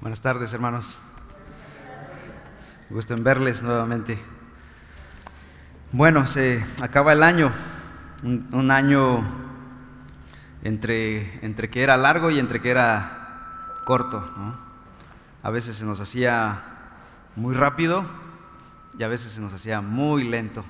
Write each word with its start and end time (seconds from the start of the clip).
Buenas 0.00 0.22
tardes, 0.22 0.50
hermanos. 0.54 0.98
Gusto 2.88 3.12
en 3.12 3.22
verles 3.22 3.60
nuevamente. 3.60 4.16
Bueno, 5.92 6.26
se 6.26 6.64
acaba 6.80 7.12
el 7.12 7.22
año, 7.22 7.52
un, 8.22 8.70
año 8.70 9.22
entre, 10.64 11.44
entre, 11.44 11.68
que 11.68 11.82
era 11.82 11.98
largo 11.98 12.30
y 12.30 12.38
entre 12.38 12.62
que 12.62 12.70
era 12.70 13.74
corto. 13.84 14.26
A 15.42 15.50
veces 15.50 15.76
se 15.76 15.84
nos 15.84 16.00
hacía 16.00 16.62
muy 17.36 17.54
rápido 17.54 18.06
y 18.98 19.02
a 19.02 19.08
veces 19.08 19.32
se 19.32 19.42
nos 19.42 19.52
hacía 19.52 19.82
muy 19.82 20.24
lento. 20.24 20.64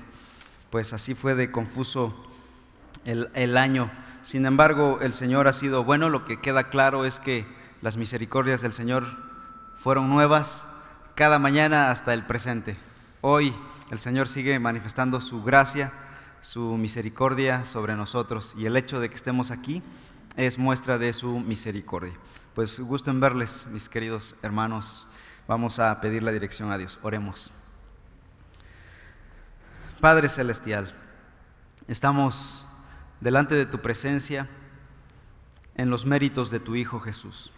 Pues 0.71 0.91
así 0.91 1.15
fue 1.15 1.35
de 1.35 1.51
confuso 1.51 2.21
el, 3.05 3.29
el 3.33 3.55
año. 3.55 3.89
Sin 4.23 4.45
embargo, 4.45 4.99
el 5.01 5.13
Señor 5.13 5.47
ha 5.47 5.53
sido 5.53 5.85
bueno. 5.85 6.09
Lo 6.09 6.25
que 6.25 6.41
queda 6.41 6.65
claro 6.65 7.05
es 7.05 7.17
que 7.17 7.45
las 7.81 7.97
misericordias 7.97 8.61
del 8.61 8.73
Señor 8.73 9.30
fueron 9.81 10.09
nuevas 10.09 10.63
cada 11.15 11.39
mañana 11.39 11.89
hasta 11.89 12.13
el 12.13 12.23
presente. 12.23 12.77
Hoy 13.21 13.55
el 13.89 13.97
Señor 13.97 14.27
sigue 14.27 14.59
manifestando 14.59 15.19
su 15.19 15.41
gracia, 15.41 15.91
su 16.41 16.77
misericordia 16.77 17.65
sobre 17.65 17.95
nosotros 17.95 18.53
y 18.55 18.67
el 18.67 18.77
hecho 18.77 18.99
de 18.99 19.09
que 19.09 19.15
estemos 19.15 19.49
aquí 19.49 19.81
es 20.37 20.59
muestra 20.59 20.99
de 20.99 21.11
su 21.13 21.39
misericordia. 21.39 22.13
Pues 22.53 22.79
gusto 22.79 23.09
en 23.09 23.19
verles, 23.19 23.65
mis 23.71 23.89
queridos 23.89 24.35
hermanos. 24.43 25.07
Vamos 25.47 25.79
a 25.79 25.99
pedir 25.99 26.21
la 26.21 26.31
dirección 26.31 26.71
a 26.71 26.77
Dios. 26.77 26.99
Oremos. 27.01 27.49
Padre 29.99 30.29
Celestial, 30.29 30.93
estamos 31.87 32.65
delante 33.19 33.55
de 33.55 33.65
tu 33.65 33.79
presencia 33.79 34.47
en 35.73 35.89
los 35.89 36.05
méritos 36.05 36.51
de 36.51 36.59
tu 36.59 36.75
Hijo 36.75 36.99
Jesús 36.99 37.51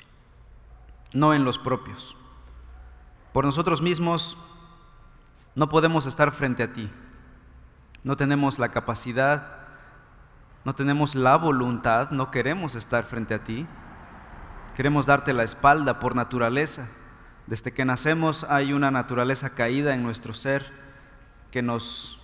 no 1.14 1.34
en 1.34 1.44
los 1.44 1.58
propios. 1.58 2.16
Por 3.32 3.46
nosotros 3.46 3.82
mismos 3.82 4.38
no 5.56 5.70
podemos 5.70 6.06
estar 6.06 6.32
frente 6.32 6.64
a 6.64 6.74
ti. 6.74 6.90
No 8.04 8.18
tenemos 8.18 8.60
la 8.60 8.70
capacidad, 8.70 9.64
no 10.66 10.76
tenemos 10.76 11.16
la 11.16 11.38
voluntad, 11.38 12.12
no 12.12 12.32
queremos 12.32 12.76
estar 12.76 13.06
frente 13.06 13.34
a 13.34 13.44
ti. 13.44 13.68
Queremos 14.76 15.06
darte 15.06 15.34
la 15.34 15.44
espalda 15.44 16.00
por 16.00 16.16
naturaleza. 16.16 16.88
Desde 17.48 17.74
que 17.74 17.86
nacemos 17.86 18.46
hay 18.50 18.74
una 18.74 18.90
naturaleza 18.90 19.52
caída 19.52 19.94
en 19.94 20.04
nuestro 20.04 20.34
ser 20.34 20.72
que 21.52 21.62
nos 21.62 22.20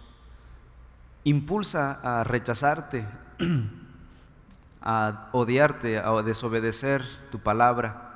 impulsa 1.23 1.99
a 2.03 2.23
rechazarte, 2.23 3.05
a 4.81 5.29
odiarte, 5.33 5.99
a 5.99 6.11
desobedecer 6.23 7.05
tu 7.31 7.39
palabra. 7.39 8.08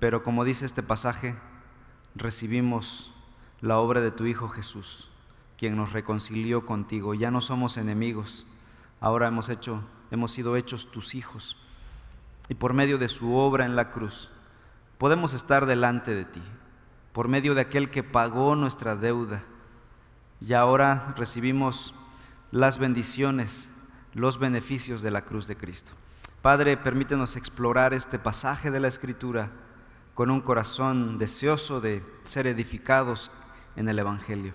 Pero 0.00 0.22
como 0.22 0.44
dice 0.44 0.64
este 0.64 0.82
pasaje, 0.82 1.36
recibimos 2.14 3.12
la 3.60 3.78
obra 3.78 4.00
de 4.00 4.10
tu 4.10 4.24
Hijo 4.24 4.48
Jesús, 4.48 5.10
quien 5.58 5.76
nos 5.76 5.92
reconcilió 5.92 6.64
contigo. 6.64 7.12
Ya 7.12 7.30
no 7.30 7.42
somos 7.42 7.76
enemigos, 7.76 8.46
ahora 8.98 9.28
hemos, 9.28 10.30
sido 10.32 10.56
hechos 10.56 10.90
tus 10.90 11.14
hijos. 11.14 11.58
Y 12.48 12.54
por 12.54 12.72
medio 12.72 12.96
de 12.96 13.08
su 13.08 13.34
obra 13.34 13.66
en 13.66 13.76
la 13.76 13.90
cruz, 13.90 14.30
podemos 14.96 15.34
estar 15.34 15.66
delante 15.66 16.14
de 16.14 16.24
ti, 16.24 16.42
por 17.12 17.28
medio 17.28 17.54
de 17.54 17.60
aquel 17.60 17.90
que 17.90 18.02
pagó 18.02 18.56
nuestra 18.56 18.96
deuda. 18.96 19.42
Y 20.40 20.54
ahora 20.54 21.12
recibimos 21.18 21.94
las 22.50 22.78
bendiciones, 22.78 23.68
los 24.14 24.38
beneficios 24.38 25.02
de 25.02 25.10
la 25.10 25.26
cruz 25.26 25.46
de 25.46 25.56
Cristo. 25.56 25.92
Padre, 26.40 26.78
permítenos 26.78 27.36
explorar 27.36 27.92
este 27.92 28.18
pasaje 28.18 28.70
de 28.70 28.80
la 28.80 28.88
Escritura 28.88 29.50
con 30.14 30.30
un 30.30 30.40
corazón 30.40 31.18
deseoso 31.18 31.80
de 31.80 32.04
ser 32.24 32.46
edificados 32.46 33.30
en 33.76 33.88
el 33.88 33.98
Evangelio. 33.98 34.54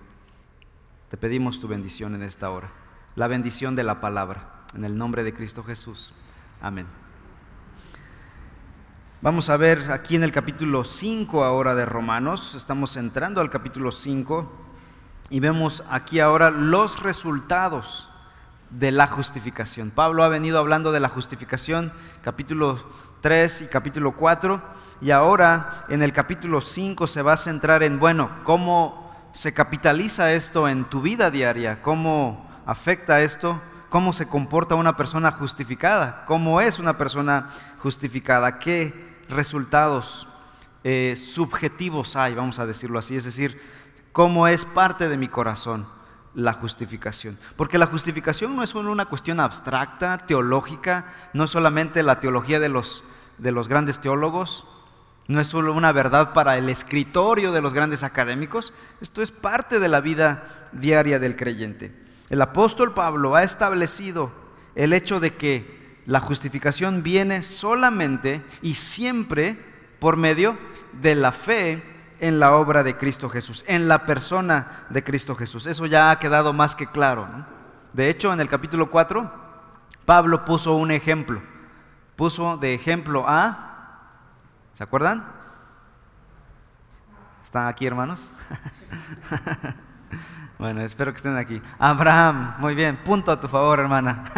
Te 1.10 1.16
pedimos 1.16 1.60
tu 1.60 1.68
bendición 1.68 2.14
en 2.14 2.22
esta 2.22 2.50
hora, 2.50 2.70
la 3.14 3.28
bendición 3.28 3.76
de 3.76 3.84
la 3.84 4.00
palabra, 4.00 4.64
en 4.74 4.84
el 4.84 4.96
nombre 4.98 5.24
de 5.24 5.34
Cristo 5.34 5.62
Jesús. 5.62 6.12
Amén. 6.60 6.86
Vamos 9.22 9.48
a 9.48 9.56
ver 9.56 9.90
aquí 9.90 10.14
en 10.14 10.22
el 10.22 10.30
capítulo 10.30 10.84
5 10.84 11.42
ahora 11.42 11.74
de 11.74 11.86
Romanos, 11.86 12.54
estamos 12.54 12.96
entrando 12.96 13.40
al 13.40 13.50
capítulo 13.50 13.90
5 13.90 14.52
y 15.30 15.40
vemos 15.40 15.82
aquí 15.90 16.20
ahora 16.20 16.50
los 16.50 17.02
resultados 17.02 18.08
de 18.70 18.92
la 18.92 19.06
justificación. 19.06 19.90
Pablo 19.90 20.22
ha 20.22 20.28
venido 20.28 20.58
hablando 20.58 20.92
de 20.92 21.00
la 21.00 21.08
justificación, 21.08 21.92
capítulo 22.22 22.84
3 23.26 23.62
y 23.62 23.66
capítulo 23.66 24.12
4, 24.12 24.62
y 25.00 25.10
ahora 25.10 25.84
en 25.88 26.00
el 26.04 26.12
capítulo 26.12 26.60
5 26.60 27.08
se 27.08 27.22
va 27.22 27.32
a 27.32 27.36
centrar 27.36 27.82
en, 27.82 27.98
bueno, 27.98 28.30
cómo 28.44 29.12
se 29.32 29.52
capitaliza 29.52 30.32
esto 30.32 30.68
en 30.68 30.84
tu 30.84 31.00
vida 31.02 31.28
diaria, 31.32 31.82
cómo 31.82 32.48
afecta 32.66 33.22
esto, 33.22 33.60
cómo 33.88 34.12
se 34.12 34.28
comporta 34.28 34.76
una 34.76 34.96
persona 34.96 35.32
justificada, 35.32 36.24
cómo 36.28 36.60
es 36.60 36.78
una 36.78 36.96
persona 36.96 37.50
justificada, 37.82 38.60
qué 38.60 39.24
resultados 39.28 40.28
eh, 40.84 41.16
subjetivos 41.16 42.14
hay, 42.14 42.32
vamos 42.32 42.60
a 42.60 42.66
decirlo 42.66 43.00
así, 43.00 43.16
es 43.16 43.24
decir, 43.24 43.60
cómo 44.12 44.46
es 44.46 44.64
parte 44.64 45.08
de 45.08 45.18
mi 45.18 45.26
corazón 45.26 45.88
la 46.36 46.52
justificación. 46.52 47.38
Porque 47.56 47.76
la 47.76 47.86
justificación 47.86 48.54
no 48.54 48.62
es 48.62 48.70
solo 48.70 48.92
una 48.92 49.06
cuestión 49.06 49.40
abstracta, 49.40 50.16
teológica, 50.18 51.12
no 51.32 51.42
es 51.42 51.50
solamente 51.50 52.04
la 52.04 52.20
teología 52.20 52.60
de 52.60 52.68
los, 52.68 53.02
de 53.38 53.52
los 53.52 53.68
grandes 53.68 54.00
teólogos, 54.00 54.66
no 55.28 55.40
es 55.40 55.48
solo 55.48 55.72
una 55.72 55.92
verdad 55.92 56.32
para 56.32 56.56
el 56.56 56.68
escritorio 56.68 57.52
de 57.52 57.60
los 57.60 57.74
grandes 57.74 58.04
académicos, 58.04 58.72
esto 59.00 59.22
es 59.22 59.30
parte 59.30 59.80
de 59.80 59.88
la 59.88 60.00
vida 60.00 60.68
diaria 60.72 61.18
del 61.18 61.36
creyente. 61.36 61.92
El 62.30 62.42
apóstol 62.42 62.94
Pablo 62.94 63.34
ha 63.34 63.42
establecido 63.42 64.30
el 64.74 64.92
hecho 64.92 65.20
de 65.20 65.34
que 65.34 66.00
la 66.06 66.20
justificación 66.20 67.02
viene 67.02 67.42
solamente 67.42 68.44
y 68.62 68.74
siempre 68.74 69.58
por 69.98 70.16
medio 70.16 70.56
de 70.92 71.14
la 71.14 71.32
fe 71.32 71.82
en 72.20 72.38
la 72.38 72.52
obra 72.52 72.82
de 72.82 72.96
Cristo 72.96 73.28
Jesús, 73.28 73.64
en 73.66 73.88
la 73.88 74.06
persona 74.06 74.86
de 74.90 75.02
Cristo 75.02 75.34
Jesús. 75.34 75.66
Eso 75.66 75.86
ya 75.86 76.10
ha 76.10 76.18
quedado 76.18 76.52
más 76.52 76.74
que 76.74 76.86
claro. 76.86 77.28
De 77.92 78.08
hecho, 78.08 78.32
en 78.32 78.40
el 78.40 78.48
capítulo 78.48 78.90
4, 78.90 79.30
Pablo 80.04 80.44
puso 80.44 80.76
un 80.76 80.90
ejemplo. 80.90 81.42
Puso 82.16 82.56
de 82.56 82.74
ejemplo 82.74 83.24
a, 83.26 84.00
¿se 84.72 84.82
acuerdan? 84.82 85.24
¿Están 87.44 87.68
aquí, 87.68 87.86
hermanos? 87.86 88.32
bueno, 90.58 90.80
espero 90.80 91.12
que 91.12 91.16
estén 91.16 91.36
aquí. 91.36 91.62
Abraham, 91.78 92.54
muy 92.58 92.74
bien, 92.74 92.96
punto 93.04 93.30
a 93.30 93.38
tu 93.40 93.48
favor, 93.48 93.78
hermana. 93.78 94.24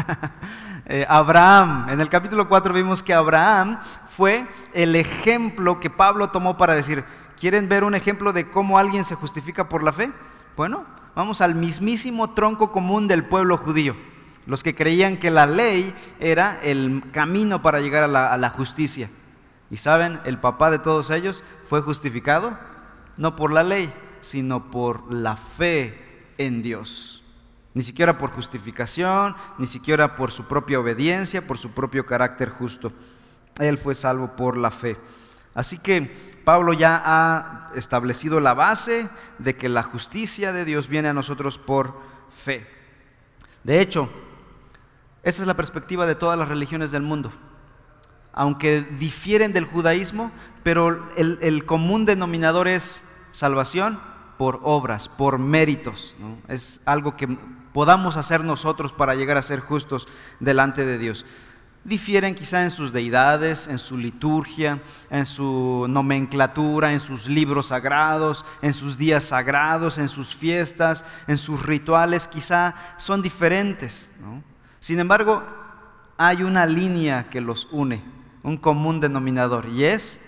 Eh, 0.91 1.05
Abraham, 1.07 1.91
en 1.91 2.01
el 2.01 2.09
capítulo 2.09 2.49
4 2.49 2.73
vimos 2.73 3.03
que 3.03 3.13
Abraham 3.13 3.79
fue 4.07 4.49
el 4.73 4.97
ejemplo 4.97 5.81
que 5.81 5.91
Pablo 5.91 6.31
tomó 6.31 6.57
para 6.57 6.75
decir, 6.75 7.05
¿Quieren 7.39 7.69
ver 7.69 7.85
un 7.85 7.95
ejemplo 7.95 8.33
de 8.33 8.51
cómo 8.51 8.79
alguien 8.79 9.05
se 9.05 9.15
justifica 9.15 9.69
por 9.69 9.85
la 9.85 9.93
fe? 9.93 10.13
Bueno, 10.57 10.85
vamos 11.15 11.41
al 11.41 11.55
mismísimo 11.55 12.31
tronco 12.31 12.73
común 12.73 13.07
del 13.07 13.25
pueblo 13.27 13.57
judío. 13.59 13.95
Los 14.49 14.63
que 14.63 14.75
creían 14.75 15.19
que 15.19 15.31
la 15.31 15.45
ley 15.45 15.95
era 16.21 16.59
el 16.63 17.03
camino 17.13 17.61
para 17.61 17.81
llegar 17.81 18.05
a 18.05 18.37
la, 18.39 18.49
justicia. 18.49 19.11
Y 19.71 19.77
saben, 19.77 20.21
el 20.25 20.39
papá 20.39 20.71
de 20.71 20.79
todos 20.79 21.11
ellos 21.11 21.45
fue 21.67 21.83
justificado 21.83 22.59
no 23.19 23.37
por 23.37 23.53
la 23.53 23.63
ley, 23.63 23.93
sino 24.23 24.71
por 24.71 25.13
la 25.13 25.37
fe 25.37 26.25
en 26.39 26.63
Dios. 26.63 27.23
Ni 27.75 27.83
siquiera 27.83 28.17
por 28.17 28.31
justificación, 28.31 29.37
ni 29.59 29.67
siquiera 29.67 30.17
por 30.17 30.31
su 30.31 30.47
propia 30.47 30.81
obediencia, 30.81 31.47
por 31.47 31.59
su 31.59 31.73
propio 31.73 32.07
carácter 32.07 32.49
justo. 32.49 32.91
Él 33.59 33.77
fue 33.77 33.95
salvo 33.95 34.35
por 34.35 34.57
la 34.57 34.71
fe. 34.71 34.97
Así 35.55 35.77
que 35.77 36.41
Pablo 36.47 36.73
ya 36.73 37.03
ha 37.05 37.71
establecido 37.75 38.41
la 38.41 38.55
base 38.55 39.11
de 39.39 39.57
que 39.57 39.69
la 39.69 39.83
justicia 39.83 40.55
de 40.55 40.65
Dios 40.65 40.89
viene 40.89 41.09
a 41.09 41.13
nosotros 41.13 41.59
por 41.59 42.01
fe. 42.35 42.67
De 43.63 43.83
hecho, 43.83 44.11
esa 45.23 45.43
es 45.43 45.47
la 45.47 45.57
perspectiva 45.57 46.07
de 46.07 46.15
todas 46.15 46.39
las 46.39 46.49
religiones 46.49 46.91
del 46.91 47.03
mundo. 47.03 47.33
Aunque 48.33 48.83
difieren 48.99 49.53
del 49.53 49.65
judaísmo, 49.65 50.31
pero 50.63 51.09
el, 51.17 51.65
común 51.65 52.05
denominador 52.05 52.69
es 52.69 53.05
salvación 53.33 54.01
por 54.37 54.61
obras, 54.63 55.09
por 55.09 55.39
méritos. 55.39 56.17
Es 56.47 56.81
algo 56.85 57.17
que 57.17 57.37
podamos 57.73 58.17
hacer 58.17 58.45
nosotros 58.45 58.93
para 58.93 59.15
llegar 59.15 59.37
a 59.37 59.43
ser 59.43 59.61
justos 59.61 60.07
delante 60.41 60.87
de 60.87 60.99
Dios 60.99 61.27
difieren 61.89 62.35
quizá 62.35 62.63
en 62.63 62.71
sus 62.71 62.93
deidades, 62.93 63.67
en 63.67 63.79
su 63.79 63.97
liturgia, 63.97 64.83
en 65.11 65.25
su 65.25 65.87
nomenclatura, 65.89 66.93
en 66.93 67.01
sus 67.01 67.27
libros 67.27 67.69
sagrados, 67.69 68.45
en 68.61 68.75
sus 68.75 68.99
días 68.99 69.25
sagrados, 69.25 69.99
en 69.99 70.09
sus 70.09 70.35
fiestas, 70.35 71.05
en 71.27 71.39
sus 71.39 71.65
rituales, 71.65 72.29
quizá 72.29 72.75
son 72.99 73.23
diferentes. 73.23 74.11
Sin 74.81 74.99
embargo, 74.99 75.43
hay 76.17 76.43
una 76.43 76.67
línea 76.67 77.29
que 77.31 77.41
los 77.41 77.69
une, 77.71 78.03
un 78.43 78.57
común 78.57 79.01
denominador, 79.01 79.67
y 79.67 79.85
es 79.85 80.21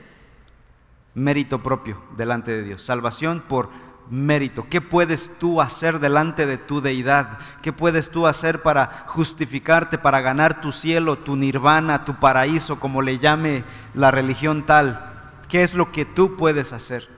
mérito 1.15 1.63
propio 1.63 2.01
delante 2.17 2.53
de 2.53 2.63
Dios. 2.63 2.83
Salvación 2.83 3.43
por 3.47 3.71
mérito. 4.11 4.67
¿Qué 4.69 4.81
puedes 4.81 5.39
tú 5.39 5.61
hacer 5.61 6.01
delante 6.01 6.47
de 6.47 6.59
tu 6.59 6.81
deidad? 6.81 7.39
¿Qué 7.63 7.73
puedes 7.73 8.11
tú 8.11 8.27
hacer 8.27 8.63
para 8.63 9.05
justificarte, 9.07 9.99
para 9.99 10.21
ganar 10.21 10.61
tu 10.61 10.73
cielo, 10.73 11.19
tu 11.19 11.37
nirvana, 11.37 12.05
tu 12.05 12.17
paraíso, 12.17 12.81
como 12.81 13.03
le 13.03 13.19
llame 13.19 13.65
la 13.95 14.11
religión 14.11 14.67
tal? 14.67 15.07
¿Qué 15.49 15.63
es 15.63 15.75
lo 15.75 15.93
que 15.93 16.05
tú 16.05 16.37
puedes 16.37 16.73
hacer? 16.73 17.09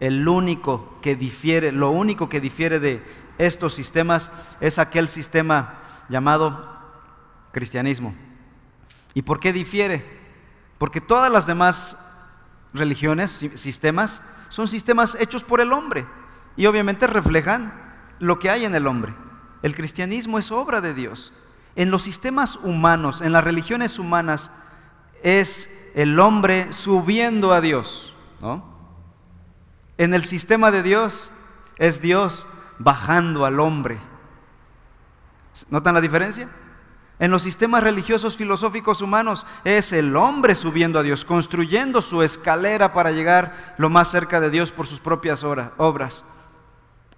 El 0.00 0.26
único 0.28 0.98
que 1.02 1.16
difiere, 1.16 1.72
lo 1.72 1.90
único 1.90 2.28
que 2.28 2.40
difiere 2.40 2.80
de 2.80 3.02
estos 3.38 3.74
sistemas 3.74 4.30
es 4.60 4.78
aquel 4.78 5.08
sistema 5.08 5.74
llamado 6.08 6.78
cristianismo. 7.52 8.14
¿Y 9.14 9.22
por 9.22 9.40
qué 9.40 9.52
difiere? 9.52 10.04
Porque 10.78 11.00
todas 11.00 11.30
las 11.30 11.46
demás 11.46 11.98
religiones, 12.72 13.30
sistemas, 13.54 14.22
son 14.48 14.68
sistemas 14.68 15.16
hechos 15.20 15.44
por 15.44 15.60
el 15.60 15.72
hombre 15.72 16.06
y 16.56 16.66
obviamente 16.66 17.06
reflejan 17.06 17.72
lo 18.18 18.38
que 18.38 18.50
hay 18.50 18.64
en 18.64 18.74
el 18.74 18.86
hombre. 18.86 19.14
El 19.62 19.74
cristianismo 19.74 20.38
es 20.38 20.50
obra 20.50 20.80
de 20.80 20.94
Dios. 20.94 21.32
En 21.76 21.90
los 21.90 22.02
sistemas 22.02 22.56
humanos, 22.62 23.20
en 23.20 23.32
las 23.32 23.44
religiones 23.44 23.98
humanas, 23.98 24.50
es 25.22 25.70
el 25.94 26.18
hombre 26.20 26.72
subiendo 26.72 27.52
a 27.52 27.60
Dios. 27.60 28.14
En 29.96 30.14
el 30.14 30.24
sistema 30.24 30.70
de 30.70 30.82
Dios 30.82 31.32
es 31.76 32.00
Dios 32.00 32.46
bajando 32.78 33.44
al 33.44 33.60
hombre. 33.60 33.98
¿Notan 35.70 35.94
la 35.94 36.00
diferencia? 36.00 36.48
En 37.20 37.32
los 37.32 37.42
sistemas 37.42 37.82
religiosos 37.82 38.36
filosóficos 38.36 39.02
humanos 39.02 39.44
es 39.64 39.92
el 39.92 40.14
hombre 40.16 40.54
subiendo 40.54 41.00
a 41.00 41.02
Dios, 41.02 41.24
construyendo 41.24 42.00
su 42.00 42.22
escalera 42.22 42.92
para 42.92 43.10
llegar 43.10 43.74
lo 43.76 43.90
más 43.90 44.08
cerca 44.08 44.40
de 44.40 44.50
Dios 44.50 44.70
por 44.70 44.86
sus 44.86 45.00
propias 45.00 45.42
obras. 45.42 46.24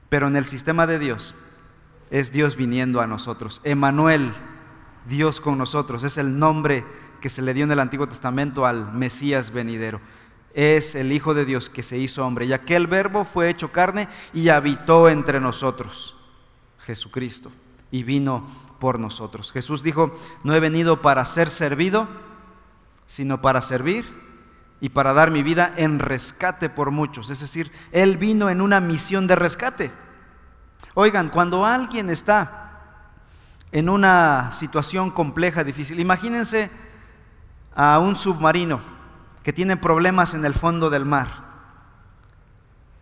Pero 0.09 0.27
en 0.29 0.37
el 0.37 0.47
sistema 0.47 0.87
de 0.87 0.99
Dios 0.99 1.35
es 2.11 2.33
Dios 2.33 2.57
viniendo 2.57 3.03
a 3.03 3.07
nosotros. 3.07 3.61
Emanuel, 3.63 4.33
Dios 5.07 5.41
con 5.41 5.59
nosotros, 5.59 6.03
es 6.03 6.17
el 6.17 6.39
nombre 6.39 6.85
que 7.21 7.29
se 7.29 7.43
le 7.43 7.53
dio 7.53 7.65
en 7.65 7.73
el 7.73 7.81
Antiguo 7.81 8.09
Testamento 8.09 8.65
al 8.65 8.93
Mesías 8.93 9.51
venidero. 9.51 10.01
Es 10.55 10.95
el 10.95 11.13
Hijo 11.13 11.35
de 11.35 11.45
Dios 11.45 11.69
que 11.69 11.83
se 11.83 11.99
hizo 11.99 12.27
hombre. 12.27 12.47
Y 12.47 12.55
aquel 12.55 12.87
verbo 12.87 13.25
fue 13.25 13.51
hecho 13.51 13.71
carne 13.71 14.09
y 14.33 14.49
habitó 14.49 15.09
entre 15.11 15.41
nosotros, 15.41 16.17
Jesucristo, 16.81 17.53
y 17.91 18.03
vino 18.03 18.47
por 18.79 18.99
nosotros. 18.99 19.53
Jesús 19.53 19.83
dijo, 19.83 20.15
no 20.43 20.55
he 20.55 20.61
venido 20.61 21.03
para 21.03 21.25
ser 21.25 21.51
servido, 21.51 22.09
sino 23.07 23.41
para 23.41 23.61
servir 23.61 24.07
y 24.81 24.89
para 24.89 25.13
dar 25.13 25.31
mi 25.31 25.43
vida 25.43 25.73
en 25.77 25.99
rescate 25.99 26.69
por 26.69 26.91
muchos. 26.91 27.31
Es 27.31 27.41
decir, 27.41 27.71
Él 27.93 28.17
vino 28.17 28.49
en 28.49 28.61
una 28.61 28.81
misión 28.81 29.27
de 29.27 29.37
rescate. 29.37 29.93
Oigan, 30.95 31.29
cuando 31.29 31.65
alguien 31.65 32.11
está 32.11 32.81
en 33.73 33.89
una 33.89 34.53
situación 34.53 35.11
compleja, 35.11 35.63
difícil, 35.63 36.01
imagínense 36.01 36.71
a 37.75 37.99
un 37.99 38.17
submarino 38.17 38.81
que 39.43 39.53
tiene 39.53 39.77
problemas 39.77 40.35
en 40.35 40.45
el 40.45 40.55
fondo 40.55 40.91
del 40.91 41.05
mar. 41.05 41.50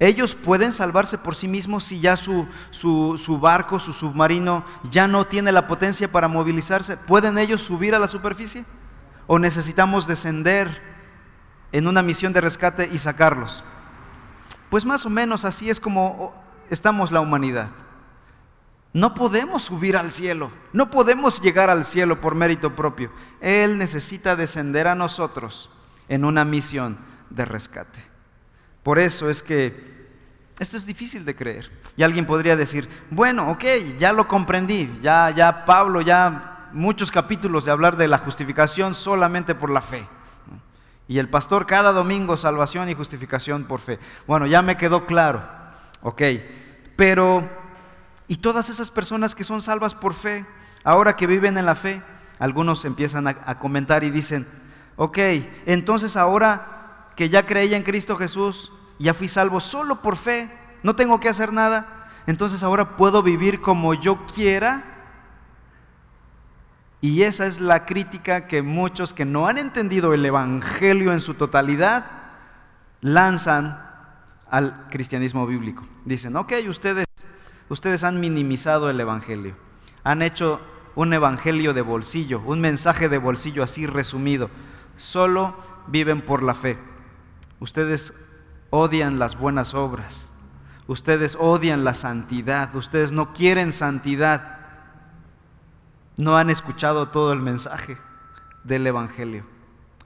Ellos 0.01 0.37
pueden 0.37 0.73
salvarse 0.73 1.19
por 1.19 1.35
sí 1.35 1.49
mismos 1.49 1.83
si 1.85 1.99
ya 1.99 2.17
su, 2.17 2.47
su, 2.71 3.39
barco, 3.41 3.81
su 3.81 3.93
submarino, 3.93 4.65
ya 4.91 5.09
no 5.09 5.27
tiene 5.27 5.51
la 5.51 5.67
potencia 5.67 6.11
para 6.11 6.29
movilizarse. 6.29 6.97
¿Pueden 6.97 7.37
ellos 7.37 7.63
subir 7.63 7.95
a 7.97 7.99
la 7.99 8.07
superficie? 8.07 8.65
¿O 9.27 9.41
necesitamos 9.41 10.07
descender 10.07 10.83
en 11.73 11.89
una 11.89 12.03
misión 12.03 12.33
de 12.33 12.41
rescate 12.41 12.89
y 12.93 12.99
sacarlos? 12.99 13.65
Pues 14.71 14.85
más 14.85 15.05
o 15.05 15.11
menos 15.11 15.45
así 15.45 15.69
es 15.69 15.81
como 15.81 16.33
estamos 16.71 17.11
la 17.11 17.21
humanidad. 17.21 17.71
No 18.93 19.15
podemos 19.15 19.65
subir 19.65 19.97
al 19.97 20.13
cielo, 20.13 20.51
no 20.73 20.91
podemos 20.91 21.43
llegar 21.43 21.71
al 21.71 21.85
cielo 21.85 22.21
por 22.21 22.37
mérito 22.37 22.77
propio. 22.77 23.11
Él 23.41 23.79
necesita 23.79 24.37
descender 24.37 24.87
a 24.87 24.95
nosotros 24.95 25.71
en 26.09 26.25
una 26.25 26.45
misión 26.45 26.99
de 27.31 27.45
rescate. 27.45 28.18
Por 28.89 28.99
eso 28.99 29.29
es 29.29 29.43
que 29.43 30.09
esto 30.59 30.79
es 30.79 30.87
difícil 30.87 31.27
de 31.27 31.37
creer. 31.37 31.71
Y 31.95 32.03
alguien 32.05 32.25
podría 32.25 32.57
decir, 32.57 32.89
bueno, 33.11 33.51
ok, 33.51 33.63
ya 33.99 34.15
lo 34.15 34.27
comprendí, 34.27 34.99
ya, 35.03 35.29
ya 35.29 35.67
Pablo, 35.67 36.01
ya 36.01 36.71
muchos 36.73 37.13
capítulos 37.13 37.67
de 37.67 37.71
hablar 37.71 37.99
de 37.99 38.09
la 38.09 38.17
justificación 38.17 38.95
solamente 38.95 39.55
por 39.55 39.69
la 39.69 39.83
fe. 39.83 40.09
Y 41.07 41.19
el 41.19 41.29
pastor 41.29 41.67
cada 41.67 41.93
domingo 41.93 42.39
salvación 42.39 42.89
y 42.89 42.95
justificación 42.95 43.65
por 43.65 43.81
fe. 43.81 43.99
Bueno, 44.27 44.47
ya 44.47 44.63
me 44.63 44.79
quedó 44.79 45.05
claro, 45.05 45.47
ok, 46.01 46.23
pero 46.97 47.47
¿y 48.27 48.37
todas 48.37 48.71
esas 48.71 48.91
personas 48.91 49.35
que 49.35 49.45
son 49.45 49.61
salvas 49.61 49.95
por 49.95 50.15
fe, 50.15 50.47
ahora 50.83 51.15
que 51.15 51.27
viven 51.27 51.59
en 51.59 51.67
la 51.67 51.75
fe? 51.75 52.03
Algunos 52.39 52.87
empiezan 52.87 53.29
a, 53.29 53.37
a 53.45 53.59
comentar 53.59 54.03
y 54.03 54.09
dicen, 54.09 54.49
ok, 54.97 55.19
entonces 55.67 56.17
ahora 56.17 57.11
que 57.17 57.29
ya 57.29 57.45
creí 57.47 57.75
en 57.75 57.83
Cristo 57.83 58.17
Jesús, 58.17 58.73
ya 58.99 59.15
fui 59.15 59.29
salvo 59.29 59.61
solo 59.61 60.03
por 60.03 60.17
fe, 60.17 60.51
no 60.83 60.97
tengo 60.97 61.21
que 61.21 61.29
hacer 61.29 61.53
nada, 61.53 62.09
entonces 62.27 62.63
ahora 62.63 62.97
puedo 62.97 63.23
vivir 63.23 63.61
como 63.61 63.95
yo 63.95 64.27
quiera. 64.27 64.85
Y 67.01 67.23
esa 67.23 67.47
es 67.47 67.61
la 67.61 67.87
crítica 67.87 68.49
que 68.49 68.61
muchos 68.61 69.15
que 69.15 69.25
no 69.25 69.47
han 69.47 69.57
entendido 69.57 70.13
el 70.15 70.27
Evangelio 70.27 71.13
en 71.13 71.21
su 71.21 71.35
totalidad 71.35 72.11
lanzan 73.01 73.81
al 74.51 74.89
cristianismo 74.91 75.47
bíblico. 75.47 75.87
Dicen, 76.05 76.37
ok, 76.37 76.53
ustedes, 76.69 77.07
ustedes 77.69 78.03
han 78.03 78.19
minimizado 78.19 78.91
el 78.91 78.99
Evangelio, 78.99 79.55
han 80.03 80.23
hecho 80.23 80.61
un 80.97 81.13
Evangelio 81.13 81.75
de 81.75 81.83
bolsillo, 81.83 82.41
un 82.45 82.61
mensaje 82.61 83.09
de 83.09 83.19
bolsillo 83.19 83.63
así 83.63 83.87
resumido, 83.87 84.51
solo 84.97 85.57
viven 85.87 86.23
por 86.23 86.43
la 86.43 86.55
fe. 86.55 86.79
Ustedes 87.61 88.13
odian 88.71 89.19
las 89.19 89.39
buenas 89.39 89.75
obras, 89.75 90.31
ustedes 90.87 91.37
odian 91.39 91.85
la 91.85 91.95
santidad, 91.95 92.75
ustedes 92.77 93.13
no 93.13 93.33
quieren 93.33 93.73
santidad, 93.73 94.59
no 96.17 96.37
han 96.37 96.51
escuchado 96.51 97.09
todo 97.09 97.33
el 97.33 97.41
mensaje 97.41 97.97
del 98.65 98.87
Evangelio. 98.87 99.45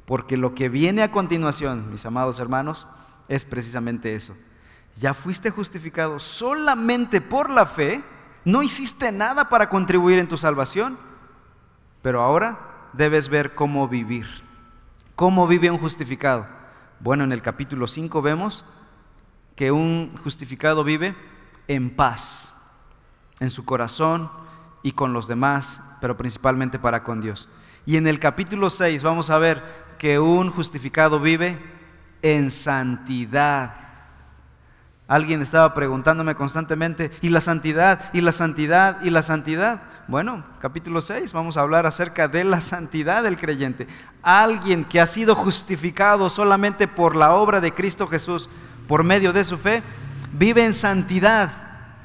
Porque 0.04 0.36
lo 0.36 0.54
que 0.54 0.68
viene 0.68 1.02
a 1.02 1.12
continuación, 1.12 1.90
mis 1.90 2.04
amados 2.04 2.40
hermanos, 2.40 2.86
es 3.28 3.44
precisamente 3.44 4.14
eso. 4.14 4.34
Ya 4.96 5.14
fuiste 5.14 5.50
justificado 5.50 6.18
solamente 6.18 7.20
por 7.20 7.48
la 7.48 7.66
fe, 7.66 8.04
no 8.44 8.62
hiciste 8.62 9.10
nada 9.12 9.48
para 9.48 9.68
contribuir 9.68 10.18
en 10.18 10.28
tu 10.28 10.36
salvación, 10.36 10.98
pero 12.02 12.20
ahora 12.20 12.58
debes 12.92 13.28
ver 13.28 13.54
cómo 13.54 13.88
vivir. 13.88 14.26
¿Cómo 15.14 15.46
vive 15.46 15.70
un 15.70 15.78
justificado? 15.78 16.46
Bueno, 17.02 17.24
en 17.24 17.32
el 17.32 17.42
capítulo 17.42 17.88
5 17.88 18.22
vemos 18.22 18.64
que 19.56 19.72
un 19.72 20.16
justificado 20.18 20.84
vive 20.84 21.16
en 21.66 21.90
paz, 21.96 22.54
en 23.40 23.50
su 23.50 23.64
corazón 23.64 24.30
y 24.84 24.92
con 24.92 25.12
los 25.12 25.26
demás, 25.26 25.80
pero 26.00 26.16
principalmente 26.16 26.78
para 26.78 27.02
con 27.02 27.20
Dios. 27.20 27.48
Y 27.86 27.96
en 27.96 28.06
el 28.06 28.20
capítulo 28.20 28.70
6 28.70 29.02
vamos 29.02 29.30
a 29.30 29.38
ver 29.38 29.64
que 29.98 30.20
un 30.20 30.52
justificado 30.52 31.18
vive 31.18 31.58
en 32.22 32.52
santidad. 32.52 33.74
Alguien 35.08 35.42
estaba 35.42 35.74
preguntándome 35.74 36.34
constantemente, 36.34 37.10
¿y 37.20 37.28
la 37.28 37.40
santidad? 37.40 38.10
¿Y 38.12 38.20
la 38.20 38.32
santidad? 38.32 39.02
¿Y 39.02 39.10
la 39.10 39.22
santidad? 39.22 39.82
Bueno, 40.08 40.44
capítulo 40.60 41.00
6, 41.00 41.32
vamos 41.32 41.56
a 41.56 41.60
hablar 41.60 41.86
acerca 41.86 42.28
de 42.28 42.44
la 42.44 42.60
santidad 42.60 43.22
del 43.22 43.36
creyente. 43.36 43.88
Alguien 44.22 44.84
que 44.84 45.00
ha 45.00 45.06
sido 45.06 45.34
justificado 45.34 46.30
solamente 46.30 46.88
por 46.88 47.16
la 47.16 47.34
obra 47.34 47.60
de 47.60 47.74
Cristo 47.74 48.06
Jesús, 48.06 48.48
por 48.88 49.04
medio 49.04 49.32
de 49.32 49.44
su 49.44 49.58
fe, 49.58 49.82
vive 50.32 50.64
en 50.64 50.72
santidad, 50.72 51.50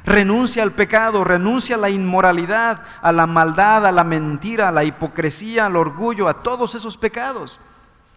renuncia 0.06 0.64
al 0.64 0.72
pecado, 0.72 1.24
renuncia 1.24 1.76
a 1.76 1.80
la 1.80 1.90
inmoralidad, 1.90 2.82
a 3.02 3.12
la 3.12 3.28
maldad, 3.28 3.86
a 3.86 3.92
la 3.92 4.04
mentira, 4.04 4.70
a 4.70 4.72
la 4.72 4.84
hipocresía, 4.84 5.66
al 5.66 5.76
orgullo, 5.76 6.28
a 6.28 6.42
todos 6.44 6.76
esos 6.76 6.98
pecados. 6.98 7.60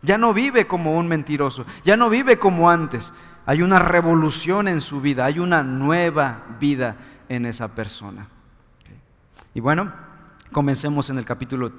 Ya 0.02 0.16
no 0.16 0.32
vive 0.32 0.66
como 0.66 0.96
un 0.96 1.08
mentiroso, 1.08 1.66
ya 1.84 1.96
no 1.96 2.08
vive 2.08 2.38
como 2.38 2.70
antes. 2.70 3.12
Hay 3.46 3.62
una 3.62 3.78
revolución 3.78 4.68
en 4.68 4.80
su 4.80 5.00
vida, 5.00 5.24
hay 5.24 5.38
una 5.38 5.62
nueva 5.62 6.44
vida 6.60 6.96
en 7.28 7.46
esa 7.46 7.74
persona. 7.74 8.28
Y 9.54 9.60
bueno, 9.60 9.92
comencemos 10.52 11.10
en 11.10 11.18
el 11.18 11.24
capítulo 11.24 11.72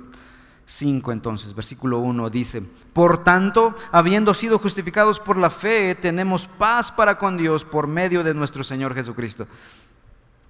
5 0.65 1.11
entonces, 1.11 1.53
versículo 1.53 1.99
1 1.99 2.29
dice, 2.29 2.61
por 2.93 3.23
tanto, 3.23 3.75
habiendo 3.91 4.33
sido 4.33 4.57
justificados 4.57 5.19
por 5.19 5.37
la 5.37 5.49
fe, 5.49 5.95
tenemos 5.95 6.47
paz 6.47 6.91
para 6.91 7.17
con 7.17 7.37
Dios 7.37 7.65
por 7.65 7.87
medio 7.87 8.23
de 8.23 8.33
nuestro 8.33 8.63
Señor 8.63 8.93
Jesucristo. 8.93 9.47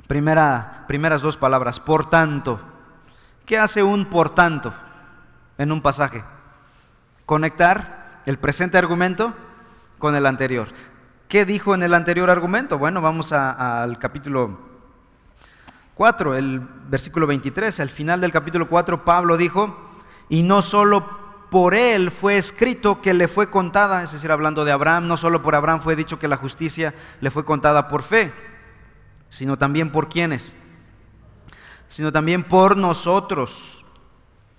Primera, 0.08 0.86
primeras 0.88 1.22
dos 1.22 1.38
palabras, 1.38 1.80
por 1.80 2.10
tanto. 2.10 2.60
¿Qué 3.46 3.58
hace 3.58 3.82
un 3.82 4.06
por 4.06 4.30
tanto 4.30 4.74
en 5.58 5.72
un 5.72 5.82
pasaje? 5.82 6.24
Conectar 7.26 8.22
el 8.26 8.38
presente 8.38 8.78
argumento 8.78 9.34
con 9.98 10.16
el 10.16 10.26
anterior. 10.26 10.68
¿Qué 11.32 11.46
dijo 11.46 11.74
en 11.74 11.82
el 11.82 11.94
anterior 11.94 12.30
argumento? 12.30 12.78
Bueno, 12.78 13.00
vamos 13.00 13.32
al 13.32 13.98
capítulo 14.00 14.60
4, 15.94 16.36
el 16.36 16.60
versículo 16.60 17.26
23. 17.26 17.80
Al 17.80 17.88
final 17.88 18.20
del 18.20 18.34
capítulo 18.34 18.68
4, 18.68 19.06
Pablo 19.06 19.38
dijo, 19.38 19.94
y 20.28 20.44
no 20.44 20.62
solo 20.62 21.08
por 21.50 21.74
él 21.74 22.12
fue 22.12 22.36
escrito 22.36 23.00
que 23.00 23.14
le 23.14 23.30
fue 23.30 23.50
contada, 23.50 24.04
es 24.04 24.12
decir, 24.12 24.30
hablando 24.30 24.66
de 24.66 24.74
Abraham, 24.74 25.08
no 25.08 25.16
solo 25.16 25.42
por 25.42 25.56
Abraham 25.56 25.80
fue 25.80 25.96
dicho 25.96 26.20
que 26.20 26.28
la 26.28 26.36
justicia 26.36 26.94
le 27.22 27.32
fue 27.32 27.46
contada 27.46 27.88
por 27.88 28.02
fe, 28.02 28.34
sino 29.30 29.58
también 29.58 29.90
por 29.90 30.10
quienes, 30.10 30.54
sino 31.88 32.12
también 32.12 32.44
por 32.44 32.76
nosotros, 32.76 33.86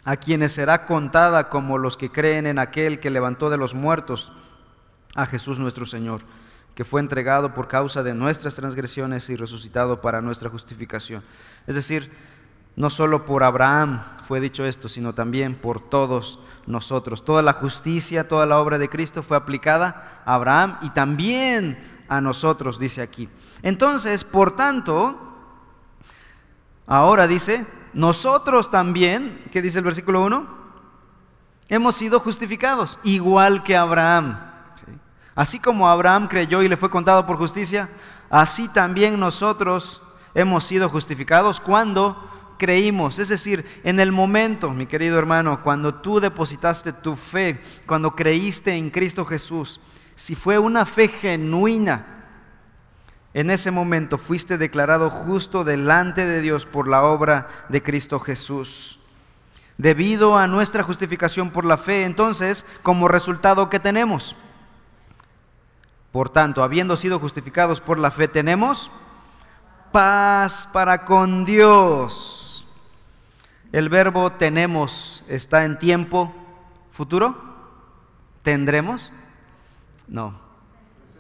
a 0.06 0.16
quienes 0.16 0.52
será 0.52 0.86
contada 0.86 1.50
como 1.50 1.76
los 1.76 1.98
que 1.98 2.10
creen 2.10 2.46
en 2.46 2.58
aquel 2.58 2.98
que 2.98 3.10
levantó 3.10 3.50
de 3.50 3.58
los 3.58 3.74
muertos 3.74 4.32
a 5.14 5.26
Jesús 5.26 5.58
nuestro 5.58 5.84
Señor, 5.84 6.22
que 6.74 6.84
fue 6.84 7.00
entregado 7.00 7.54
por 7.54 7.68
causa 7.68 8.02
de 8.02 8.14
nuestras 8.14 8.54
transgresiones 8.54 9.28
y 9.28 9.36
resucitado 9.36 10.00
para 10.00 10.20
nuestra 10.20 10.48
justificación. 10.48 11.22
Es 11.66 11.74
decir, 11.74 12.10
no 12.76 12.88
solo 12.88 13.26
por 13.26 13.44
Abraham 13.44 14.02
fue 14.22 14.40
dicho 14.40 14.64
esto, 14.64 14.88
sino 14.88 15.14
también 15.14 15.54
por 15.54 15.80
todos 15.80 16.38
nosotros. 16.66 17.24
Toda 17.24 17.42
la 17.42 17.52
justicia, 17.54 18.28
toda 18.28 18.46
la 18.46 18.58
obra 18.58 18.78
de 18.78 18.88
Cristo 18.88 19.22
fue 19.22 19.36
aplicada 19.36 20.22
a 20.24 20.34
Abraham 20.34 20.78
y 20.82 20.90
también 20.90 21.78
a 22.08 22.20
nosotros, 22.20 22.78
dice 22.78 23.02
aquí. 23.02 23.28
Entonces, 23.62 24.24
por 24.24 24.56
tanto, 24.56 25.18
ahora 26.86 27.26
dice, 27.26 27.66
nosotros 27.92 28.70
también, 28.70 29.44
¿qué 29.52 29.60
dice 29.60 29.78
el 29.78 29.84
versículo 29.84 30.22
1? 30.22 30.62
Hemos 31.68 31.94
sido 31.94 32.20
justificados, 32.20 32.98
igual 33.02 33.62
que 33.62 33.76
Abraham. 33.76 34.51
Así 35.34 35.58
como 35.58 35.88
Abraham 35.88 36.28
creyó 36.28 36.62
y 36.62 36.68
le 36.68 36.76
fue 36.76 36.90
contado 36.90 37.24
por 37.24 37.38
justicia, 37.38 37.88
así 38.28 38.68
también 38.68 39.18
nosotros 39.18 40.02
hemos 40.34 40.64
sido 40.64 40.88
justificados 40.88 41.60
cuando 41.60 42.30
creímos. 42.58 43.18
Es 43.18 43.28
decir, 43.28 43.80
en 43.82 43.98
el 43.98 44.12
momento, 44.12 44.70
mi 44.70 44.86
querido 44.86 45.18
hermano, 45.18 45.62
cuando 45.62 45.96
tú 45.96 46.20
depositaste 46.20 46.92
tu 46.92 47.16
fe, 47.16 47.60
cuando 47.86 48.14
creíste 48.14 48.74
en 48.74 48.90
Cristo 48.90 49.24
Jesús, 49.24 49.80
si 50.16 50.34
fue 50.34 50.58
una 50.58 50.84
fe 50.84 51.08
genuina, 51.08 52.06
en 53.34 53.50
ese 53.50 53.70
momento 53.70 54.18
fuiste 54.18 54.58
declarado 54.58 55.08
justo 55.08 55.64
delante 55.64 56.26
de 56.26 56.42
Dios 56.42 56.66
por 56.66 56.86
la 56.86 57.02
obra 57.02 57.48
de 57.70 57.82
Cristo 57.82 58.20
Jesús. 58.20 59.00
Debido 59.78 60.36
a 60.36 60.46
nuestra 60.46 60.82
justificación 60.82 61.50
por 61.50 61.64
la 61.64 61.78
fe, 61.78 62.04
entonces, 62.04 62.66
como 62.82 63.08
resultado, 63.08 63.70
¿qué 63.70 63.80
tenemos? 63.80 64.36
Por 66.12 66.28
tanto, 66.28 66.62
habiendo 66.62 66.94
sido 66.96 67.18
justificados 67.18 67.80
por 67.80 67.98
la 67.98 68.10
fe, 68.10 68.28
tenemos 68.28 68.90
paz 69.90 70.68
para 70.72 71.04
con 71.04 71.44
Dios 71.44 72.52
el 73.72 73.88
verbo 73.88 74.32
tenemos 74.32 75.24
está 75.28 75.64
en 75.64 75.78
tiempo 75.78 76.32
futuro. 76.90 77.34
¿Tendremos? 78.42 79.10
No, 80.06 80.38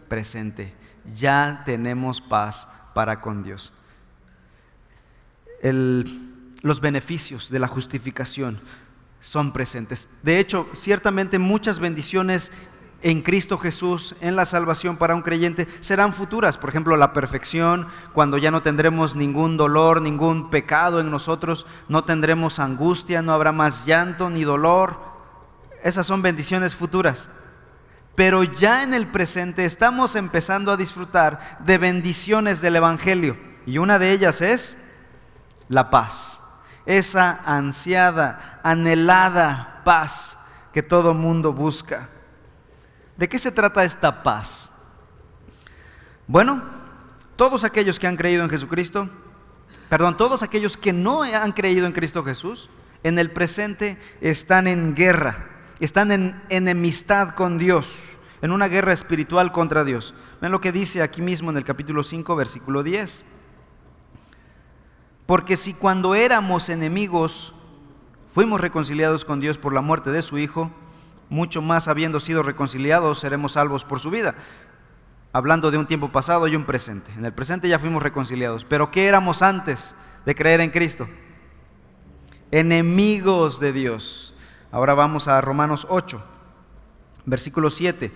presente. 0.08 0.74
Ya 1.14 1.62
tenemos 1.64 2.20
paz 2.20 2.68
para 2.94 3.20
con 3.20 3.42
Dios. 3.42 3.72
los 5.62 6.80
beneficios 6.80 7.50
de 7.50 7.58
la 7.58 7.68
justificación 7.68 8.60
son 9.20 9.52
presentes. 9.52 10.08
De 10.22 10.38
hecho, 10.38 10.68
ciertamente 10.74 11.38
muchas 11.38 11.78
bendiciones 11.78 12.52
en 13.02 13.22
Cristo 13.22 13.58
Jesús, 13.58 14.14
en 14.20 14.36
la 14.36 14.46
salvación 14.46 14.96
para 14.96 15.14
un 15.14 15.22
creyente, 15.22 15.66
serán 15.80 16.12
futuras. 16.12 16.56
Por 16.56 16.70
ejemplo, 16.70 16.96
la 16.96 17.12
perfección, 17.12 17.88
cuando 18.12 18.38
ya 18.38 18.50
no 18.50 18.62
tendremos 18.62 19.16
ningún 19.16 19.56
dolor, 19.56 20.00
ningún 20.00 20.50
pecado 20.50 21.00
en 21.00 21.10
nosotros, 21.10 21.66
no 21.88 22.04
tendremos 22.04 22.60
angustia, 22.60 23.20
no 23.20 23.32
habrá 23.32 23.50
más 23.50 23.84
llanto 23.86 24.30
ni 24.30 24.44
dolor. 24.44 24.98
Esas 25.82 26.06
son 26.06 26.22
bendiciones 26.22 26.76
futuras. 26.76 27.28
Pero 28.14 28.44
ya 28.44 28.82
en 28.82 28.94
el 28.94 29.08
presente 29.08 29.64
estamos 29.64 30.14
empezando 30.14 30.70
a 30.70 30.76
disfrutar 30.76 31.58
de 31.64 31.78
bendiciones 31.78 32.60
del 32.60 32.76
Evangelio. 32.76 33.36
Y 33.66 33.78
una 33.78 33.98
de 33.98 34.12
ellas 34.12 34.40
es 34.42 34.76
la 35.68 35.90
paz. 35.90 36.40
Esa 36.86 37.40
ansiada, 37.44 38.60
anhelada 38.62 39.80
paz 39.84 40.38
que 40.72 40.82
todo 40.82 41.14
mundo 41.14 41.52
busca. 41.52 42.08
¿De 43.16 43.28
qué 43.28 43.38
se 43.38 43.52
trata 43.52 43.84
esta 43.84 44.22
paz? 44.22 44.70
Bueno, 46.26 46.62
todos 47.36 47.64
aquellos 47.64 47.98
que 47.98 48.06
han 48.06 48.16
creído 48.16 48.42
en 48.42 48.50
Jesucristo, 48.50 49.08
perdón, 49.88 50.16
todos 50.16 50.42
aquellos 50.42 50.76
que 50.76 50.92
no 50.92 51.22
han 51.22 51.52
creído 51.52 51.86
en 51.86 51.92
Cristo 51.92 52.24
Jesús, 52.24 52.70
en 53.02 53.18
el 53.18 53.30
presente 53.30 53.98
están 54.20 54.66
en 54.66 54.94
guerra, 54.94 55.48
están 55.80 56.12
en 56.12 56.40
enemistad 56.48 57.34
con 57.34 57.58
Dios, 57.58 57.92
en 58.40 58.52
una 58.52 58.68
guerra 58.68 58.92
espiritual 58.92 59.52
contra 59.52 59.84
Dios. 59.84 60.14
Ven 60.40 60.52
lo 60.52 60.60
que 60.60 60.72
dice 60.72 61.02
aquí 61.02 61.20
mismo 61.20 61.50
en 61.50 61.56
el 61.56 61.64
capítulo 61.64 62.02
5, 62.02 62.34
versículo 62.36 62.82
10. 62.82 63.24
Porque 65.26 65.56
si 65.56 65.74
cuando 65.74 66.14
éramos 66.14 66.68
enemigos 66.68 67.52
fuimos 68.34 68.60
reconciliados 68.60 69.24
con 69.24 69.40
Dios 69.40 69.58
por 69.58 69.72
la 69.72 69.80
muerte 69.80 70.10
de 70.10 70.22
su 70.22 70.38
Hijo, 70.38 70.70
mucho 71.32 71.62
más 71.62 71.88
habiendo 71.88 72.20
sido 72.20 72.42
reconciliados 72.42 73.18
seremos 73.18 73.52
salvos 73.52 73.84
por 73.86 74.00
su 74.00 74.10
vida. 74.10 74.34
Hablando 75.32 75.70
de 75.70 75.78
un 75.78 75.86
tiempo 75.86 76.12
pasado 76.12 76.46
y 76.46 76.54
un 76.54 76.66
presente. 76.66 77.10
En 77.16 77.24
el 77.24 77.32
presente 77.32 77.68
ya 77.68 77.78
fuimos 77.78 78.02
reconciliados. 78.02 78.66
Pero 78.66 78.90
¿qué 78.90 79.06
éramos 79.06 79.40
antes 79.40 79.94
de 80.26 80.34
creer 80.34 80.60
en 80.60 80.70
Cristo? 80.70 81.08
Enemigos 82.50 83.60
de 83.60 83.72
Dios. 83.72 84.34
Ahora 84.70 84.92
vamos 84.92 85.26
a 85.26 85.40
Romanos 85.40 85.86
8, 85.88 86.22
versículo 87.24 87.70
7. 87.70 88.12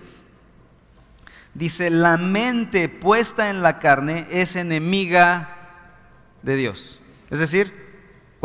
Dice, 1.55 1.89
la 1.89 2.17
mente 2.17 2.87
puesta 2.87 3.49
en 3.49 3.63
la 3.63 3.79
carne 3.79 4.27
es 4.29 4.55
enemiga 4.55 5.55
de 6.43 6.55
Dios. 6.55 6.99
Es 7.31 7.39
decir, 7.39 7.86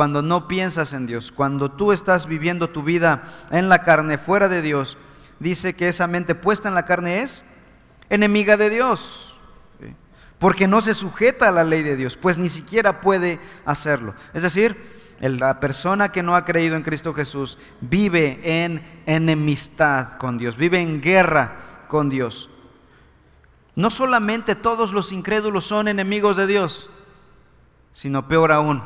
cuando 0.03 0.21
no 0.21 0.49
piensas 0.49 0.95
en 0.95 1.07
Dios, 1.07 1.31
cuando 1.31 1.71
tú 1.71 1.93
estás 1.93 2.27
viviendo 2.27 2.71
tu 2.71 2.83
vida 2.83 3.23
en 3.53 3.69
la 3.69 3.83
carne, 3.83 4.19
fuera 4.19 4.49
de 4.49 4.61
Dios, 4.61 4.99
dice 5.39 5.77
que 5.77 5.87
esa 5.87 6.09
mente 6.09 6.35
puesta 6.35 6.69
en 6.69 6.75
la 6.75 6.87
carne 6.87 7.23
es 7.23 7.45
enemiga 8.11 8.57
de 8.57 8.69
Dios, 8.69 9.39
porque 10.41 10.67
no 10.67 10.81
se 10.81 10.95
sujeta 10.95 11.49
a 11.49 11.53
la 11.53 11.63
ley 11.63 11.85
de 11.85 11.95
Dios, 11.95 12.17
pues 12.17 12.37
ni 12.37 12.49
siquiera 12.49 13.01
puede 13.01 13.39
hacerlo. 13.65 14.17
Es 14.35 14.43
decir, 14.43 14.77
la 15.21 15.61
persona 15.61 16.11
que 16.11 16.25
no 16.25 16.35
ha 16.35 16.45
creído 16.45 16.75
en 16.75 16.83
Cristo 16.83 17.15
Jesús 17.15 17.57
vive 17.81 18.41
en 18.43 18.85
enemistad 19.07 20.19
con 20.19 20.37
Dios, 20.37 20.57
vive 20.57 20.81
en 20.81 21.01
guerra 21.01 21.85
con 21.87 22.11
Dios. 22.11 22.51
No 23.77 23.89
solamente 23.89 24.57
todos 24.57 24.93
los 24.93 25.13
incrédulos 25.13 25.65
son 25.65 25.87
enemigos 25.87 26.37
de 26.37 26.49
Dios, 26.49 26.91
sino 27.93 28.27
peor 28.27 28.51
aún, 28.51 28.83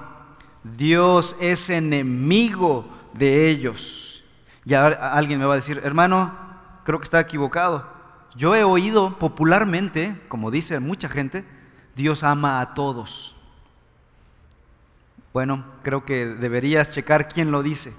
Dios 0.75 1.37
es 1.41 1.71
enemigo 1.71 2.89
de 3.13 3.49
ellos. 3.51 4.25
Ya 4.65 4.87
alguien 4.87 5.39
me 5.39 5.47
va 5.47 5.53
a 5.53 5.57
decir, 5.57 5.81
hermano, 5.85 6.37
creo 6.85 6.99
que 6.99 7.05
está 7.05 7.21
equivocado. 7.21 7.87
Yo 8.35 8.55
he 8.55 8.65
oído 8.65 9.19
popularmente, 9.19 10.21
como 10.29 10.51
dice 10.51 10.81
mucha 10.81 11.09
gente, 11.09 11.45
Dios 11.95 12.25
ama 12.25 12.61
a 12.61 12.75
todos. 12.75 13.37
Bueno, 15.33 15.65
creo 15.83 16.05
que 16.05 16.27
deberías 16.27 16.91
checar 16.91 17.29
quién 17.29 17.53
lo 17.53 17.63
dice. 17.63 17.95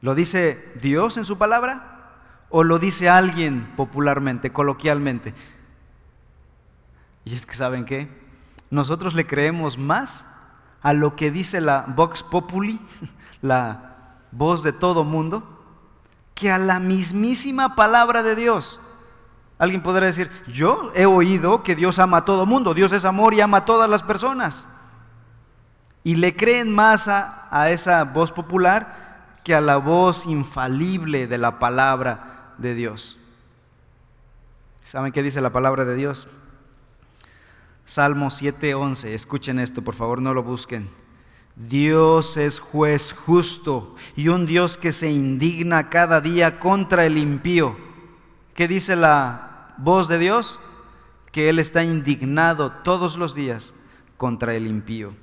¿Lo 0.00 0.14
dice 0.14 0.72
Dios 0.80 1.16
en 1.16 1.24
su 1.24 1.38
palabra 1.38 2.10
o 2.50 2.64
lo 2.64 2.78
dice 2.78 3.08
alguien 3.08 3.72
popularmente, 3.76 4.52
coloquialmente? 4.52 5.32
Y 7.24 7.34
es 7.34 7.46
que 7.46 7.54
saben 7.54 7.84
qué, 7.84 8.08
nosotros 8.68 9.14
le 9.14 9.26
creemos 9.26 9.78
más 9.78 10.26
a 10.82 10.92
lo 10.92 11.14
que 11.16 11.30
dice 11.30 11.60
la 11.60 11.84
Vox 11.86 12.22
Populi, 12.22 12.80
la 13.42 13.92
voz 14.32 14.62
de 14.62 14.72
todo 14.72 15.04
mundo, 15.04 15.42
que 16.34 16.50
a 16.50 16.58
la 16.58 16.80
mismísima 16.80 17.74
palabra 17.76 18.22
de 18.22 18.34
Dios. 18.34 18.80
Alguien 19.58 19.82
podrá 19.82 20.06
decir, 20.06 20.30
yo 20.48 20.90
he 20.94 21.06
oído 21.06 21.62
que 21.62 21.76
Dios 21.76 21.98
ama 21.98 22.18
a 22.18 22.24
todo 22.24 22.46
mundo, 22.46 22.74
Dios 22.74 22.92
es 22.92 23.04
amor 23.04 23.34
y 23.34 23.40
ama 23.40 23.58
a 23.58 23.64
todas 23.64 23.88
las 23.88 24.02
personas. 24.02 24.66
Y 26.02 26.16
le 26.16 26.34
creen 26.34 26.72
más 26.74 27.06
a, 27.06 27.46
a 27.50 27.70
esa 27.70 28.02
voz 28.04 28.32
popular 28.32 29.12
que 29.44 29.54
a 29.54 29.60
la 29.60 29.76
voz 29.76 30.26
infalible 30.26 31.28
de 31.28 31.38
la 31.38 31.60
palabra 31.60 32.54
de 32.58 32.74
Dios. 32.74 33.18
¿Saben 34.82 35.12
qué 35.12 35.22
dice 35.22 35.40
la 35.40 35.50
palabra 35.50 35.84
de 35.84 35.94
Dios? 35.94 36.26
Salmo 37.84 38.30
7:11, 38.30 39.14
escuchen 39.14 39.58
esto, 39.58 39.82
por 39.82 39.94
favor, 39.94 40.22
no 40.22 40.34
lo 40.34 40.42
busquen. 40.42 40.88
Dios 41.56 42.36
es 42.36 42.60
juez 42.60 43.12
justo 43.12 43.94
y 44.16 44.28
un 44.28 44.46
Dios 44.46 44.78
que 44.78 44.92
se 44.92 45.10
indigna 45.10 45.90
cada 45.90 46.20
día 46.20 46.58
contra 46.58 47.04
el 47.04 47.18
impío. 47.18 47.76
¿Qué 48.54 48.68
dice 48.68 48.96
la 48.96 49.74
voz 49.76 50.08
de 50.08 50.18
Dios? 50.18 50.60
Que 51.30 51.48
Él 51.48 51.58
está 51.58 51.84
indignado 51.84 52.72
todos 52.84 53.16
los 53.16 53.34
días 53.34 53.74
contra 54.16 54.54
el 54.54 54.66
impío. 54.66 55.14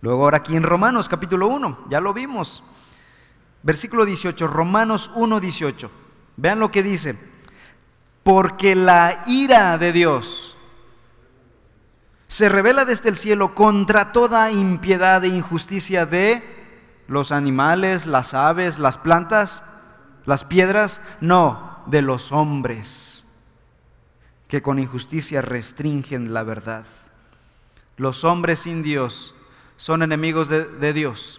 Luego 0.00 0.24
ahora 0.24 0.38
aquí 0.38 0.56
en 0.56 0.64
Romanos 0.64 1.08
capítulo 1.08 1.46
1, 1.46 1.86
ya 1.88 2.00
lo 2.00 2.12
vimos. 2.12 2.64
Versículo 3.62 4.04
18, 4.04 4.48
Romanos 4.48 5.10
1, 5.14 5.38
18. 5.38 5.90
Vean 6.36 6.58
lo 6.58 6.72
que 6.72 6.82
dice. 6.82 7.16
Porque 8.24 8.74
la 8.74 9.22
ira 9.26 9.78
de 9.78 9.92
Dios 9.92 10.51
se 12.32 12.48
revela 12.48 12.86
desde 12.86 13.10
el 13.10 13.16
cielo 13.16 13.54
contra 13.54 14.10
toda 14.10 14.50
impiedad 14.50 15.22
e 15.22 15.28
injusticia 15.28 16.06
de 16.06 16.42
los 17.06 17.30
animales, 17.30 18.06
las 18.06 18.32
aves, 18.32 18.78
las 18.78 18.96
plantas, 18.96 19.62
las 20.24 20.42
piedras, 20.42 21.02
no, 21.20 21.82
de 21.84 22.00
los 22.00 22.32
hombres 22.32 23.26
que 24.48 24.62
con 24.62 24.78
injusticia 24.78 25.42
restringen 25.42 26.32
la 26.32 26.42
verdad. 26.42 26.86
Los 27.98 28.24
hombres 28.24 28.60
sin 28.60 28.82
Dios 28.82 29.34
son 29.76 30.02
enemigos 30.02 30.48
de, 30.48 30.64
de 30.64 30.94
Dios, 30.94 31.38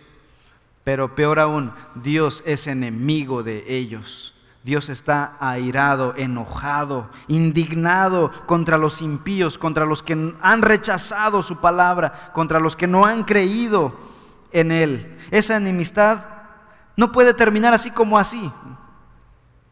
pero 0.83 1.15
peor 1.15 1.39
aún, 1.39 1.73
Dios 1.95 2.43
es 2.45 2.67
enemigo 2.67 3.41
de 3.41 3.63
ellos. 3.67 4.32
Dios 4.63 4.87
está 4.87 5.35
airado, 5.41 6.13
enojado, 6.15 7.09
indignado 7.27 8.31
contra 8.45 8.77
los 8.77 9.01
impíos, 9.01 9.57
contra 9.57 9.85
los 9.85 10.01
que 10.01 10.35
han 10.41 10.61
rechazado 10.61 11.43
su 11.43 11.57
palabra, 11.57 12.31
contra 12.33 12.61
los 12.61 12.77
que 12.77 12.87
no 12.87 13.05
han 13.05 13.25
creído 13.25 13.93
en 14.53 14.71
Él. 14.71 15.17
Esa 15.31 15.57
enemistad 15.57 16.25
no 16.95 17.11
puede 17.11 17.33
terminar 17.33 17.73
así 17.73 17.91
como 17.91 18.17
así, 18.17 18.51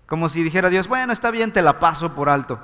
como 0.08 0.28
si 0.28 0.44
dijera 0.44 0.70
Dios, 0.70 0.90
bueno, 0.90 1.14
está 1.14 1.32
bien, 1.32 1.54
te 1.54 1.62
la 1.62 1.80
paso 1.80 2.14
por 2.14 2.28
alto. 2.28 2.60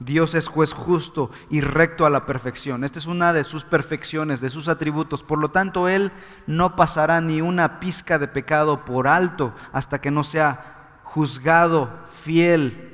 Dios 0.00 0.34
es 0.34 0.48
juez 0.48 0.72
justo 0.72 1.30
y 1.50 1.60
recto 1.60 2.04
a 2.04 2.10
la 2.10 2.26
perfección. 2.26 2.84
Esta 2.84 2.98
es 2.98 3.06
una 3.06 3.32
de 3.32 3.44
sus 3.44 3.64
perfecciones, 3.64 4.40
de 4.40 4.48
sus 4.48 4.68
atributos. 4.68 5.22
Por 5.22 5.38
lo 5.38 5.50
tanto, 5.50 5.88
Él 5.88 6.10
no 6.46 6.74
pasará 6.74 7.20
ni 7.20 7.40
una 7.42 7.80
pizca 7.80 8.18
de 8.18 8.28
pecado 8.28 8.84
por 8.84 9.08
alto 9.08 9.54
hasta 9.72 10.00
que 10.00 10.10
no 10.10 10.24
sea 10.24 10.79
juzgado 11.12 11.90
fiel 12.22 12.88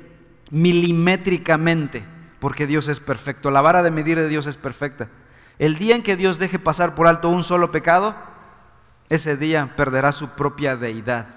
milimétricamente, 0.49 2.03
porque 2.39 2.65
Dios 2.65 2.87
es 2.87 2.99
perfecto. 2.99 3.51
La 3.51 3.61
vara 3.61 3.83
de 3.83 3.91
medir 3.91 4.17
de 4.17 4.27
Dios 4.27 4.47
es 4.47 4.57
perfecta. 4.57 5.09
El 5.59 5.75
día 5.75 5.95
en 5.95 6.01
que 6.01 6.15
Dios 6.15 6.39
deje 6.39 6.57
pasar 6.57 6.95
por 6.95 7.05
alto 7.05 7.29
un 7.29 7.43
solo 7.43 7.71
pecado, 7.71 8.15
ese 9.09 9.37
día 9.37 9.75
perderá 9.75 10.11
su 10.11 10.29
propia 10.29 10.75
deidad. 10.75 11.27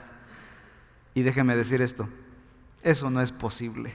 Y 1.12 1.20
déjeme 1.20 1.54
decir 1.54 1.82
esto, 1.82 2.08
eso 2.82 3.10
no 3.10 3.20
es 3.20 3.30
posible. 3.30 3.94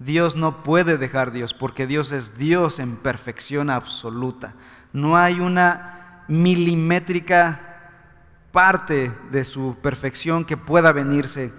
Dios 0.00 0.34
no 0.34 0.64
puede 0.64 0.98
dejar 0.98 1.30
Dios, 1.30 1.54
porque 1.54 1.86
Dios 1.86 2.10
es 2.10 2.36
Dios 2.36 2.80
en 2.80 2.96
perfección 2.96 3.70
absoluta. 3.70 4.54
No 4.92 5.16
hay 5.16 5.38
una 5.38 6.24
milimétrica 6.26 7.60
parte 8.50 9.12
de 9.30 9.44
su 9.44 9.76
perfección 9.80 10.44
que 10.44 10.56
pueda 10.56 10.90
venirse 10.90 11.52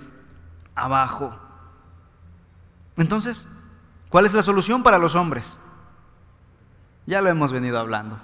abajo. 0.75 1.33
Entonces, 2.97 3.47
¿cuál 4.09 4.25
es 4.25 4.33
la 4.33 4.43
solución 4.43 4.83
para 4.83 4.97
los 4.97 5.15
hombres? 5.15 5.57
Ya 7.05 7.21
lo 7.21 7.29
hemos 7.29 7.51
venido 7.51 7.79
hablando. 7.79 8.19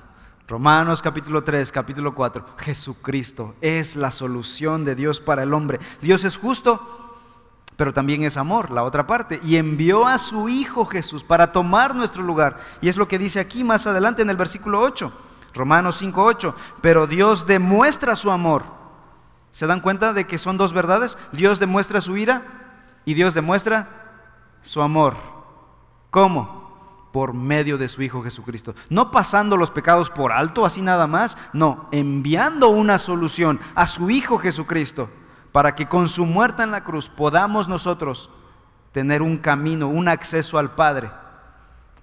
Romanos 0.47 1.01
capítulo 1.01 1.43
3, 1.43 1.71
capítulo 1.71 2.15
4. 2.15 2.43
Jesucristo 2.57 3.55
es 3.61 3.95
la 3.95 4.09
solución 4.09 4.83
de 4.83 4.95
Dios 4.95 5.21
para 5.21 5.43
el 5.43 5.53
hombre. 5.53 5.79
Dios 6.01 6.25
es 6.25 6.37
justo, 6.37 7.17
pero 7.75 7.93
también 7.93 8.23
es 8.23 8.35
amor, 8.35 8.71
la 8.71 8.83
otra 8.83 9.05
parte. 9.05 9.39
Y 9.43 9.57
envió 9.57 10.07
a 10.07 10.17
su 10.17 10.49
Hijo 10.49 10.85
Jesús 10.85 11.23
para 11.23 11.51
tomar 11.51 11.93
nuestro 11.93 12.23
lugar. 12.23 12.59
Y 12.81 12.89
es 12.89 12.97
lo 12.97 13.07
que 13.07 13.19
dice 13.19 13.39
aquí 13.39 13.63
más 13.63 13.85
adelante 13.85 14.21
en 14.21 14.29
el 14.29 14.37
versículo 14.37 14.81
8. 14.81 15.11
Romanos 15.53 15.97
5, 15.97 16.23
8. 16.23 16.55
Pero 16.81 17.05
Dios 17.05 17.45
demuestra 17.45 18.15
su 18.15 18.31
amor 18.31 18.78
¿Se 19.51 19.67
dan 19.67 19.81
cuenta 19.81 20.13
de 20.13 20.25
que 20.27 20.37
son 20.37 20.57
dos 20.57 20.73
verdades? 20.73 21.17
Dios 21.31 21.59
demuestra 21.59 22.01
su 22.01 22.17
ira 22.17 22.43
y 23.05 23.13
Dios 23.13 23.33
demuestra 23.33 23.89
su 24.61 24.81
amor. 24.81 25.17
¿Cómo? 26.11 27.07
Por 27.11 27.33
medio 27.33 27.77
de 27.77 27.87
su 27.87 28.01
Hijo 28.01 28.21
Jesucristo. 28.21 28.75
No 28.89 29.11
pasando 29.11 29.57
los 29.57 29.71
pecados 29.71 30.09
por 30.09 30.31
alto, 30.31 30.65
así 30.65 30.81
nada 30.81 31.07
más. 31.07 31.37
No, 31.53 31.87
enviando 31.91 32.69
una 32.69 32.97
solución 32.97 33.59
a 33.73 33.87
su 33.87 34.09
Hijo 34.09 34.37
Jesucristo 34.37 35.09
para 35.51 35.75
que 35.75 35.87
con 35.87 36.07
su 36.07 36.25
muerte 36.25 36.63
en 36.63 36.71
la 36.71 36.83
cruz 36.83 37.09
podamos 37.09 37.67
nosotros 37.67 38.29
tener 38.91 39.21
un 39.21 39.37
camino, 39.37 39.87
un 39.87 40.07
acceso 40.07 40.57
al 40.59 40.75
Padre. 40.75 41.11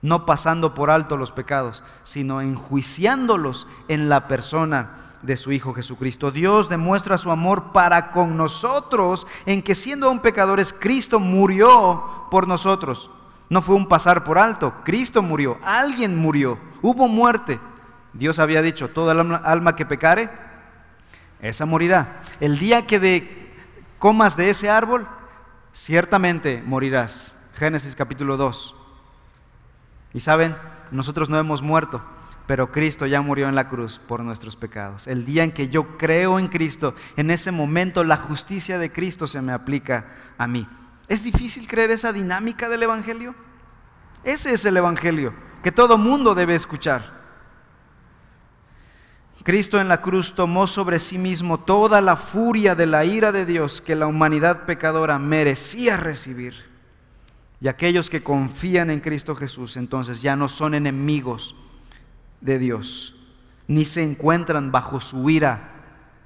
No 0.02 0.26
pasando 0.26 0.74
por 0.74 0.90
alto 0.90 1.16
los 1.16 1.32
pecados, 1.32 1.82
sino 2.02 2.40
enjuiciándolos 2.40 3.66
en 3.88 4.08
la 4.08 4.28
persona 4.28 5.05
de 5.26 5.36
su 5.36 5.52
Hijo 5.52 5.74
Jesucristo. 5.74 6.30
Dios 6.30 6.68
demuestra 6.68 7.18
su 7.18 7.30
amor 7.30 7.72
para 7.72 8.12
con 8.12 8.36
nosotros 8.36 9.26
en 9.44 9.62
que 9.62 9.74
siendo 9.74 10.06
aún 10.06 10.20
pecadores, 10.20 10.72
Cristo 10.72 11.20
murió 11.20 12.28
por 12.30 12.46
nosotros. 12.46 13.10
No 13.48 13.60
fue 13.60 13.74
un 13.74 13.88
pasar 13.88 14.24
por 14.24 14.38
alto, 14.38 14.74
Cristo 14.84 15.22
murió, 15.22 15.58
alguien 15.62 16.16
murió, 16.16 16.58
hubo 16.82 17.08
muerte. 17.08 17.60
Dios 18.12 18.38
había 18.38 18.62
dicho, 18.62 18.88
toda 18.88 19.12
alma, 19.44 19.76
que 19.76 19.84
pecare, 19.84 20.30
esa 21.40 21.66
morirá. 21.66 22.22
El 22.40 22.58
día 22.58 22.86
que 22.86 22.98
de, 22.98 23.54
comas 23.98 24.36
de 24.36 24.50
ese 24.50 24.70
árbol, 24.70 25.06
ciertamente 25.72 26.62
morirás. 26.64 27.36
Génesis 27.54 27.94
capítulo 27.94 28.36
2. 28.36 28.74
Y 30.14 30.20
saben, 30.20 30.56
nosotros 30.90 31.28
no 31.28 31.38
hemos 31.38 31.62
muerto, 31.62 32.02
pero 32.46 32.70
Cristo 32.70 33.06
ya 33.06 33.20
murió 33.20 33.48
en 33.48 33.54
la 33.54 33.68
cruz 33.68 34.00
por 34.06 34.20
nuestros 34.20 34.56
pecados. 34.56 35.06
El 35.06 35.24
día 35.24 35.42
en 35.42 35.52
que 35.52 35.68
yo 35.68 35.98
creo 35.98 36.38
en 36.38 36.48
Cristo, 36.48 36.94
en 37.16 37.30
ese 37.30 37.50
momento 37.50 38.04
la 38.04 38.16
justicia 38.16 38.78
de 38.78 38.92
Cristo 38.92 39.26
se 39.26 39.42
me 39.42 39.52
aplica 39.52 40.06
a 40.38 40.46
mí. 40.46 40.68
¿Es 41.08 41.22
difícil 41.22 41.66
creer 41.66 41.90
esa 41.90 42.12
dinámica 42.12 42.68
del 42.68 42.84
Evangelio? 42.84 43.34
Ese 44.24 44.52
es 44.52 44.64
el 44.64 44.76
Evangelio 44.76 45.34
que 45.62 45.72
todo 45.72 45.98
mundo 45.98 46.34
debe 46.34 46.54
escuchar. 46.54 47.16
Cristo 49.42 49.80
en 49.80 49.88
la 49.88 50.00
cruz 50.00 50.34
tomó 50.34 50.66
sobre 50.66 50.98
sí 50.98 51.18
mismo 51.18 51.58
toda 51.58 52.00
la 52.00 52.16
furia 52.16 52.74
de 52.74 52.86
la 52.86 53.04
ira 53.04 53.32
de 53.32 53.46
Dios 53.46 53.80
que 53.80 53.94
la 53.94 54.06
humanidad 54.06 54.64
pecadora 54.64 55.18
merecía 55.18 55.96
recibir. 55.96 56.68
Y 57.60 57.68
aquellos 57.68 58.10
que 58.10 58.22
confían 58.22 58.90
en 58.90 59.00
Cristo 59.00 59.34
Jesús 59.34 59.76
entonces 59.76 60.22
ya 60.22 60.36
no 60.36 60.48
son 60.48 60.74
enemigos 60.74 61.54
de 62.40 62.58
Dios, 62.58 63.14
ni 63.68 63.84
se 63.84 64.02
encuentran 64.02 64.72
bajo 64.72 65.00
su 65.00 65.28
ira. 65.30 65.72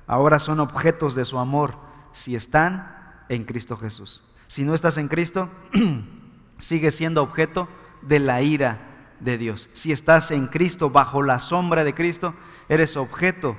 Ahora 0.07 0.39
son 0.39 0.61
objetos 0.61 1.15
de 1.15 1.25
su 1.25 1.39
amor 1.39 1.77
si 2.13 2.35
están 2.35 3.25
en 3.29 3.45
Cristo 3.45 3.77
Jesús. 3.77 4.23
Si 4.47 4.65
no 4.65 4.75
estás 4.75 4.99
en 4.99 5.09
Cristo, 5.09 5.49
sigue 6.59 6.91
siendo 6.91 7.23
objeto 7.23 7.69
de 8.03 8.19
la 8.19 8.43
ira 8.43 9.15
de 9.21 9.39
Dios. 9.39 9.71
Si 9.73 9.93
estás 9.93 10.31
en 10.31 10.47
Cristo, 10.49 10.91
bajo 10.91 11.23
la 11.23 11.39
sombra 11.39 11.85
de 11.85 11.95
Cristo, 11.95 12.35
eres 12.69 12.97
objeto 12.97 13.57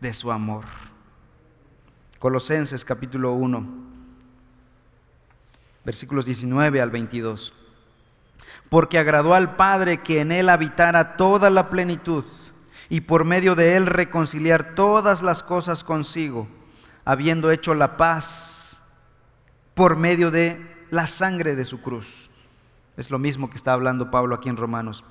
de 0.00 0.12
su 0.12 0.32
amor. 0.32 0.64
Colosenses 2.18 2.84
capítulo 2.84 3.32
1, 3.32 3.66
versículos 5.84 6.24
19 6.24 6.80
al 6.80 6.90
22 6.90 7.52
porque 8.74 8.98
agradó 8.98 9.34
al 9.34 9.54
Padre 9.54 9.98
que 9.98 10.20
en 10.20 10.32
él 10.32 10.48
habitara 10.48 11.16
toda 11.16 11.48
la 11.48 11.70
plenitud 11.70 12.24
y 12.88 13.02
por 13.02 13.24
medio 13.24 13.54
de 13.54 13.76
él 13.76 13.86
reconciliar 13.86 14.74
todas 14.74 15.22
las 15.22 15.44
cosas 15.44 15.84
consigo, 15.84 16.48
habiendo 17.04 17.52
hecho 17.52 17.76
la 17.76 17.96
paz 17.96 18.82
por 19.74 19.94
medio 19.94 20.32
de 20.32 20.60
la 20.90 21.06
sangre 21.06 21.54
de 21.54 21.64
su 21.64 21.82
cruz. 21.82 22.28
Es 22.96 23.12
lo 23.12 23.20
mismo 23.20 23.48
que 23.48 23.56
está 23.56 23.72
hablando 23.72 24.10
Pablo 24.10 24.34
aquí 24.34 24.48
en 24.48 24.56
Romanos. 24.56 25.04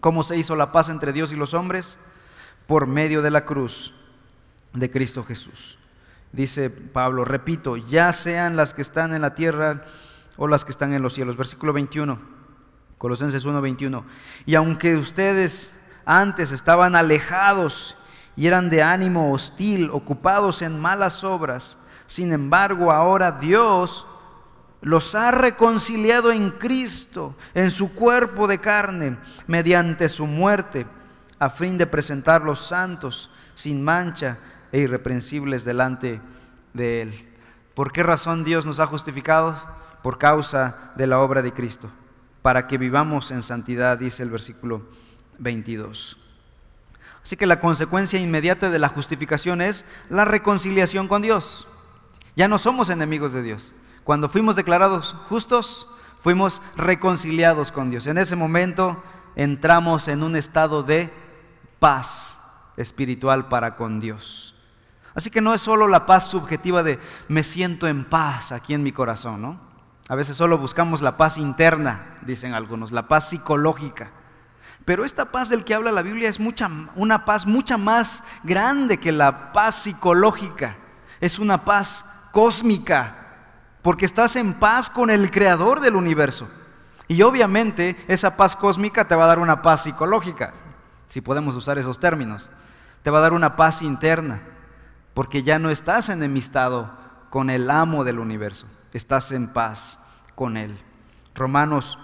¿Cómo 0.00 0.22
se 0.22 0.36
hizo 0.36 0.54
la 0.54 0.70
paz 0.70 0.88
entre 0.88 1.12
Dios 1.12 1.32
y 1.32 1.36
los 1.36 1.54
hombres? 1.54 1.98
Por 2.68 2.86
medio 2.86 3.20
de 3.20 3.32
la 3.32 3.44
cruz 3.44 3.94
de 4.74 4.92
Cristo 4.92 5.24
Jesús. 5.24 5.76
Dice 6.30 6.70
Pablo, 6.70 7.24
repito, 7.24 7.76
ya 7.76 8.12
sean 8.12 8.54
las 8.54 8.74
que 8.74 8.82
están 8.82 9.12
en 9.12 9.22
la 9.22 9.34
tierra 9.34 9.86
o 10.36 10.46
las 10.46 10.64
que 10.64 10.70
están 10.70 10.92
en 10.92 11.02
los 11.02 11.14
cielos. 11.14 11.36
Versículo 11.36 11.72
21. 11.72 12.41
Colosenses 13.02 13.44
1:21. 13.44 14.04
Y 14.46 14.54
aunque 14.54 14.94
ustedes 14.94 15.72
antes 16.04 16.52
estaban 16.52 16.94
alejados 16.94 17.96
y 18.36 18.46
eran 18.46 18.70
de 18.70 18.80
ánimo 18.80 19.32
hostil, 19.32 19.90
ocupados 19.90 20.62
en 20.62 20.78
malas 20.78 21.24
obras, 21.24 21.78
sin 22.06 22.32
embargo 22.32 22.92
ahora 22.92 23.32
Dios 23.32 24.06
los 24.82 25.16
ha 25.16 25.32
reconciliado 25.32 26.30
en 26.30 26.52
Cristo, 26.52 27.34
en 27.54 27.72
su 27.72 27.92
cuerpo 27.92 28.46
de 28.46 28.58
carne, 28.58 29.18
mediante 29.48 30.08
su 30.08 30.28
muerte, 30.28 30.86
a 31.40 31.50
fin 31.50 31.76
de 31.76 31.88
presentarlos 31.88 32.64
santos, 32.64 33.32
sin 33.56 33.82
mancha 33.82 34.38
e 34.70 34.78
irreprensibles 34.78 35.64
delante 35.64 36.20
de 36.72 37.02
Él. 37.02 37.28
¿Por 37.74 37.90
qué 37.90 38.04
razón 38.04 38.44
Dios 38.44 38.64
nos 38.64 38.78
ha 38.78 38.86
justificado? 38.86 39.56
por 40.02 40.18
causa 40.18 40.92
de 40.96 41.06
la 41.06 41.20
obra 41.20 41.42
de 41.42 41.52
Cristo, 41.52 41.88
para 42.42 42.66
que 42.66 42.78
vivamos 42.78 43.30
en 43.30 43.42
santidad, 43.42 43.98
dice 43.98 44.22
el 44.22 44.30
versículo 44.30 44.82
22. 45.38 46.18
Así 47.22 47.36
que 47.36 47.46
la 47.46 47.60
consecuencia 47.60 48.18
inmediata 48.18 48.68
de 48.68 48.80
la 48.80 48.88
justificación 48.88 49.60
es 49.60 49.84
la 50.10 50.24
reconciliación 50.24 51.06
con 51.06 51.22
Dios. 51.22 51.68
Ya 52.34 52.48
no 52.48 52.58
somos 52.58 52.90
enemigos 52.90 53.32
de 53.32 53.42
Dios. 53.42 53.74
Cuando 54.02 54.28
fuimos 54.28 54.56
declarados 54.56 55.14
justos, 55.28 55.88
fuimos 56.20 56.60
reconciliados 56.76 57.70
con 57.70 57.90
Dios. 57.90 58.08
En 58.08 58.18
ese 58.18 58.34
momento 58.34 59.02
entramos 59.36 60.08
en 60.08 60.24
un 60.24 60.34
estado 60.34 60.82
de 60.82 61.12
paz 61.78 62.38
espiritual 62.76 63.48
para 63.48 63.76
con 63.76 64.00
Dios. 64.00 64.54
Así 65.14 65.30
que 65.30 65.40
no 65.40 65.54
es 65.54 65.60
solo 65.60 65.86
la 65.88 66.06
paz 66.06 66.30
subjetiva 66.30 66.82
de 66.82 66.98
me 67.28 67.42
siento 67.42 67.86
en 67.86 68.04
paz 68.04 68.50
aquí 68.50 68.74
en 68.74 68.82
mi 68.82 68.92
corazón, 68.92 69.42
¿no? 69.42 69.71
A 70.12 70.14
veces 70.14 70.36
solo 70.36 70.58
buscamos 70.58 71.00
la 71.00 71.16
paz 71.16 71.38
interna, 71.38 72.18
dicen 72.20 72.52
algunos, 72.52 72.92
la 72.92 73.08
paz 73.08 73.30
psicológica. 73.30 74.10
Pero 74.84 75.06
esta 75.06 75.32
paz 75.32 75.48
del 75.48 75.64
que 75.64 75.72
habla 75.72 75.90
la 75.90 76.02
Biblia 76.02 76.28
es 76.28 76.38
mucha, 76.38 76.68
una 76.96 77.24
paz 77.24 77.46
mucha 77.46 77.78
más 77.78 78.22
grande 78.42 79.00
que 79.00 79.10
la 79.10 79.54
paz 79.54 79.76
psicológica. 79.76 80.76
Es 81.18 81.38
una 81.38 81.64
paz 81.64 82.04
cósmica, 82.30 83.14
porque 83.80 84.04
estás 84.04 84.36
en 84.36 84.52
paz 84.52 84.90
con 84.90 85.08
el 85.08 85.30
creador 85.30 85.80
del 85.80 85.96
universo. 85.96 86.46
Y 87.08 87.22
obviamente 87.22 87.96
esa 88.06 88.36
paz 88.36 88.54
cósmica 88.54 89.08
te 89.08 89.14
va 89.14 89.24
a 89.24 89.28
dar 89.28 89.38
una 89.38 89.62
paz 89.62 89.84
psicológica, 89.84 90.52
si 91.08 91.22
podemos 91.22 91.56
usar 91.56 91.78
esos 91.78 91.98
términos. 91.98 92.50
Te 93.02 93.08
va 93.08 93.16
a 93.16 93.22
dar 93.22 93.32
una 93.32 93.56
paz 93.56 93.80
interna, 93.80 94.42
porque 95.14 95.42
ya 95.42 95.58
no 95.58 95.70
estás 95.70 96.10
enemistado 96.10 96.90
con 97.30 97.48
el 97.48 97.70
amo 97.70 98.04
del 98.04 98.18
universo, 98.18 98.66
estás 98.92 99.32
en 99.32 99.48
paz 99.48 100.00
con 100.34 100.56
él. 100.56 100.76
Romanos 101.34 101.98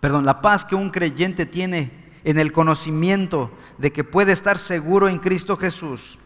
perdón, 0.00 0.26
la 0.26 0.40
paz 0.40 0.64
que 0.64 0.74
un 0.74 0.90
creyente 0.90 1.46
tiene 1.46 1.90
en 2.24 2.38
el 2.38 2.52
conocimiento 2.52 3.50
de 3.78 3.92
que 3.92 4.04
puede 4.04 4.32
estar 4.32 4.58
seguro 4.58 5.08
en 5.08 5.18
Cristo 5.18 5.56
Jesús 5.56 6.18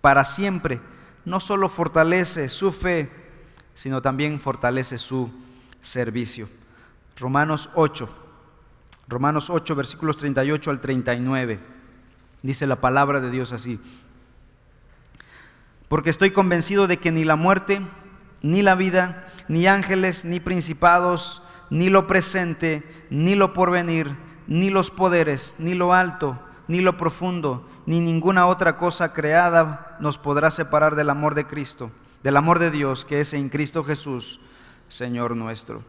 para 0.00 0.24
siempre, 0.24 0.80
no 1.24 1.40
solo 1.40 1.68
fortalece 1.68 2.48
su 2.48 2.72
fe, 2.72 3.10
sino 3.74 4.02
también 4.02 4.40
fortalece 4.40 4.98
su 4.98 5.30
servicio. 5.80 6.48
Romanos 7.16 7.70
8, 7.74 8.08
Romanos 9.08 9.48
8, 9.48 9.74
versículos 9.76 10.16
38 10.16 10.70
al 10.70 10.80
39, 10.80 11.60
dice 12.42 12.66
la 12.66 12.80
palabra 12.80 13.20
de 13.20 13.30
Dios 13.30 13.52
así. 13.52 13.80
Porque 15.88 16.10
estoy 16.10 16.30
convencido 16.30 16.86
de 16.86 16.96
que 16.96 17.12
ni 17.12 17.24
la 17.24 17.36
muerte, 17.36 17.82
ni 18.42 18.62
la 18.62 18.74
vida, 18.74 19.28
ni 19.48 19.66
ángeles, 19.66 20.24
ni 20.24 20.40
principados, 20.40 21.42
ni 21.70 21.88
lo 21.88 22.06
presente, 22.06 22.82
ni 23.08 23.34
lo 23.34 23.54
porvenir, 23.54 24.16
ni 24.46 24.70
los 24.70 24.90
poderes, 24.90 25.54
ni 25.58 25.74
lo 25.74 25.94
alto, 25.94 26.38
ni 26.68 26.80
lo 26.80 26.96
profundo, 26.96 27.68
ni 27.86 28.00
ninguna 28.00 28.46
otra 28.46 28.76
cosa 28.76 29.12
creada 29.12 29.96
nos 30.00 30.18
podrá 30.18 30.50
separar 30.50 30.96
del 30.96 31.10
amor 31.10 31.34
de 31.34 31.46
Cristo, 31.46 31.90
del 32.22 32.36
amor 32.36 32.58
de 32.58 32.70
Dios 32.70 33.04
que 33.04 33.20
es 33.20 33.32
en 33.32 33.48
Cristo 33.48 33.84
Jesús, 33.84 34.40
Señor 34.88 35.36
nuestro. 35.36 35.82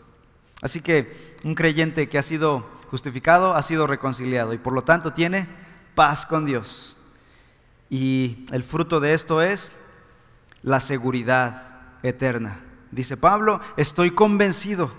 Así 0.62 0.82
que 0.82 1.36
un 1.44 1.56
creyente 1.56 2.08
que 2.08 2.18
ha 2.18 2.24
sido 2.24 2.66
justificado 2.90 3.56
ha 3.56 3.62
sido 3.64 3.88
reconciliado 3.88 4.54
y 4.54 4.58
por 4.58 4.74
lo 4.74 4.84
tanto 4.84 5.14
tiene 5.14 5.48
paz 5.96 6.26
con 6.26 6.46
Dios. 6.46 6.98
Y 7.90 8.46
el 8.52 8.64
fruto 8.64 9.00
de 9.00 9.14
esto 9.14 9.42
es 9.42 9.72
la 10.62 10.80
seguridad 10.80 11.73
eterna. 12.04 12.60
Dice 12.92 13.18
Pablo, 13.18 13.60
estoy 13.76 14.12
convencido 14.12 14.92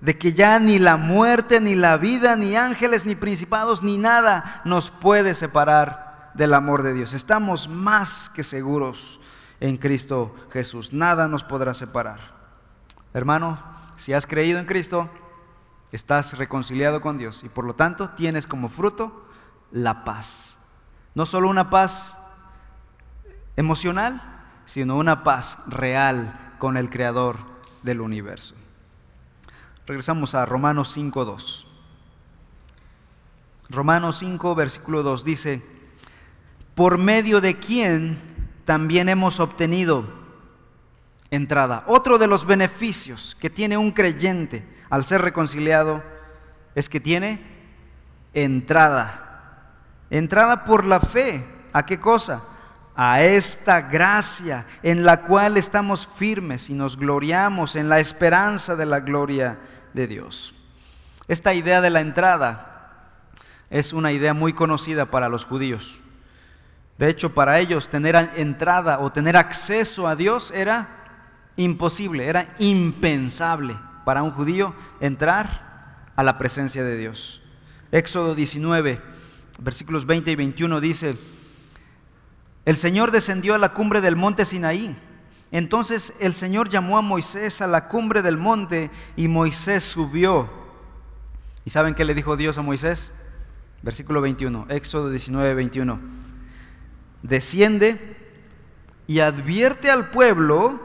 de 0.00 0.18
que 0.18 0.32
ya 0.32 0.58
ni 0.58 0.78
la 0.78 0.96
muerte, 0.96 1.60
ni 1.60 1.74
la 1.74 1.96
vida, 1.96 2.36
ni 2.36 2.56
ángeles, 2.56 3.06
ni 3.06 3.14
principados, 3.14 3.82
ni 3.82 3.96
nada 3.98 4.62
nos 4.64 4.90
puede 4.90 5.34
separar 5.34 6.32
del 6.34 6.54
amor 6.54 6.82
de 6.82 6.92
Dios. 6.92 7.12
Estamos 7.12 7.68
más 7.68 8.28
que 8.28 8.42
seguros 8.42 9.20
en 9.60 9.76
Cristo 9.76 10.34
Jesús. 10.50 10.92
Nada 10.92 11.28
nos 11.28 11.44
podrá 11.44 11.72
separar. 11.72 12.20
Hermano, 13.14 13.58
si 13.96 14.12
has 14.12 14.26
creído 14.26 14.58
en 14.58 14.66
Cristo, 14.66 15.08
estás 15.92 16.36
reconciliado 16.36 17.00
con 17.00 17.16
Dios 17.16 17.44
y 17.44 17.48
por 17.48 17.64
lo 17.64 17.74
tanto 17.74 18.10
tienes 18.10 18.46
como 18.46 18.68
fruto 18.68 19.26
la 19.70 20.04
paz. 20.04 20.58
No 21.14 21.24
solo 21.24 21.48
una 21.48 21.70
paz 21.70 22.18
emocional, 23.56 24.20
sino 24.66 24.96
una 24.96 25.24
paz 25.24 25.58
real 25.66 26.45
con 26.58 26.76
el 26.76 26.90
Creador 26.90 27.38
del 27.82 28.00
universo. 28.00 28.54
Regresamos 29.86 30.34
a 30.34 30.44
Romanos 30.46 30.96
5.2. 30.96 31.64
Romanos 33.68 34.18
5, 34.18 34.54
versículo 34.54 35.02
2 35.02 35.24
dice, 35.24 35.62
por 36.74 36.98
medio 36.98 37.40
de 37.40 37.58
quien 37.58 38.18
también 38.64 39.08
hemos 39.08 39.40
obtenido 39.40 40.04
entrada. 41.30 41.84
Otro 41.86 42.18
de 42.18 42.26
los 42.26 42.46
beneficios 42.46 43.36
que 43.40 43.50
tiene 43.50 43.76
un 43.76 43.92
creyente 43.92 44.66
al 44.90 45.04
ser 45.04 45.22
reconciliado 45.22 46.02
es 46.74 46.88
que 46.88 47.00
tiene 47.00 47.40
entrada. 48.34 49.72
Entrada 50.10 50.64
por 50.64 50.84
la 50.84 51.00
fe. 51.00 51.44
¿A 51.72 51.84
qué 51.84 51.98
cosa? 51.98 52.44
A 52.96 53.22
esta 53.22 53.82
gracia 53.82 54.66
en 54.82 55.04
la 55.04 55.22
cual 55.22 55.58
estamos 55.58 56.06
firmes 56.06 56.70
y 56.70 56.74
nos 56.74 56.96
gloriamos 56.96 57.76
en 57.76 57.90
la 57.90 58.00
esperanza 58.00 58.74
de 58.74 58.86
la 58.86 59.00
gloria 59.00 59.58
de 59.92 60.06
Dios. 60.06 60.54
Esta 61.28 61.52
idea 61.52 61.80
de 61.82 61.90
la 61.90 62.00
entrada 62.00 62.72
es 63.68 63.92
una 63.92 64.12
idea 64.12 64.32
muy 64.32 64.54
conocida 64.54 65.06
para 65.06 65.28
los 65.28 65.44
judíos. 65.44 66.00
De 66.98 67.10
hecho, 67.10 67.34
para 67.34 67.58
ellos 67.58 67.90
tener 67.90 68.30
entrada 68.36 69.00
o 69.00 69.12
tener 69.12 69.36
acceso 69.36 70.08
a 70.08 70.16
Dios 70.16 70.50
era 70.54 70.88
imposible, 71.56 72.26
era 72.26 72.54
impensable 72.58 73.76
para 74.06 74.22
un 74.22 74.30
judío 74.30 74.74
entrar 75.00 76.08
a 76.16 76.22
la 76.22 76.38
presencia 76.38 76.82
de 76.82 76.96
Dios. 76.96 77.42
Éxodo 77.92 78.34
19, 78.34 79.02
versículos 79.58 80.06
20 80.06 80.30
y 80.30 80.36
21 80.36 80.80
dice, 80.80 81.18
el 82.66 82.76
Señor 82.76 83.12
descendió 83.12 83.54
a 83.54 83.58
la 83.58 83.72
cumbre 83.72 84.00
del 84.00 84.16
monte 84.16 84.44
Sinaí. 84.44 84.94
Entonces 85.52 86.12
el 86.18 86.34
Señor 86.34 86.68
llamó 86.68 86.98
a 86.98 87.02
Moisés 87.02 87.62
a 87.62 87.68
la 87.68 87.86
cumbre 87.86 88.22
del 88.22 88.36
monte 88.36 88.90
y 89.16 89.28
Moisés 89.28 89.84
subió. 89.84 90.50
¿Y 91.64 91.70
saben 91.70 91.94
qué 91.94 92.04
le 92.04 92.14
dijo 92.14 92.36
Dios 92.36 92.58
a 92.58 92.62
Moisés? 92.62 93.12
Versículo 93.82 94.20
21, 94.20 94.66
Éxodo 94.68 95.10
19, 95.10 95.54
21. 95.54 96.00
Desciende 97.22 98.16
y 99.06 99.20
advierte 99.20 99.88
al 99.88 100.10
pueblo, 100.10 100.80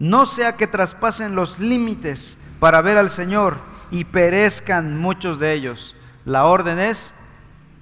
no 0.00 0.26
sea 0.26 0.56
que 0.56 0.66
traspasen 0.66 1.36
los 1.36 1.60
límites 1.60 2.38
para 2.58 2.82
ver 2.82 2.98
al 2.98 3.10
Señor 3.10 3.58
y 3.92 4.04
perezcan 4.04 4.98
muchos 4.98 5.38
de 5.38 5.52
ellos. 5.52 5.94
La 6.24 6.46
orden 6.46 6.80
es, 6.80 7.14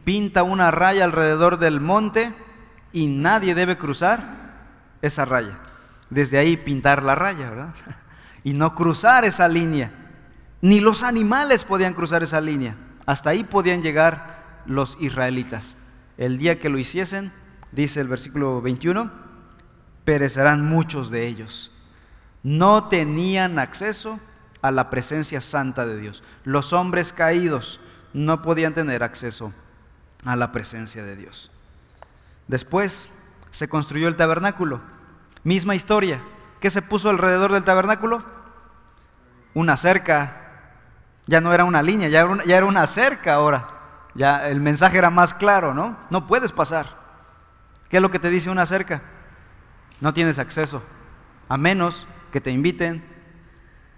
pinta 0.05 0.43
una 0.43 0.71
raya 0.71 1.05
alrededor 1.05 1.59
del 1.59 1.81
monte 1.81 2.33
y 2.93 3.07
nadie 3.07 3.55
debe 3.55 3.79
cruzar 3.79 4.21
esa 5.03 5.25
raya. 5.25 5.59
Desde 6.11 6.39
ahí 6.39 6.57
pintar 6.57 7.03
la 7.03 7.15
raya, 7.15 7.51
¿verdad? 7.51 7.75
Y 8.43 8.55
no 8.55 8.75
cruzar 8.75 9.27
esa 9.27 9.49
línea. 9.49 9.93
Ni 10.63 10.81
los 10.81 11.03
animales 11.03 11.65
podían 11.65 11.93
cruzar 11.93 12.23
esa 12.23 12.41
línea. 12.41 12.75
Hasta 13.05 13.31
ahí 13.31 13.45
podían 13.45 13.83
llegar 13.83 14.63
los 14.65 14.97
israelitas. 14.99 15.77
El 16.17 16.39
día 16.39 16.59
que 16.59 16.71
lo 16.71 16.79
hiciesen, 16.79 17.33
dice 17.71 18.01
el 18.01 18.09
versículo 18.09 18.63
21, 18.63 19.11
perecerán 20.05 20.65
muchos 20.65 21.11
de 21.11 21.27
ellos. 21.27 21.71
No 22.43 22.89
tenían 22.89 23.59
acceso 23.59 24.19
a 24.63 24.71
la 24.71 24.89
presencia 24.89 25.43
santa 25.43 25.85
de 25.85 25.99
Dios. 25.99 26.23
Los 26.45 26.73
hombres 26.73 27.13
caídos 27.13 27.79
no 28.15 28.41
podían 28.41 28.73
tener 28.73 29.03
acceso 29.03 29.53
a 30.25 30.37
la 30.37 30.53
presencia 30.53 31.05
de 31.05 31.17
Dios. 31.17 31.51
Después 32.49 33.09
se 33.51 33.69
construyó 33.69 34.09
el 34.09 34.17
tabernáculo. 34.17 34.81
Misma 35.45 35.75
historia. 35.75 36.21
¿Qué 36.61 36.71
se 36.71 36.83
puso 36.83 37.11
alrededor 37.11 37.53
del 37.53 37.65
tabernáculo? 37.65 38.23
Una 39.55 39.77
cerca. 39.77 40.37
Ya 41.27 41.41
no 41.41 41.53
era 41.55 41.65
una 41.65 41.83
línea, 41.83 42.09
ya 42.09 42.27
era 42.45 42.67
una, 42.67 42.87
cerca 42.87 43.35
ahora. 43.35 43.69
Ya 44.15 44.49
el 44.49 44.61
mensaje 44.61 44.99
era 44.99 45.11
más 45.11 45.33
claro, 45.33 45.75
¿no? 45.75 45.97
No 46.11 46.27
puedes 46.27 46.53
pasar. 46.53 46.99
¿Qué 47.89 47.97
es 47.99 48.03
lo 48.03 48.11
que 48.11 48.19
te 48.19 48.31
dice 48.31 48.51
una 48.51 48.67
cerca? 48.67 49.03
No 50.01 50.13
tienes 50.13 50.39
acceso, 50.39 50.83
a 51.49 51.57
menos 51.57 52.07
que 52.33 52.41
te 52.41 52.51
inviten 52.51 53.05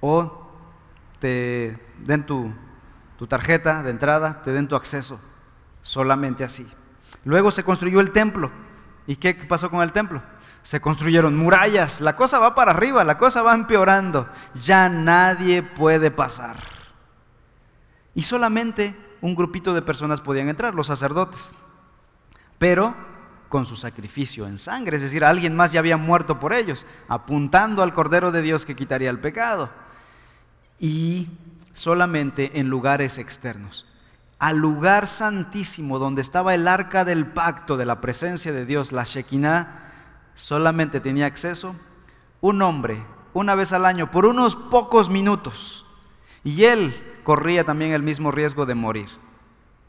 o 0.01 0.51
te 1.21 1.79
den 1.99 2.27
tu 2.27 2.53
tarjeta 3.29 3.83
de 3.83 3.91
entrada, 3.91 4.43
te 4.43 4.53
den 4.53 4.69
tu 4.69 4.75
acceso 4.75 5.21
solamente 5.83 6.45
así. 6.45 6.67
Luego 7.25 7.51
se 7.51 7.65
construyó 7.65 8.01
el 8.01 8.13
templo. 8.13 8.51
¿Y 9.07 9.17
qué 9.17 9.35
pasó 9.35 9.71
con 9.71 9.83
el 9.83 9.93
templo? 9.93 10.23
Se 10.63 10.81
construyeron 10.81 11.37
murallas, 11.37 12.01
la 12.01 12.15
cosa 12.15 12.39
va 12.39 12.55
para 12.55 12.71
arriba, 12.71 13.03
la 13.03 13.19
cosa 13.19 13.43
va 13.43 13.53
empeorando, 13.53 14.29
ya 14.55 14.89
nadie 14.89 15.63
puede 15.63 16.13
pasar. 16.13 16.57
Y 18.15 18.23
solamente 18.23 18.95
un 19.21 19.35
grupito 19.35 19.75
de 19.75 19.83
personas 19.83 20.21
podían 20.21 20.49
entrar, 20.49 20.75
los 20.75 20.87
sacerdotes, 20.87 21.53
pero 22.59 22.95
con 23.49 23.67
su 23.67 23.75
sacrificio 23.75 24.47
en 24.47 24.57
sangre, 24.57 24.97
es 24.97 25.03
decir, 25.03 25.25
alguien 25.25 25.57
más 25.57 25.73
ya 25.73 25.81
había 25.81 25.97
muerto 25.97 26.39
por 26.39 26.53
ellos, 26.53 26.87
apuntando 27.09 27.83
al 27.83 27.93
Cordero 27.93 28.31
de 28.31 28.43
Dios 28.43 28.65
que 28.65 28.77
quitaría 28.77 29.11
el 29.11 29.19
pecado. 29.19 29.69
Y 30.79 31.29
solamente 31.73 32.61
en 32.61 32.69
lugares 32.69 33.19
externos 33.19 33.92
al 34.43 34.57
lugar 34.57 35.07
santísimo 35.07 36.01
donde 36.01 36.21
estaba 36.21 36.53
el 36.53 36.67
arca 36.67 37.05
del 37.05 37.27
pacto 37.27 37.77
de 37.77 37.87
la 37.87 38.01
presencia 38.01 38.53
de 38.53 38.67
Dios, 38.67 38.91
la 38.91 39.05
Shekinah, 39.05 39.93
solamente 40.35 40.99
tenía 40.99 41.27
acceso 41.27 41.77
un 42.41 42.61
hombre 42.61 43.05
una 43.35 43.55
vez 43.55 43.73
al 43.73 43.87
año 43.87 44.11
por 44.11 44.27
unos 44.27 44.57
pocos 44.57 45.09
minutos. 45.09 45.87
Y 46.43 46.65
él 46.65 46.93
corría 47.23 47.63
también 47.63 47.93
el 47.93 48.03
mismo 48.03 48.33
riesgo 48.33 48.67
de 48.67 48.75
morir 48.75 49.11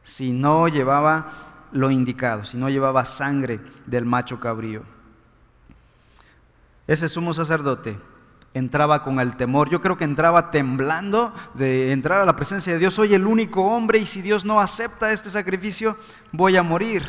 si 0.03 0.31
no 0.31 0.67
llevaba 0.67 1.31
lo 1.71 1.89
indicado, 1.89 2.45
si 2.45 2.55
no 2.55 2.69
llevaba 2.69 3.05
sangre 3.05 3.59
del 3.87 4.05
macho 4.05 4.39
cabrío. 4.39 4.83
Ese 6.85 7.09
sumo 7.09 7.33
sacerdote 7.33 7.97
entraba 8.53 9.03
con 9.03 9.19
el 9.19 9.35
temor. 9.35 9.69
Yo 9.69 9.81
creo 9.81 9.97
que 9.97 10.03
entraba 10.03 10.51
temblando 10.51 11.33
de 11.53 11.91
entrar 11.91 12.21
a 12.21 12.25
la 12.25 12.35
presencia 12.35 12.73
de 12.73 12.79
Dios. 12.79 12.93
Soy 12.93 13.13
el 13.13 13.25
único 13.25 13.63
hombre 13.63 13.99
y 13.99 14.05
si 14.05 14.21
Dios 14.21 14.45
no 14.45 14.59
acepta 14.59 15.11
este 15.11 15.29
sacrificio, 15.29 15.97
voy 16.31 16.55
a 16.57 16.63
morir. 16.63 17.03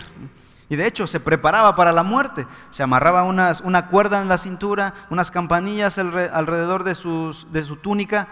Y 0.69 0.77
de 0.77 0.87
hecho 0.87 1.07
se 1.07 1.21
preparaba 1.21 1.77
para 1.77 1.93
la 1.93 2.03
muerte. 2.03 2.47
Se 2.71 2.83
amarraba 2.83 3.23
unas, 3.25 3.61
una 3.61 3.89
cuerda 3.89 4.23
en 4.23 4.29
la 4.29 4.39
cintura, 4.39 4.95
unas 5.11 5.31
campanillas 5.31 5.99
alrededor 5.99 6.85
de, 6.85 6.93
de 6.93 7.65
su 7.65 7.77
túnica 7.83 8.29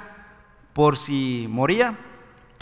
por 0.73 0.97
si 0.97 1.47
moría. 1.51 1.99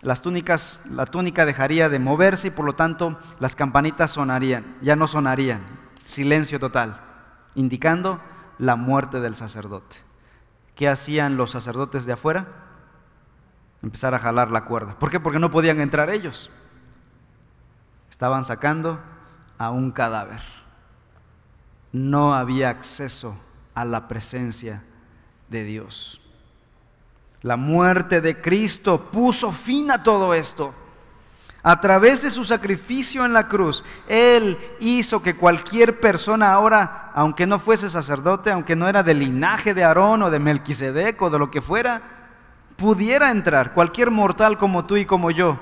Las 0.03 0.23
túnicas, 0.23 0.81
la 0.91 1.05
túnica 1.07 1.45
dejaría 1.45 1.89
de 1.89 1.99
moverse 1.99 2.49
y 2.49 2.51
por 2.51 2.65
lo 2.65 2.75
tanto 2.75 3.19
las 3.39 3.55
campanitas 3.55 4.11
sonarían, 4.13 4.77
ya 4.81 4.97
no 4.97 5.07
sonarían. 5.07 5.61
Silencio 6.05 6.59
total, 6.59 7.01
indicando 7.55 8.19
la 8.59 8.77
muerte 8.77 9.21
del 9.21 9.37
sacerdote. 9.37 10.10
¿Qué 10.81 10.89
hacían 10.89 11.37
los 11.37 11.51
sacerdotes 11.51 12.07
de 12.07 12.15
afuera? 12.15 12.47
Empezar 13.83 14.15
a 14.15 14.19
jalar 14.19 14.51
la 14.51 14.65
cuerda. 14.65 14.99
¿Por 14.99 15.11
qué? 15.11 15.21
Porque 15.21 15.39
no 15.39 15.51
podían 15.51 15.79
entrar 15.79 16.09
ellos. 16.09 16.49
Estaban 18.09 18.47
sacando 18.47 18.99
a 19.59 19.69
un 19.73 19.91
cadáver. 19.91 20.41
No 21.93 22.35
había 22.35 22.71
acceso 22.71 23.39
a 23.75 23.85
la 23.85 24.09
presencia 24.09 24.83
de 25.51 25.65
Dios. 25.65 26.23
La 27.43 27.59
muerte 27.59 28.23
de 28.23 28.41
Cristo 28.41 29.11
puso 29.11 29.53
fin 29.53 29.91
a 29.91 30.03
todo 30.03 30.33
esto. 30.33 30.73
A 31.63 31.81
través 31.81 32.23
de 32.23 32.31
su 32.31 32.45
sacrificio 32.45 33.25
en 33.25 33.35
la 33.35 33.47
cruz, 33.47 33.85
Él 34.09 34.57
hizo 34.81 35.23
que 35.23 35.37
cualquier 35.37 36.01
persona 36.01 36.53
ahora, 36.53 37.11
aunque 37.15 37.47
no 37.47 37.59
fuese 37.59 37.91
sacerdote, 37.91 38.51
aunque 38.51 38.77
no 38.77 38.89
era 38.89 39.03
del 39.03 39.19
linaje 39.19 39.75
de 39.75 39.85
Aarón 39.85 40.23
o 40.23 40.31
de 40.31 40.39
Melquisedec 40.39 41.21
o 41.21 41.29
de 41.29 41.39
lo 41.39 41.51
que 41.51 41.61
fuera, 41.61 42.01
pudiera 42.77 43.31
entrar, 43.31 43.75
cualquier 43.75 44.11
mortal 44.11 44.57
como 44.57 44.87
tú 44.87 44.97
y 44.97 45.05
como 45.05 45.31
yo, 45.31 45.59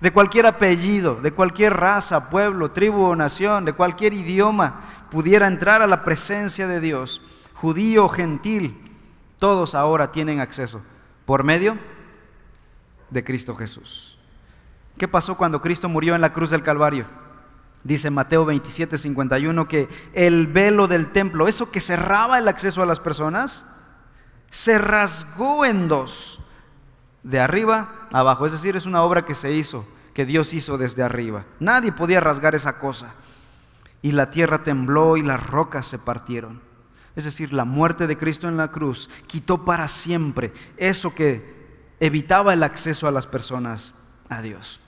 de 0.00 0.12
cualquier 0.12 0.46
apellido, 0.46 1.16
de 1.16 1.32
cualquier 1.32 1.74
raza, 1.74 2.30
pueblo, 2.30 2.70
tribu 2.70 3.02
o 3.02 3.16
nación, 3.16 3.64
de 3.64 3.72
cualquier 3.72 4.12
idioma, 4.14 4.80
pudiera 5.10 5.48
entrar 5.48 5.82
a 5.82 5.88
la 5.88 6.04
presencia 6.04 6.68
de 6.68 6.80
Dios, 6.80 7.20
judío, 7.54 8.08
gentil, 8.08 8.96
todos 9.40 9.74
ahora 9.74 10.12
tienen 10.12 10.38
acceso 10.38 10.82
por 11.24 11.42
medio 11.42 11.78
de 13.10 13.24
Cristo 13.24 13.56
Jesús. 13.56 14.21
¿Qué 15.02 15.08
pasó 15.08 15.36
cuando 15.36 15.60
Cristo 15.60 15.88
murió 15.88 16.14
en 16.14 16.20
la 16.20 16.32
cruz 16.32 16.50
del 16.50 16.62
Calvario? 16.62 17.06
Dice 17.82 18.08
Mateo 18.08 18.44
27, 18.44 18.96
51 18.96 19.66
que 19.66 19.88
el 20.12 20.46
velo 20.46 20.86
del 20.86 21.10
templo, 21.10 21.48
eso 21.48 21.72
que 21.72 21.80
cerraba 21.80 22.38
el 22.38 22.46
acceso 22.46 22.84
a 22.84 22.86
las 22.86 23.00
personas, 23.00 23.64
se 24.50 24.78
rasgó 24.78 25.64
en 25.64 25.88
dos, 25.88 26.38
de 27.24 27.40
arriba 27.40 28.06
a 28.12 28.20
abajo. 28.20 28.46
Es 28.46 28.52
decir, 28.52 28.76
es 28.76 28.86
una 28.86 29.02
obra 29.02 29.24
que 29.24 29.34
se 29.34 29.50
hizo, 29.50 29.84
que 30.14 30.24
Dios 30.24 30.54
hizo 30.54 30.78
desde 30.78 31.02
arriba. 31.02 31.46
Nadie 31.58 31.90
podía 31.90 32.20
rasgar 32.20 32.54
esa 32.54 32.78
cosa. 32.78 33.14
Y 34.02 34.12
la 34.12 34.30
tierra 34.30 34.62
tembló 34.62 35.16
y 35.16 35.22
las 35.22 35.44
rocas 35.44 35.84
se 35.84 35.98
partieron. 35.98 36.60
Es 37.16 37.24
decir, 37.24 37.52
la 37.52 37.64
muerte 37.64 38.06
de 38.06 38.16
Cristo 38.16 38.46
en 38.46 38.56
la 38.56 38.70
cruz 38.70 39.10
quitó 39.26 39.64
para 39.64 39.88
siempre 39.88 40.52
eso 40.76 41.12
que 41.12 41.90
evitaba 41.98 42.52
el 42.52 42.62
acceso 42.62 43.08
a 43.08 43.10
las 43.10 43.26
personas 43.26 43.94
a 44.28 44.42
Dios. 44.42 44.78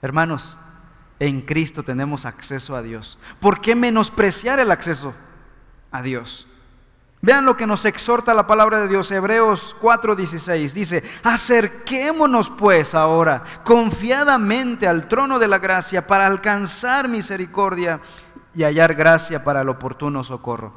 Hermanos, 0.00 0.56
en 1.18 1.42
Cristo 1.42 1.82
tenemos 1.82 2.26
acceso 2.26 2.76
a 2.76 2.82
Dios. 2.82 3.18
¿Por 3.40 3.60
qué 3.60 3.74
menospreciar 3.74 4.60
el 4.60 4.70
acceso 4.70 5.14
a 5.90 6.02
Dios? 6.02 6.46
Vean 7.20 7.44
lo 7.44 7.56
que 7.56 7.66
nos 7.66 7.84
exhorta 7.84 8.32
la 8.32 8.46
palabra 8.46 8.80
de 8.80 8.86
Dios, 8.86 9.10
Hebreos 9.10 9.74
4:16. 9.80 10.72
Dice, 10.72 11.02
acerquémonos 11.24 12.48
pues 12.50 12.94
ahora 12.94 13.42
confiadamente 13.64 14.86
al 14.86 15.08
trono 15.08 15.40
de 15.40 15.48
la 15.48 15.58
gracia 15.58 16.06
para 16.06 16.26
alcanzar 16.28 17.08
misericordia 17.08 18.00
y 18.54 18.62
hallar 18.62 18.94
gracia 18.94 19.42
para 19.42 19.62
el 19.62 19.68
oportuno 19.68 20.22
socorro. 20.22 20.72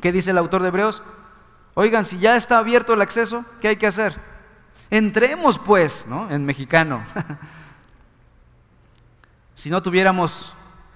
¿Qué 0.00 0.10
dice 0.10 0.32
el 0.32 0.38
autor 0.38 0.62
de 0.62 0.68
Hebreos? 0.68 1.04
Oigan, 1.74 2.04
si 2.04 2.18
ya 2.18 2.36
está 2.36 2.58
abierto 2.58 2.94
el 2.94 3.00
acceso, 3.00 3.44
¿qué 3.60 3.68
hay 3.68 3.76
que 3.76 3.86
hacer? 3.86 4.20
Entremos 4.90 5.56
pues, 5.56 6.04
¿no? 6.08 6.28
En 6.32 6.44
mexicano. 6.44 7.04
si 9.60 9.68
no 9.68 9.82
tuviéramos 9.82 10.54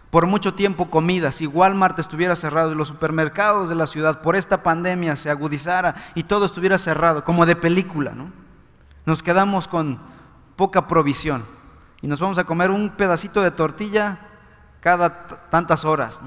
por 0.08 0.26
mucho 0.26 0.54
tiempo 0.54 0.88
comida, 0.88 1.32
si 1.32 1.46
Walmart 1.46 1.98
estuviera 1.98 2.34
cerrado 2.34 2.72
y 2.72 2.74
los 2.74 2.88
supermercados 2.88 3.68
de 3.68 3.74
la 3.74 3.86
ciudad 3.86 4.22
por 4.22 4.36
esta 4.36 4.62
pandemia 4.62 5.16
se 5.16 5.28
agudizara 5.28 5.94
y 6.14 6.22
todo 6.22 6.46
estuviera 6.46 6.78
cerrado, 6.78 7.26
como 7.26 7.44
de 7.44 7.56
película, 7.56 8.12
¿no? 8.12 8.32
Nos 9.04 9.22
quedamos 9.22 9.68
con 9.68 10.00
poca 10.56 10.86
provisión 10.86 11.44
y 12.00 12.06
nos 12.06 12.20
vamos 12.20 12.38
a 12.38 12.44
comer 12.44 12.70
un 12.70 12.88
pedacito 12.88 13.42
de 13.42 13.50
tortilla 13.50 14.16
cada 14.80 15.26
tantas 15.50 15.84
horas, 15.84 16.22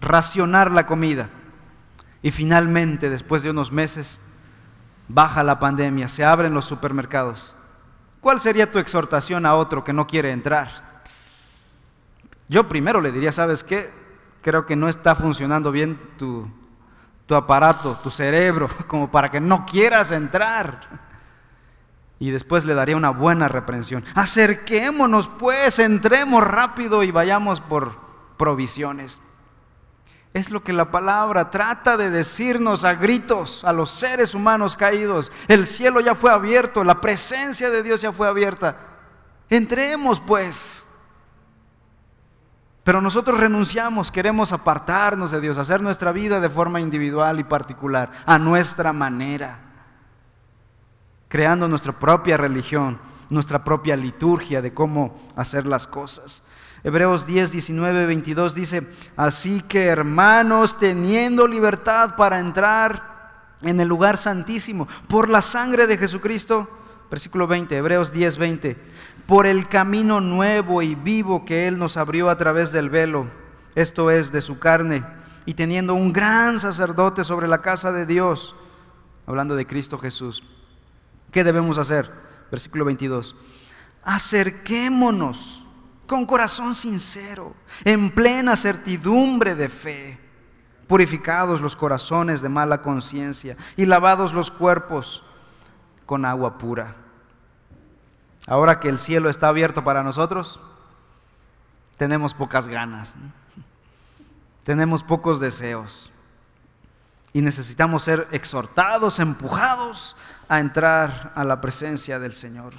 racionar 0.00 0.70
la 0.70 0.86
comida. 0.86 1.28
Y 2.22 2.30
finalmente, 2.30 3.10
después 3.10 3.42
de 3.42 3.50
unos 3.50 3.70
meses, 3.72 4.22
baja 5.06 5.44
la 5.44 5.58
pandemia, 5.58 6.08
se 6.08 6.24
abren 6.24 6.54
los 6.54 6.64
supermercados. 6.64 7.54
¿Cuál 8.22 8.40
sería 8.40 8.72
tu 8.72 8.78
exhortación 8.78 9.44
a 9.44 9.54
otro 9.54 9.84
que 9.84 9.92
no 9.92 10.06
quiere 10.06 10.32
entrar? 10.32 10.87
Yo 12.48 12.68
primero 12.68 13.00
le 13.00 13.12
diría, 13.12 13.32
¿sabes 13.32 13.62
qué? 13.62 13.90
Creo 14.42 14.64
que 14.64 14.76
no 14.76 14.88
está 14.88 15.14
funcionando 15.14 15.70
bien 15.70 16.00
tu, 16.16 16.48
aparato, 17.28 17.98
tu 18.02 18.10
cerebro, 18.10 18.68
como 18.86 19.10
para 19.10 19.30
que 19.30 19.40
no 19.40 19.66
quieras 19.66 20.12
entrar. 20.12 21.08
Y 22.18 22.30
después 22.30 22.64
le 22.64 22.74
daría 22.74 22.96
una 22.96 23.10
buena 23.10 23.46
reprensión. 23.48 24.04
Acerquémonos 24.14 25.28
pues, 25.28 25.78
entremos 25.78 26.42
rápido 26.42 27.02
y 27.02 27.10
vayamos 27.10 27.60
por 27.60 27.96
provisiones. 28.36 29.20
Es 30.34 30.50
lo 30.50 30.62
que 30.62 30.72
la 30.72 30.90
palabra 30.90 31.50
trata 31.50 31.96
de 31.96 32.10
decirnos 32.10 32.84
a 32.84 32.94
gritos 32.94 33.64
a 33.64 33.72
los 33.72 33.90
seres 33.90 34.34
humanos 34.34 34.76
caídos. 34.76 35.32
El 35.46 35.66
cielo 35.66 36.00
ya 36.00 36.14
fue 36.14 36.30
abierto, 36.30 36.84
la 36.84 37.00
presencia 37.00 37.70
de 37.70 37.82
Dios 37.82 38.00
ya 38.00 38.12
fue 38.12 38.26
abierta. 38.26 38.76
Entremos 39.48 40.20
pues. 40.20 40.84
Pero 42.88 43.02
nosotros 43.02 43.38
renunciamos, 43.38 44.10
queremos 44.10 44.50
apartarnos 44.50 45.30
de 45.30 45.42
Dios, 45.42 45.58
hacer 45.58 45.82
nuestra 45.82 46.10
vida 46.10 46.40
de 46.40 46.48
forma 46.48 46.80
individual 46.80 47.38
y 47.38 47.44
particular, 47.44 48.10
a 48.24 48.38
nuestra 48.38 48.94
manera, 48.94 49.58
creando 51.28 51.68
nuestra 51.68 51.92
propia 51.92 52.38
religión, 52.38 52.98
nuestra 53.28 53.62
propia 53.62 53.94
liturgia 53.94 54.62
de 54.62 54.72
cómo 54.72 55.20
hacer 55.36 55.66
las 55.66 55.86
cosas. 55.86 56.42
Hebreos 56.82 57.26
10, 57.26 57.52
19, 57.52 58.06
22 58.06 58.54
dice, 58.54 58.88
así 59.18 59.60
que 59.60 59.88
hermanos, 59.88 60.78
teniendo 60.78 61.46
libertad 61.46 62.16
para 62.16 62.38
entrar 62.38 63.52
en 63.60 63.80
el 63.80 63.88
lugar 63.88 64.16
santísimo 64.16 64.88
por 65.08 65.28
la 65.28 65.42
sangre 65.42 65.86
de 65.86 65.98
Jesucristo, 65.98 66.66
versículo 67.10 67.46
20, 67.46 67.76
Hebreos 67.76 68.10
10, 68.12 68.38
20, 68.38 68.76
por 69.28 69.46
el 69.46 69.68
camino 69.68 70.22
nuevo 70.22 70.80
y 70.80 70.94
vivo 70.94 71.44
que 71.44 71.68
Él 71.68 71.78
nos 71.78 71.98
abrió 71.98 72.30
a 72.30 72.38
través 72.38 72.72
del 72.72 72.88
velo, 72.88 73.26
esto 73.74 74.10
es, 74.10 74.32
de 74.32 74.40
su 74.40 74.58
carne, 74.58 75.04
y 75.44 75.52
teniendo 75.52 75.92
un 75.92 76.14
gran 76.14 76.58
sacerdote 76.58 77.22
sobre 77.24 77.46
la 77.46 77.60
casa 77.60 77.92
de 77.92 78.06
Dios, 78.06 78.56
hablando 79.26 79.54
de 79.54 79.66
Cristo 79.66 79.98
Jesús. 79.98 80.42
¿Qué 81.30 81.44
debemos 81.44 81.76
hacer? 81.76 82.10
Versículo 82.50 82.86
22. 82.86 83.36
Acerquémonos 84.02 85.62
con 86.06 86.24
corazón 86.24 86.74
sincero, 86.74 87.54
en 87.84 88.10
plena 88.10 88.56
certidumbre 88.56 89.54
de 89.54 89.68
fe, 89.68 90.18
purificados 90.86 91.60
los 91.60 91.76
corazones 91.76 92.40
de 92.40 92.48
mala 92.48 92.80
conciencia 92.80 93.58
y 93.76 93.84
lavados 93.84 94.32
los 94.32 94.50
cuerpos 94.50 95.22
con 96.06 96.24
agua 96.24 96.56
pura. 96.56 97.07
Ahora 98.48 98.80
que 98.80 98.88
el 98.88 98.98
cielo 98.98 99.28
está 99.28 99.48
abierto 99.48 99.84
para 99.84 100.02
nosotros, 100.02 100.58
tenemos 101.98 102.32
pocas 102.32 102.66
ganas, 102.66 103.14
tenemos 104.64 105.02
pocos 105.02 105.38
deseos 105.38 106.10
y 107.34 107.42
necesitamos 107.42 108.04
ser 108.04 108.26
exhortados, 108.32 109.18
empujados 109.18 110.16
a 110.48 110.60
entrar 110.60 111.32
a 111.34 111.44
la 111.44 111.60
presencia 111.60 112.18
del 112.18 112.32
Señor. 112.32 112.72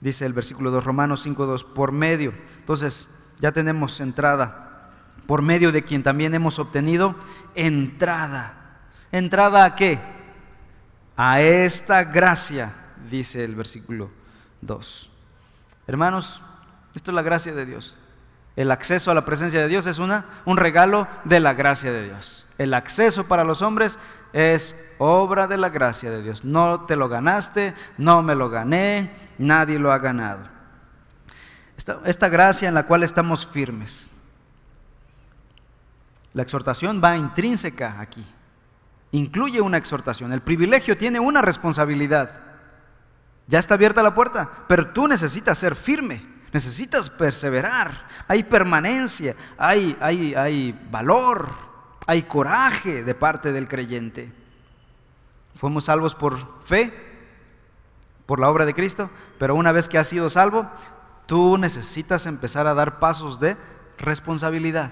Dice 0.00 0.26
el 0.26 0.32
versículo 0.32 0.72
2, 0.72 0.82
Romanos 0.82 1.24
5.2, 1.24 1.64
por 1.64 1.92
medio. 1.92 2.34
Entonces, 2.58 3.08
ya 3.38 3.52
tenemos 3.52 4.00
entrada, 4.00 4.90
por 5.28 5.40
medio 5.40 5.70
de 5.70 5.84
quien 5.84 6.02
también 6.02 6.34
hemos 6.34 6.58
obtenido 6.58 7.14
entrada. 7.54 8.80
¿Entrada 9.12 9.64
a 9.64 9.76
qué? 9.76 10.11
A 11.16 11.40
esta 11.40 12.04
gracia, 12.04 12.72
dice 13.10 13.44
el 13.44 13.54
versículo 13.54 14.10
2. 14.62 15.10
Hermanos, 15.86 16.40
esto 16.94 17.10
es 17.10 17.14
la 17.14 17.22
gracia 17.22 17.52
de 17.52 17.66
Dios. 17.66 17.94
El 18.54 18.70
acceso 18.70 19.10
a 19.10 19.14
la 19.14 19.24
presencia 19.24 19.60
de 19.60 19.68
Dios 19.68 19.86
es 19.86 19.98
una, 19.98 20.26
un 20.44 20.56
regalo 20.56 21.08
de 21.24 21.40
la 21.40 21.54
gracia 21.54 21.90
de 21.90 22.04
Dios. 22.04 22.46
El 22.58 22.74
acceso 22.74 23.24
para 23.24 23.44
los 23.44 23.62
hombres 23.62 23.98
es 24.32 24.76
obra 24.98 25.46
de 25.46 25.56
la 25.56 25.70
gracia 25.70 26.10
de 26.10 26.22
Dios. 26.22 26.44
No 26.44 26.82
te 26.82 26.96
lo 26.96 27.08
ganaste, 27.08 27.74
no 27.96 28.22
me 28.22 28.34
lo 28.34 28.50
gané, 28.50 29.10
nadie 29.38 29.78
lo 29.78 29.90
ha 29.90 29.98
ganado. 29.98 30.42
Esta, 31.78 32.00
esta 32.04 32.28
gracia 32.28 32.68
en 32.68 32.74
la 32.74 32.86
cual 32.86 33.02
estamos 33.02 33.46
firmes. 33.46 34.10
La 36.34 36.42
exhortación 36.42 37.00
va 37.02 37.16
intrínseca 37.16 38.00
aquí. 38.00 38.24
Incluye 39.12 39.60
una 39.60 39.76
exhortación. 39.76 40.32
El 40.32 40.40
privilegio 40.40 40.96
tiene 40.96 41.20
una 41.20 41.42
responsabilidad. 41.42 42.34
Ya 43.46 43.58
está 43.58 43.74
abierta 43.74 44.02
la 44.02 44.14
puerta, 44.14 44.50
pero 44.66 44.88
tú 44.88 45.06
necesitas 45.06 45.58
ser 45.58 45.76
firme. 45.76 46.32
Necesitas 46.52 47.08
perseverar, 47.08 48.06
hay 48.28 48.42
permanencia, 48.42 49.34
hay, 49.56 49.96
hay, 50.00 50.34
hay 50.34 50.78
valor, 50.90 51.48
hay 52.06 52.24
coraje 52.24 53.02
de 53.02 53.14
parte 53.14 53.52
del 53.52 53.68
creyente. 53.68 54.30
Fuimos 55.54 55.84
salvos 55.84 56.14
por 56.14 56.62
fe, 56.62 56.92
por 58.26 58.38
la 58.38 58.50
obra 58.50 58.66
de 58.66 58.74
Cristo, 58.74 59.10
pero 59.38 59.54
una 59.54 59.72
vez 59.72 59.88
que 59.88 59.96
has 59.96 60.08
sido 60.08 60.28
salvo, 60.28 60.68
tú 61.24 61.56
necesitas 61.56 62.26
empezar 62.26 62.66
a 62.66 62.74
dar 62.74 62.98
pasos 62.98 63.40
de 63.40 63.56
responsabilidad. 63.96 64.90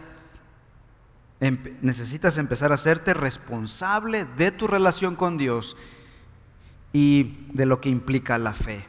Necesitas 1.40 2.36
empezar 2.38 2.70
a 2.70 2.74
hacerte 2.74 3.14
responsable 3.14 4.26
de 4.36 4.50
tu 4.50 4.66
relación 4.66 5.16
con 5.16 5.38
Dios 5.38 5.76
y 6.92 7.46
de 7.52 7.66
lo 7.66 7.80
que 7.80 7.88
implica 7.88 8.36
la 8.38 8.52
fe 8.52 8.86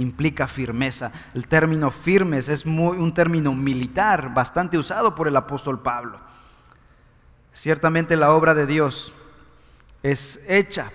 implica 0.00 0.48
firmeza. 0.48 1.12
El 1.34 1.46
término 1.46 1.90
firmes 1.90 2.48
es 2.48 2.66
muy, 2.66 2.96
un 2.96 3.14
término 3.14 3.52
militar 3.52 4.32
bastante 4.34 4.78
usado 4.78 5.14
por 5.14 5.28
el 5.28 5.36
apóstol 5.36 5.80
Pablo. 5.80 6.18
Ciertamente 7.52 8.16
la 8.16 8.32
obra 8.32 8.54
de 8.54 8.66
Dios 8.66 9.12
es 10.02 10.40
hecha 10.48 10.90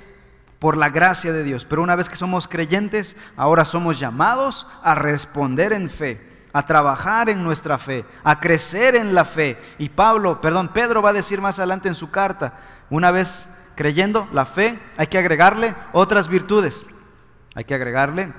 por 0.60 0.78
la 0.78 0.90
gracia 0.90 1.32
de 1.32 1.44
Dios, 1.44 1.66
pero 1.66 1.84
una 1.84 1.96
vez 1.96 2.10
que 2.10 2.16
somos 2.16 2.48
creyentes, 2.48 3.16
ahora 3.38 3.66
somos 3.66 4.00
llamados 4.00 4.68
a 4.82 4.96
responder 4.96 5.74
en 5.74 5.90
fe, 5.90 6.35
a 6.56 6.66
trabajar 6.66 7.28
en 7.28 7.44
nuestra 7.44 7.78
fe, 7.78 8.06
a 8.24 8.40
crecer 8.40 8.96
en 8.96 9.14
la 9.14 9.26
fe. 9.26 9.60
Y 9.78 9.90
Pablo, 9.90 10.40
perdón, 10.40 10.70
Pedro 10.70 11.02
va 11.02 11.10
a 11.10 11.14
decir 11.14 11.42
más 11.42 11.60
adelante 11.60 11.90
en 11.90 11.96
su 11.96 12.12
carta, 12.12 12.54
una 12.90 13.12
vez 13.12 13.50
creyendo 13.76 14.30
la 14.32 14.46
fe, 14.46 14.80
hay 14.96 15.08
que 15.08 15.18
agregarle 15.18 15.76
otras 15.92 16.30
virtudes. 16.30 16.86
Hay 17.56 17.66
que 17.66 17.76
agregarle 17.76 18.32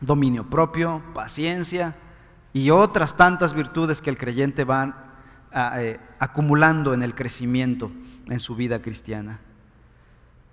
dominio 0.00 0.48
propio, 0.48 1.02
paciencia 1.12 1.96
y 2.52 2.70
otras 2.70 3.16
tantas 3.16 3.52
virtudes 3.52 4.00
que 4.00 4.10
el 4.10 4.18
creyente 4.18 4.62
va 4.62 5.16
ah, 5.52 5.82
eh, 5.82 5.98
acumulando 6.20 6.94
en 6.94 7.02
el 7.02 7.16
crecimiento 7.16 7.90
en 8.28 8.38
su 8.38 8.54
vida 8.54 8.80
cristiana. 8.80 9.40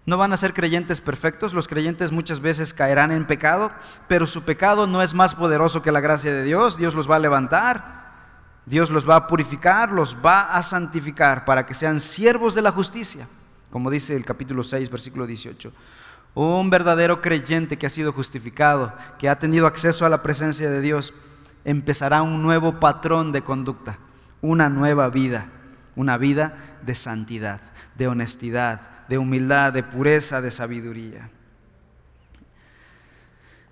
No 0.05 0.17
van 0.17 0.33
a 0.33 0.37
ser 0.37 0.53
creyentes 0.53 0.99
perfectos, 0.99 1.53
los 1.53 1.67
creyentes 1.67 2.11
muchas 2.11 2.41
veces 2.41 2.73
caerán 2.73 3.11
en 3.11 3.25
pecado, 3.25 3.71
pero 4.09 4.27
su 4.27 4.43
pecado 4.43 4.85
no 4.85 5.01
es 5.01 5.13
más 5.13 5.33
poderoso 5.33 5.81
que 5.81 5.93
la 5.93 6.01
gracia 6.01 6.33
de 6.33 6.43
Dios, 6.43 6.77
Dios 6.77 6.93
los 6.93 7.09
va 7.09 7.15
a 7.15 7.19
levantar, 7.19 8.03
Dios 8.65 8.89
los 8.89 9.09
va 9.09 9.15
a 9.15 9.27
purificar, 9.27 9.91
los 9.91 10.17
va 10.17 10.53
a 10.53 10.61
santificar 10.61 11.45
para 11.45 11.65
que 11.65 11.73
sean 11.73 12.01
siervos 12.01 12.53
de 12.53 12.61
la 12.61 12.71
justicia, 12.71 13.27
como 13.69 13.89
dice 13.89 14.15
el 14.15 14.25
capítulo 14.25 14.63
6, 14.63 14.89
versículo 14.89 15.25
18. 15.25 15.71
Un 16.35 16.69
verdadero 16.69 17.21
creyente 17.21 17.77
que 17.77 17.85
ha 17.85 17.89
sido 17.89 18.11
justificado, 18.11 18.93
que 19.17 19.29
ha 19.29 19.39
tenido 19.39 19.67
acceso 19.67 20.05
a 20.05 20.09
la 20.09 20.21
presencia 20.21 20.69
de 20.69 20.81
Dios, 20.81 21.13
empezará 21.63 22.23
un 22.23 22.41
nuevo 22.41 22.79
patrón 22.79 23.31
de 23.31 23.43
conducta, 23.43 23.99
una 24.41 24.67
nueva 24.67 25.09
vida, 25.09 25.47
una 25.95 26.17
vida 26.17 26.57
de 26.81 26.95
santidad, 26.95 27.61
de 27.95 28.07
honestidad, 28.07 28.92
de 29.07 29.17
humildad, 29.17 29.73
de 29.73 29.83
pureza, 29.83 30.41
de 30.41 30.51
sabiduría. 30.51 31.29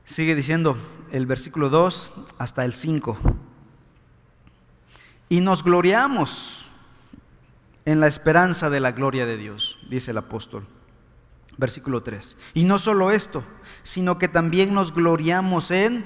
Sigue 0.06 0.36
diciendo 0.36 0.78
el 1.12 1.26
versículo 1.26 1.70
2 1.70 2.14
hasta 2.38 2.66
el 2.66 2.74
5. 2.74 3.18
Y 5.30 5.40
nos 5.40 5.64
gloriamos 5.64 6.66
en 7.86 8.00
la 8.00 8.08
esperanza 8.08 8.70
de 8.70 8.80
la 8.80 8.92
gloria 8.92 9.26
de 9.26 9.38
Dios, 9.38 9.80
dice 9.90 10.12
el 10.12 10.18
apóstol. 10.18 10.68
Versículo 11.58 12.04
3. 12.04 12.38
Y 12.54 12.66
no 12.66 12.78
solo 12.78 13.12
esto, 13.12 13.44
sino 13.84 14.18
que 14.18 14.28
también 14.28 14.74
nos 14.74 14.94
gloriamos 14.94 15.72
en 15.72 16.06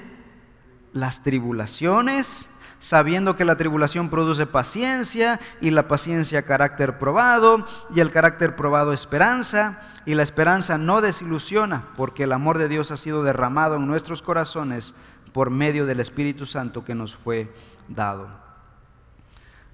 las 0.92 1.22
tribulaciones, 1.22 2.48
sabiendo 2.78 3.36
que 3.36 3.44
la 3.44 3.56
tribulación 3.56 4.10
produce 4.10 4.46
paciencia 4.46 5.40
y 5.60 5.70
la 5.70 5.88
paciencia 5.88 6.42
carácter 6.42 6.98
probado 6.98 7.66
y 7.94 8.00
el 8.00 8.10
carácter 8.10 8.56
probado 8.56 8.92
esperanza 8.92 9.80
y 10.04 10.14
la 10.14 10.22
esperanza 10.22 10.78
no 10.78 11.00
desilusiona 11.00 11.88
porque 11.96 12.24
el 12.24 12.32
amor 12.32 12.58
de 12.58 12.68
Dios 12.68 12.90
ha 12.90 12.96
sido 12.96 13.22
derramado 13.22 13.76
en 13.76 13.86
nuestros 13.86 14.22
corazones 14.22 14.94
por 15.32 15.50
medio 15.50 15.86
del 15.86 16.00
Espíritu 16.00 16.46
Santo 16.46 16.84
que 16.84 16.94
nos 16.94 17.14
fue 17.14 17.52
dado. 17.88 18.28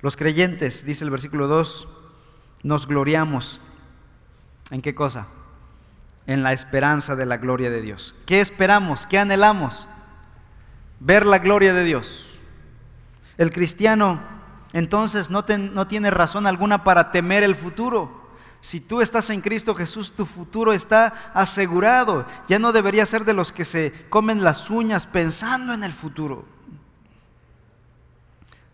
Los 0.00 0.16
creyentes, 0.16 0.84
dice 0.84 1.04
el 1.04 1.10
versículo 1.10 1.46
2, 1.46 1.88
nos 2.62 2.86
gloriamos. 2.86 3.60
¿En 4.70 4.82
qué 4.82 4.94
cosa? 4.94 5.26
en 6.26 6.42
la 6.42 6.52
esperanza 6.52 7.16
de 7.16 7.26
la 7.26 7.36
gloria 7.36 7.70
de 7.70 7.82
Dios. 7.82 8.14
¿Qué 8.26 8.40
esperamos? 8.40 9.06
¿Qué 9.06 9.18
anhelamos? 9.18 9.88
Ver 11.00 11.26
la 11.26 11.38
gloria 11.38 11.74
de 11.74 11.84
Dios. 11.84 12.31
El 13.38 13.50
cristiano 13.50 14.20
entonces 14.72 15.28
no, 15.30 15.44
tiene 15.44 16.10
razón 16.10 16.46
alguna 16.46 16.84
para 16.84 17.10
temer 17.10 17.42
el 17.42 17.54
futuro. 17.54 18.22
Si 18.60 18.80
tú 18.80 19.00
estás 19.00 19.28
en 19.30 19.40
Cristo 19.40 19.74
Jesús, 19.74 20.12
tu 20.12 20.24
futuro 20.24 20.72
está 20.72 21.32
asegurado. 21.34 22.26
Ya 22.48 22.58
no 22.58 22.72
debería 22.72 23.04
ser 23.04 23.24
de 23.24 23.34
los 23.34 23.52
que 23.52 23.64
se 23.64 23.92
comen 24.08 24.44
las 24.44 24.70
uñas 24.70 25.06
pensando 25.06 25.74
en 25.74 25.84
el 25.84 25.92
futuro. 25.92 26.44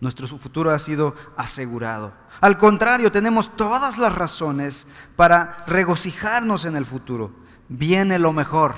Nuestro 0.00 0.28
futuro 0.28 0.70
ha 0.70 0.78
sido 0.78 1.16
asegurado. 1.36 2.12
Al 2.40 2.58
contrario, 2.58 3.10
tenemos 3.10 3.56
todas 3.56 3.98
las 3.98 4.14
razones 4.14 4.86
para 5.16 5.56
regocijarnos 5.66 6.66
en 6.66 6.76
el 6.76 6.86
futuro. 6.86 7.32
Viene 7.68 8.18
lo 8.20 8.32
mejor. 8.32 8.76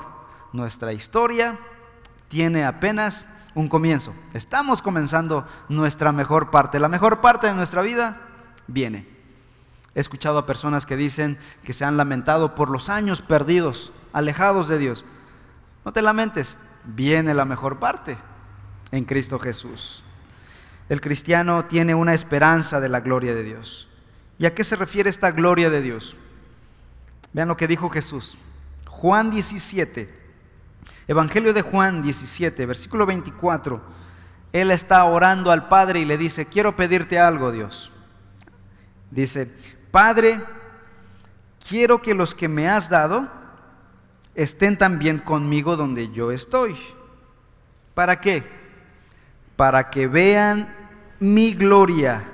Nuestra 0.52 0.94
historia 0.94 1.58
tiene 2.28 2.64
apenas 2.64 3.26
un 3.54 3.68
comienzo. 3.68 4.14
Estamos 4.34 4.82
comenzando 4.82 5.46
nuestra 5.68 6.12
mejor 6.12 6.50
parte. 6.50 6.78
La 6.78 6.88
mejor 6.88 7.20
parte 7.20 7.46
de 7.46 7.54
nuestra 7.54 7.82
vida 7.82 8.18
viene. 8.66 9.06
He 9.94 10.00
escuchado 10.00 10.38
a 10.38 10.46
personas 10.46 10.86
que 10.86 10.96
dicen 10.96 11.38
que 11.64 11.72
se 11.72 11.84
han 11.84 11.96
lamentado 11.96 12.54
por 12.54 12.70
los 12.70 12.88
años 12.88 13.22
perdidos, 13.22 13.92
alejados 14.12 14.68
de 14.68 14.78
Dios. 14.78 15.04
No 15.84 15.92
te 15.92 16.02
lamentes, 16.02 16.58
viene 16.84 17.34
la 17.34 17.44
mejor 17.44 17.78
parte 17.78 18.16
en 18.92 19.04
Cristo 19.04 19.38
Jesús 19.38 20.04
el 20.90 21.00
cristiano 21.00 21.66
tiene 21.66 21.94
una 21.94 22.14
esperanza 22.14 22.80
de 22.80 22.88
la 22.88 23.00
gloria 23.00 23.32
de 23.32 23.44
Dios. 23.44 23.88
¿Y 24.40 24.46
a 24.46 24.54
qué 24.54 24.64
se 24.64 24.74
refiere 24.74 25.08
esta 25.08 25.30
gloria 25.30 25.70
de 25.70 25.80
Dios? 25.80 26.16
Vean 27.32 27.46
lo 27.46 27.56
que 27.56 27.68
dijo 27.68 27.88
Jesús. 27.90 28.36
Juan 28.88 29.30
17, 29.30 30.12
Evangelio 31.08 31.52
de 31.52 31.62
Juan 31.62 32.02
17, 32.02 32.66
versículo 32.66 33.06
24. 33.06 33.80
Él 34.52 34.70
está 34.70 35.04
orando 35.04 35.52
al 35.52 35.68
Padre 35.68 36.00
y 36.00 36.04
le 36.04 36.18
dice, 36.18 36.46
quiero 36.46 36.76
pedirte 36.76 37.18
algo, 37.18 37.52
Dios. 37.52 37.90
Dice, 39.10 39.50
Padre, 39.90 40.40
quiero 41.68 42.02
que 42.02 42.14
los 42.14 42.34
que 42.34 42.48
me 42.48 42.68
has 42.68 42.88
dado 42.88 43.28
estén 44.34 44.78
también 44.78 45.18
conmigo 45.18 45.76
donde 45.76 46.10
yo 46.10 46.32
estoy. 46.32 46.76
¿Para 47.94 48.20
qué? 48.20 48.60
para 49.60 49.90
que 49.90 50.06
vean 50.06 50.74
mi 51.18 51.52
gloria, 51.52 52.24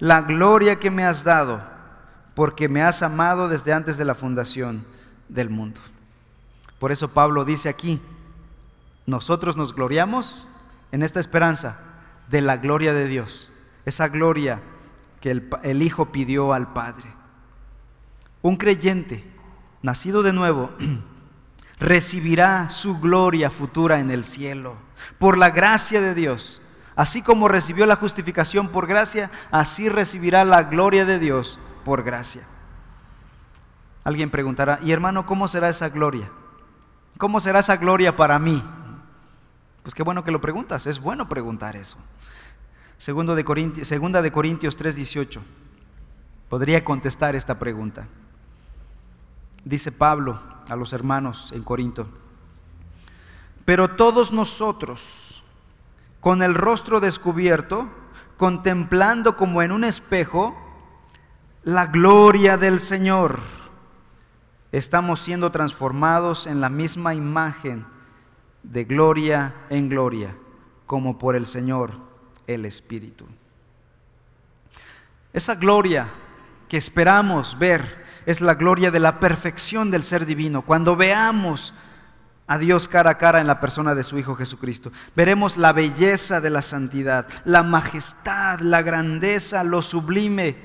la 0.00 0.20
gloria 0.22 0.80
que 0.80 0.90
me 0.90 1.04
has 1.04 1.22
dado, 1.22 1.62
porque 2.34 2.68
me 2.68 2.82
has 2.82 3.04
amado 3.04 3.48
desde 3.48 3.72
antes 3.72 3.96
de 3.96 4.04
la 4.04 4.16
fundación 4.16 4.84
del 5.28 5.48
mundo. 5.48 5.80
Por 6.82 6.90
eso 6.90 7.12
Pablo 7.12 7.44
dice 7.44 7.68
aquí, 7.68 8.00
nosotros 9.06 9.56
nos 9.56 9.72
gloriamos 9.72 10.48
en 10.90 11.04
esta 11.04 11.20
esperanza 11.20 11.78
de 12.28 12.40
la 12.40 12.56
gloria 12.56 12.92
de 12.92 13.06
Dios, 13.06 13.52
esa 13.84 14.08
gloria 14.08 14.60
que 15.20 15.30
el, 15.62 15.80
Hijo 15.80 16.06
pidió 16.06 16.52
al 16.52 16.72
Padre. 16.72 17.04
Un 18.42 18.56
creyente 18.56 19.22
nacido 19.80 20.24
de 20.24 20.32
nuevo 20.32 20.70
recibirá 21.78 22.68
su 22.68 22.98
gloria 22.98 23.48
futura 23.48 24.00
en 24.00 24.10
el 24.10 24.24
cielo 24.24 24.74
por 25.20 25.38
la 25.38 25.50
gracia 25.50 26.00
de 26.00 26.16
Dios. 26.16 26.60
Así 26.96 27.22
como 27.22 27.46
recibió 27.46 27.86
la 27.86 27.94
justificación 27.94 28.70
por 28.70 28.88
gracia, 28.88 29.30
así 29.52 29.88
recibirá 29.88 30.44
la 30.44 30.64
gloria 30.64 31.04
de 31.04 31.20
Dios 31.20 31.60
por 31.84 32.02
gracia. 32.02 32.42
Alguien 34.02 34.30
preguntará, 34.30 34.80
y 34.82 34.90
hermano, 34.90 35.26
¿cómo 35.26 35.46
será 35.46 35.68
esa 35.68 35.88
gloria? 35.88 36.28
¿Cómo 37.18 37.40
será 37.40 37.60
esa 37.60 37.76
gloria 37.76 38.16
para 38.16 38.38
mí? 38.38 38.62
Pues 39.82 39.94
qué 39.94 40.02
bueno 40.02 40.24
que 40.24 40.30
lo 40.30 40.40
preguntas, 40.40 40.86
es 40.86 41.00
bueno 41.00 41.28
preguntar 41.28 41.76
eso. 41.76 41.98
Segundo 42.98 43.34
de 43.34 43.44
Corintios, 43.44 43.88
segunda 43.88 44.22
de 44.22 44.30
Corintios 44.30 44.76
3:18 44.76 45.40
podría 46.48 46.84
contestar 46.84 47.34
esta 47.34 47.58
pregunta. 47.58 48.06
Dice 49.64 49.90
Pablo 49.90 50.40
a 50.68 50.76
los 50.76 50.92
hermanos 50.92 51.50
en 51.52 51.62
Corinto, 51.62 52.06
pero 53.64 53.96
todos 53.96 54.32
nosotros, 54.32 55.42
con 56.20 56.42
el 56.42 56.54
rostro 56.54 57.00
descubierto, 57.00 57.88
contemplando 58.36 59.36
como 59.36 59.62
en 59.62 59.72
un 59.72 59.84
espejo 59.84 60.56
la 61.64 61.86
gloria 61.86 62.56
del 62.56 62.80
Señor, 62.80 63.40
estamos 64.72 65.20
siendo 65.20 65.52
transformados 65.52 66.46
en 66.46 66.60
la 66.60 66.70
misma 66.70 67.14
imagen 67.14 67.84
de 68.62 68.84
gloria 68.84 69.54
en 69.70 69.88
gloria, 69.88 70.34
como 70.86 71.18
por 71.18 71.36
el 71.36 71.46
Señor 71.46 71.92
el 72.46 72.64
Espíritu. 72.64 73.26
Esa 75.32 75.54
gloria 75.54 76.08
que 76.68 76.76
esperamos 76.76 77.58
ver 77.58 78.02
es 78.26 78.40
la 78.40 78.54
gloria 78.54 78.90
de 78.90 79.00
la 79.00 79.20
perfección 79.20 79.90
del 79.90 80.02
ser 80.02 80.26
divino. 80.26 80.62
Cuando 80.62 80.96
veamos 80.96 81.74
a 82.46 82.58
Dios 82.58 82.88
cara 82.88 83.10
a 83.10 83.18
cara 83.18 83.40
en 83.40 83.46
la 83.46 83.60
persona 83.60 83.94
de 83.94 84.02
su 84.02 84.18
Hijo 84.18 84.34
Jesucristo, 84.34 84.92
veremos 85.16 85.56
la 85.56 85.72
belleza 85.72 86.40
de 86.40 86.50
la 86.50 86.62
santidad, 86.62 87.26
la 87.44 87.62
majestad, 87.62 88.60
la 88.60 88.82
grandeza, 88.82 89.64
lo 89.64 89.82
sublime, 89.82 90.56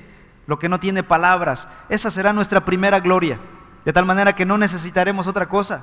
lo 0.46 0.58
que 0.58 0.68
no 0.68 0.78
tiene 0.78 1.02
palabras. 1.02 1.68
Esa 1.88 2.10
será 2.10 2.32
nuestra 2.32 2.64
primera 2.64 3.00
gloria, 3.00 3.40
de 3.88 3.94
tal 3.94 4.04
manera 4.04 4.34
que 4.34 4.44
no 4.44 4.58
necesitaremos 4.58 5.26
otra 5.26 5.48
cosa. 5.48 5.82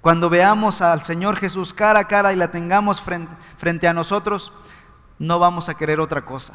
Cuando 0.00 0.30
veamos 0.30 0.80
al 0.80 1.04
Señor 1.04 1.34
Jesús 1.34 1.74
cara 1.74 1.98
a 1.98 2.06
cara 2.06 2.32
y 2.32 2.36
la 2.36 2.52
tengamos 2.52 3.02
frente, 3.02 3.88
a 3.88 3.92
nosotros, 3.92 4.52
no 5.18 5.40
vamos 5.40 5.68
a 5.68 5.74
querer 5.74 5.98
otra 5.98 6.24
cosa. 6.24 6.54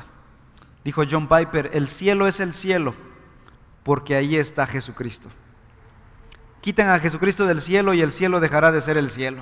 Dijo 0.86 1.04
John 1.12 1.28
Piper, 1.28 1.72
el 1.74 1.90
cielo 1.90 2.26
es 2.26 2.40
el 2.40 2.54
cielo, 2.54 2.96
porque 3.84 4.16
ahí 4.16 4.38
está 4.38 4.66
Jesucristo. 4.66 5.28
Quiten 6.62 6.88
a 6.88 6.98
Jesucristo 7.02 7.46
del 7.46 7.62
cielo 7.62 7.94
y 7.94 8.00
el 8.00 8.14
cielo 8.14 8.40
dejará 8.40 8.72
de 8.72 8.80
ser 8.80 8.96
el 8.96 9.10
cielo. 9.10 9.42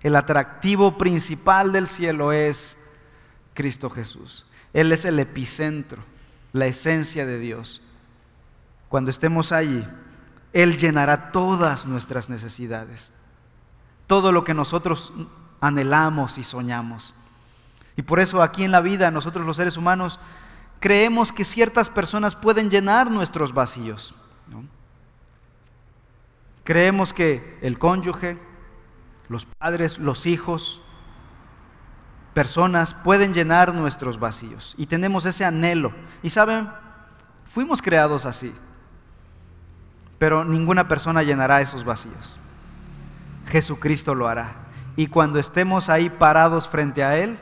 El 0.00 0.16
atractivo 0.16 0.96
principal 0.96 1.72
del 1.72 1.88
cielo 1.88 2.32
es 2.32 2.78
Cristo 3.52 3.90
Jesús. 3.90 4.46
Él 4.72 4.92
es 4.92 5.04
el 5.04 5.18
epicentro, 5.18 6.02
la 6.52 6.64
esencia 6.64 7.26
de 7.26 7.38
Dios. 7.38 7.82
Cuando 8.88 9.10
estemos 9.10 9.52
allí, 9.52 9.86
Él 10.52 10.76
llenará 10.76 11.32
todas 11.32 11.86
nuestras 11.86 12.28
necesidades 12.28 13.12
todo 14.06 14.32
lo 14.32 14.44
que 14.44 14.54
nosotros 14.54 15.12
anhelamos 15.60 16.38
y 16.38 16.44
soñamos. 16.44 17.14
Y 17.96 18.02
por 18.02 18.20
eso 18.20 18.42
aquí 18.42 18.64
en 18.64 18.70
la 18.70 18.80
vida 18.80 19.10
nosotros 19.10 19.46
los 19.46 19.56
seres 19.56 19.76
humanos 19.76 20.18
creemos 20.80 21.32
que 21.32 21.44
ciertas 21.44 21.88
personas 21.88 22.36
pueden 22.36 22.70
llenar 22.70 23.10
nuestros 23.10 23.52
vacíos. 23.52 24.14
Creemos 26.62 27.14
que 27.14 27.58
el 27.62 27.78
cónyuge, 27.78 28.38
los 29.28 29.46
padres, 29.46 29.98
los 29.98 30.26
hijos, 30.26 30.80
personas 32.34 32.92
pueden 32.92 33.32
llenar 33.32 33.72
nuestros 33.72 34.18
vacíos. 34.18 34.74
Y 34.76 34.86
tenemos 34.86 35.26
ese 35.26 35.44
anhelo. 35.44 35.92
Y 36.24 36.30
saben, 36.30 36.68
fuimos 37.46 37.80
creados 37.80 38.26
así. 38.26 38.52
Pero 40.18 40.44
ninguna 40.44 40.88
persona 40.88 41.22
llenará 41.22 41.60
esos 41.60 41.84
vacíos. 41.84 42.38
Jesucristo 43.48 44.14
lo 44.14 44.28
hará. 44.28 44.52
Y 44.96 45.08
cuando 45.08 45.38
estemos 45.38 45.88
ahí 45.88 46.08
parados 46.08 46.68
frente 46.68 47.04
a 47.04 47.18
Él, 47.18 47.38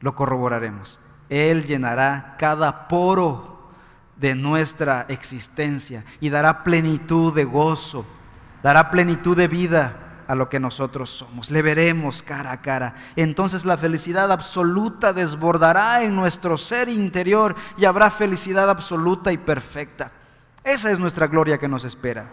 lo 0.00 0.14
corroboraremos. 0.14 0.98
Él 1.28 1.64
llenará 1.64 2.36
cada 2.38 2.88
poro 2.88 3.70
de 4.16 4.34
nuestra 4.34 5.06
existencia 5.08 6.04
y 6.20 6.30
dará 6.30 6.62
plenitud 6.64 7.34
de 7.34 7.44
gozo, 7.44 8.04
dará 8.62 8.90
plenitud 8.90 9.36
de 9.36 9.48
vida 9.48 9.96
a 10.28 10.34
lo 10.34 10.48
que 10.48 10.60
nosotros 10.60 11.10
somos. 11.10 11.50
Le 11.50 11.62
veremos 11.62 12.22
cara 12.22 12.52
a 12.52 12.60
cara. 12.60 12.94
Entonces 13.16 13.64
la 13.64 13.76
felicidad 13.76 14.30
absoluta 14.30 15.12
desbordará 15.12 16.02
en 16.02 16.14
nuestro 16.14 16.58
ser 16.58 16.88
interior 16.88 17.54
y 17.76 17.84
habrá 17.84 18.10
felicidad 18.10 18.68
absoluta 18.68 19.32
y 19.32 19.38
perfecta. 19.38 20.12
Esa 20.64 20.90
es 20.90 20.98
nuestra 20.98 21.26
gloria 21.26 21.58
que 21.58 21.68
nos 21.68 21.84
espera. 21.84 22.30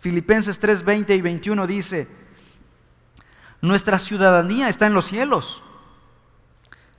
Filipenses 0.00 0.58
3, 0.58 0.84
20 0.84 1.14
y 1.14 1.20
21 1.20 1.66
dice, 1.66 2.08
nuestra 3.60 3.98
ciudadanía 3.98 4.68
está 4.68 4.86
en 4.86 4.94
los 4.94 5.06
cielos, 5.06 5.62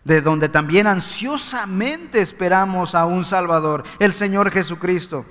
de 0.04 0.22
donde 0.22 0.50
también 0.50 0.88
ansiosamente 0.88 2.22
esperamos 2.22 2.96
a 2.96 3.06
un 3.06 3.24
Salvador, 3.24 3.84
el 4.00 4.14
Señor 4.14 4.52
Jesucristo, 4.52 5.26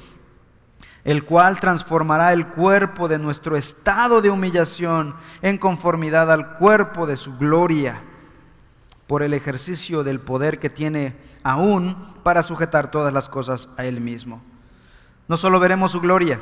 el 1.04 1.24
cual 1.24 1.60
transformará 1.60 2.32
el 2.32 2.48
cuerpo 2.48 3.08
de 3.08 3.18
nuestro 3.18 3.56
estado 3.56 4.20
de 4.20 4.30
humillación 4.30 5.16
en 5.40 5.58
conformidad 5.58 6.30
al 6.30 6.56
cuerpo 6.56 7.06
de 7.06 7.16
su 7.16 7.36
gloria, 7.38 8.02
por 9.06 9.22
el 9.22 9.34
ejercicio 9.34 10.02
del 10.02 10.20
poder 10.20 10.58
que 10.58 10.68
tiene 10.68 11.16
aún 11.42 12.14
para 12.22 12.42
sujetar 12.42 12.90
todas 12.90 13.12
las 13.12 13.28
cosas 13.28 13.68
a 13.76 13.84
Él 13.84 14.00
mismo. 14.00 14.42
No 15.28 15.36
solo 15.36 15.58
veremos 15.58 15.90
su 15.90 16.00
gloria, 16.00 16.40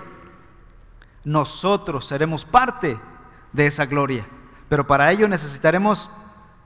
nosotros 1.25 2.07
seremos 2.07 2.45
parte 2.45 2.99
de 3.53 3.67
esa 3.67 3.87
gloria. 3.87 4.27
Pero 4.69 4.87
para 4.87 5.11
ello 5.11 5.29
necesitaremos 5.29 6.11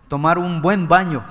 tomar 0.09 0.39
un 0.39 0.61
buen 0.61 0.89
baño. 0.89 1.25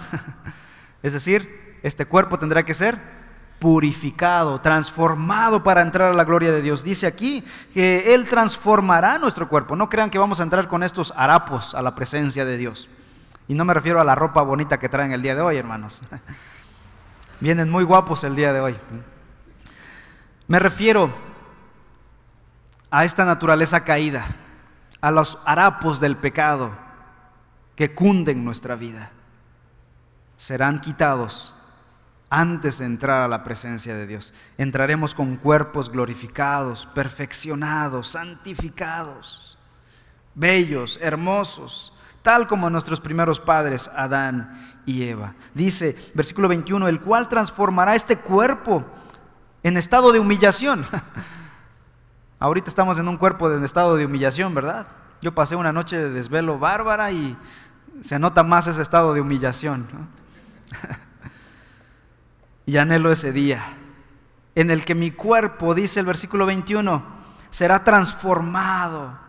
es 1.04 1.14
decir, 1.14 1.80
este 1.84 2.06
cuerpo 2.06 2.40
tendrá 2.40 2.64
que 2.64 2.74
ser 2.74 3.18
purificado, 3.60 4.62
transformado 4.62 5.64
para 5.64 5.82
entrar 5.82 6.12
a 6.12 6.16
la 6.16 6.24
gloria 6.24 6.52
de 6.52 6.62
Dios. 6.62 6.84
Dice 6.84 7.08
aquí 7.08 7.44
que 7.74 8.14
Él 8.14 8.26
transformará 8.26 9.18
nuestro 9.18 9.50
cuerpo. 9.50 9.76
No 9.76 9.90
crean 9.90 10.10
que 10.10 10.20
vamos 10.20 10.40
a 10.40 10.44
entrar 10.44 10.68
con 10.68 10.84
estos 10.84 11.14
harapos 11.18 11.74
a 11.74 11.82
la 11.82 11.96
presencia 11.96 12.46
de 12.46 12.58
Dios. 12.58 12.88
Y 13.48 13.54
no 13.54 13.66
me 13.66 13.74
refiero 13.74 14.00
a 14.00 14.04
la 14.04 14.16
ropa 14.16 14.42
bonita 14.42 14.78
que 14.78 14.90
traen 14.90 15.12
el 15.12 15.22
día 15.22 15.36
de 15.36 15.42
hoy, 15.42 15.58
hermanos. 15.58 16.04
Vienen 17.40 17.70
muy 17.70 17.84
guapos 17.84 18.24
el 18.24 18.36
día 18.36 18.54
de 18.54 18.60
hoy. 18.60 18.76
Me 20.48 20.60
refiero 20.60 21.14
a 22.90 23.04
esta 23.04 23.26
naturaleza 23.26 23.84
caída, 23.84 24.26
a 25.02 25.12
los 25.12 25.38
harapos 25.46 26.00
del 26.00 26.16
pecado 26.16 26.72
que 27.76 27.94
cunden 27.94 28.46
nuestra 28.46 28.76
vida, 28.76 29.12
serán 30.38 30.80
quitados 30.80 31.54
antes 32.30 32.78
de 32.78 32.86
entrar 32.86 33.24
a 33.24 33.28
la 33.28 33.44
presencia 33.44 33.96
de 33.96 34.08
Dios. 34.08 34.34
Entraremos 34.58 35.14
con 35.14 35.36
cuerpos 35.36 35.90
glorificados, 35.90 36.86
perfeccionados, 36.88 38.08
santificados, 38.10 39.58
bellos, 40.34 40.98
hermosos, 41.02 41.94
tal 42.22 42.48
como 42.48 42.70
nuestros 42.70 43.02
primeros 43.02 43.40
padres, 43.40 43.90
Adán 43.94 44.82
y 44.86 45.04
Eva. 45.04 45.36
Dice, 45.54 45.96
versículo 46.14 46.48
21, 46.48 46.88
el 46.88 47.02
cual 47.02 47.28
transformará 47.28 47.96
este 47.96 48.18
cuerpo 48.18 48.86
en 49.68 49.76
estado 49.76 50.14
de 50.14 50.20
humillación. 50.20 50.86
Ahorita 52.40 52.70
estamos 52.70 52.98
en 53.00 53.08
un 53.10 53.18
cuerpo 53.18 53.50
de 53.50 53.64
estado 53.66 53.98
de 53.98 54.06
humillación, 54.06 54.56
¿verdad? 54.56 54.88
Yo 55.22 55.36
pasé 55.36 55.58
una 55.58 55.74
noche 55.74 55.98
de 55.98 56.10
desvelo 56.10 56.58
bárbara 56.58 57.12
y 57.12 57.36
se 58.02 58.18
nota 58.18 58.44
más 58.44 58.68
ese 58.68 58.82
estado 58.82 59.14
de 59.14 59.20
humillación. 59.20 59.88
y 62.66 62.78
anhelo 62.78 63.12
ese 63.12 63.34
día 63.34 63.74
en 64.56 64.72
el 64.72 64.86
que 64.86 64.96
mi 64.96 65.12
cuerpo, 65.12 65.76
dice 65.76 66.00
el 66.00 66.06
versículo 66.06 66.46
21, 66.46 67.04
será 67.50 67.84
transformado 67.84 69.20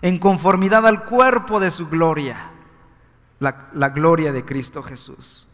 en 0.00 0.18
conformidad 0.18 0.86
al 0.86 1.04
cuerpo 1.04 1.58
de 1.58 1.72
su 1.72 1.88
gloria. 1.88 2.50
la, 3.40 3.68
la 3.72 3.88
gloria 3.88 4.32
de 4.32 4.44
Cristo 4.44 4.82
Jesús. 4.82 5.48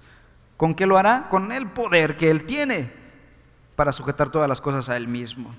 ¿Con 0.59 0.75
qué 0.75 0.87
lo 0.87 0.99
hará? 0.99 1.29
Con 1.31 1.51
el 1.51 1.69
poder 1.69 2.17
que 2.19 2.31
Él 2.31 2.45
tiene 2.45 3.04
para 3.77 3.93
sujetar 3.93 4.31
todas 4.31 4.49
las 4.49 4.61
cosas 4.61 4.89
a 4.89 4.97
Él 4.97 5.09
mismo. 5.09 5.55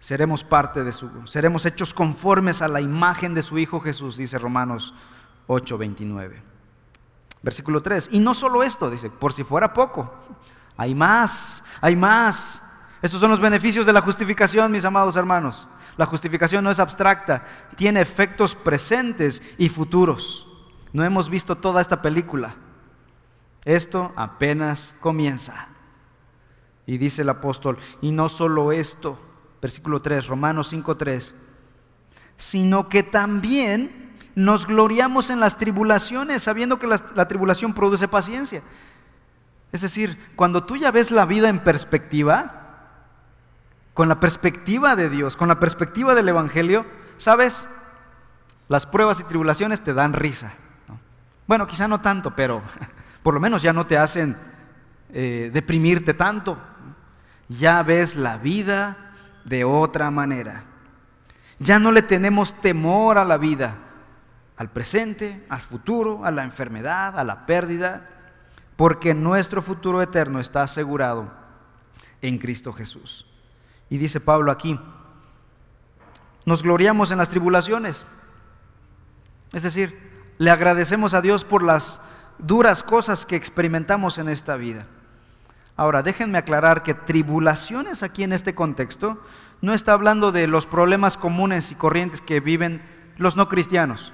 Seremos 0.00 0.44
parte 0.44 0.84
de 0.84 0.92
su, 0.92 1.10
seremos 1.26 1.64
hechos 1.64 1.94
conformes 1.94 2.60
a 2.60 2.68
la 2.68 2.80
imagen 2.80 3.34
de 3.34 3.42
su 3.42 3.58
Hijo 3.58 3.80
Jesús, 3.80 4.16
dice 4.16 4.38
Romanos 4.38 4.92
8:29. 5.48 6.42
Versículo 7.42 7.82
3. 7.82 8.08
Y 8.12 8.20
no 8.20 8.34
solo 8.34 8.62
esto, 8.62 8.90
dice, 8.90 9.10
por 9.10 9.32
si 9.32 9.44
fuera 9.44 9.72
poco, 9.72 10.14
hay 10.76 10.94
más, 10.94 11.62
hay 11.80 11.96
más. 11.96 12.62
Estos 13.02 13.20
son 13.20 13.30
los 13.30 13.40
beneficios 13.40 13.84
de 13.84 13.92
la 13.92 14.00
justificación, 14.00 14.72
mis 14.72 14.84
amados 14.84 15.16
hermanos. 15.16 15.68
La 15.96 16.06
justificación 16.06 16.64
no 16.64 16.70
es 16.70 16.80
abstracta, 16.80 17.44
tiene 17.76 18.00
efectos 18.00 18.54
presentes 18.54 19.42
y 19.58 19.68
futuros. 19.68 20.46
No 20.92 21.04
hemos 21.04 21.28
visto 21.28 21.56
toda 21.56 21.80
esta 21.80 22.00
película. 22.02 22.56
Esto 23.64 24.12
apenas 24.16 24.94
comienza. 25.00 25.68
Y 26.86 26.98
dice 26.98 27.22
el 27.22 27.30
apóstol, 27.30 27.78
y 28.02 28.12
no 28.12 28.28
solo 28.28 28.72
esto, 28.72 29.18
versículo 29.62 30.02
3, 30.02 30.26
Romanos 30.26 30.72
5:3, 30.72 31.34
sino 32.36 32.88
que 32.88 33.02
también 33.02 34.12
nos 34.34 34.66
gloriamos 34.66 35.30
en 35.30 35.40
las 35.40 35.56
tribulaciones, 35.56 36.42
sabiendo 36.42 36.78
que 36.78 36.86
la, 36.86 37.00
la, 37.14 37.28
tribulación 37.28 37.72
produce 37.72 38.08
paciencia. 38.08 38.62
Es 39.72 39.80
decir, 39.80 40.18
cuando 40.36 40.64
tú 40.64 40.76
ya 40.76 40.90
ves 40.90 41.10
la 41.10 41.24
vida 41.24 41.48
en 41.48 41.60
perspectiva, 41.60 42.64
con 43.94 44.08
la 44.08 44.20
perspectiva 44.20 44.96
de 44.96 45.08
Dios, 45.08 45.36
con 45.36 45.48
la 45.48 45.60
perspectiva 45.60 46.14
del 46.14 46.28
Evangelio, 46.28 46.84
¿sabes? 47.16 47.68
Las 48.68 48.86
pruebas 48.86 49.20
y 49.20 49.24
tribulaciones 49.24 49.82
te 49.82 49.94
dan 49.94 50.12
risa. 50.12 50.52
Bueno, 51.46 51.66
quizá 51.66 51.88
no 51.88 52.00
tanto, 52.00 52.34
pero 52.34 52.62
por 53.22 53.34
lo 53.34 53.40
menos 53.40 53.62
ya 53.62 53.72
no 53.72 53.86
te 53.86 53.96
hacen 53.96 54.36
eh, 55.16 55.50
deprimirte 55.52 56.12
tanto. 56.12 56.58
Ya 57.48 57.82
ves 57.84 58.16
la 58.16 58.36
vida 58.36 59.12
de 59.44 59.62
otra 59.62 60.10
manera. 60.10 60.64
Ya 61.60 61.78
no 61.78 61.92
le 61.92 62.02
tenemos 62.02 62.52
temor 62.54 63.16
a 63.16 63.24
la 63.24 63.36
vida, 63.36 63.76
al 64.56 64.70
presente, 64.70 65.46
al 65.48 65.60
futuro, 65.60 66.24
a 66.24 66.32
la 66.32 66.42
enfermedad, 66.42 67.16
a 67.16 67.22
la 67.22 67.46
pérdida, 67.46 68.10
porque 68.74 69.14
nuestro 69.14 69.62
futuro 69.62 70.02
eterno 70.02 70.40
está 70.40 70.62
asegurado 70.62 71.32
en 72.20 72.38
Cristo 72.38 72.72
Jesús. 72.72 73.24
Y 73.88 73.98
dice 73.98 74.18
Pablo 74.18 74.50
aquí, 74.50 74.80
nos 76.44 76.64
gloriamos 76.64 77.12
en 77.12 77.18
las 77.18 77.28
tribulaciones. 77.28 78.04
Es 79.52 79.62
decir, 79.62 80.34
le 80.38 80.50
agradecemos 80.50 81.14
a 81.14 81.20
Dios 81.20 81.44
por 81.44 81.62
las 81.62 82.00
duras 82.38 82.82
cosas 82.82 83.24
que 83.24 83.36
experimentamos 83.36 84.18
en 84.18 84.28
esta 84.28 84.56
vida. 84.56 84.88
Ahora, 85.76 86.02
déjenme 86.02 86.38
aclarar 86.38 86.82
que 86.82 86.94
tribulaciones 86.94 88.02
aquí 88.02 88.22
en 88.22 88.32
este 88.32 88.54
contexto 88.54 89.18
no 89.60 89.72
está 89.72 89.92
hablando 89.92 90.30
de 90.30 90.46
los 90.46 90.66
problemas 90.66 91.16
comunes 91.16 91.72
y 91.72 91.74
corrientes 91.74 92.20
que 92.20 92.40
viven 92.40 92.82
los 93.16 93.36
no 93.36 93.48
cristianos. 93.48 94.12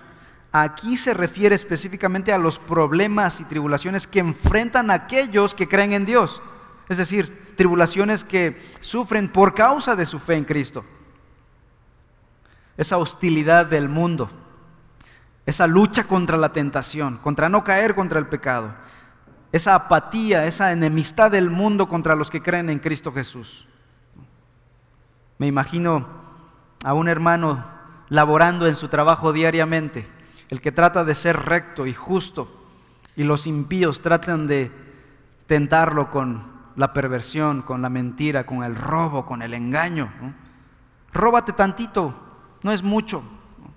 Aquí 0.53 0.97
se 0.97 1.15
refiere 1.15 1.55
específicamente 1.55 2.33
a 2.33 2.39
los 2.39 2.59
problemas 2.59 3.41
y 3.41 3.45
tribulaciones 3.45 4.07
que 4.07 4.21
enfrentan 4.21 4.91
aquellos 4.91 5.55
que 5.55 5.69
creen 5.69 5.93
en 5.93 6.05
Dios. 6.07 6.43
Es 6.89 6.97
decir, 6.97 7.55
tribulaciones 7.57 8.25
que 8.25 8.61
sufren 8.81 9.31
por 9.31 9.55
causa 9.55 9.95
de 9.95 10.07
su 10.07 10.19
fe 10.19 10.35
en 10.35 10.45
Cristo. 10.45 10.85
Esa 12.77 12.97
hostilidad 12.97 13.67
del 13.67 13.89
mundo, 13.89 14.31
esa 15.47 15.67
lucha 15.67 16.05
contra 16.05 16.37
la 16.37 16.53
tentación, 16.53 17.19
contra 17.19 17.49
no 17.49 17.63
caer 17.63 17.95
contra 17.95 18.19
el 18.19 18.27
pecado, 18.27 18.75
esa 19.53 19.75
apatía, 19.75 20.47
esa 20.47 20.73
enemistad 20.73 21.31
del 21.31 21.51
mundo 21.51 21.89
contra 21.89 22.15
los 22.15 22.31
que 22.31 22.43
creen 22.43 22.71
en 22.71 22.79
Cristo 22.79 23.13
Jesús. 23.13 23.67
Me 25.39 25.47
imagino 25.47 26.07
a 26.85 26.95
un 26.95 27.09
hermano 27.09 27.65
laborando 28.09 28.67
en 28.67 28.75
su 28.75 28.89
trabajo 28.89 29.33
diariamente, 29.33 30.07
el 30.49 30.61
que 30.61 30.73
trata 30.73 31.05
de 31.05 31.15
ser 31.15 31.37
recto 31.37 31.87
y 31.87 31.95
justo, 31.95 32.49
y 33.17 33.25
los 33.25 33.47
impíos 33.47 34.01
tratan 34.01 34.47
de 34.47 34.71
tentarlo 35.47 36.11
con 36.11 36.45
la 36.77 36.93
perversión, 36.93 37.63
con 37.63 37.83
la 37.83 37.89
mentira, 37.89 38.47
con 38.47 38.63
el 38.63 38.77
robo, 38.77 39.27
con 39.27 39.43
el 39.43 39.55
engaño. 39.55 40.13
Róbate 41.13 41.53
tantito, 41.53 42.15
no 42.63 42.73
es 42.73 42.83
mucho. 42.83 43.23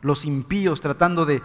Los 0.01 0.25
impíos 0.25 0.81
tratando 0.81 1.25
de 1.25 1.41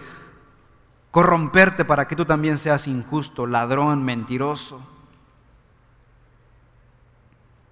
corromperte 1.11 1.84
para 1.84 2.06
que 2.06 2.16
tú 2.16 2.24
también 2.24 2.59
seas 2.59 2.86
injusto, 2.86 3.46
ladrón, 3.46 4.04
mentiroso. 4.04 4.80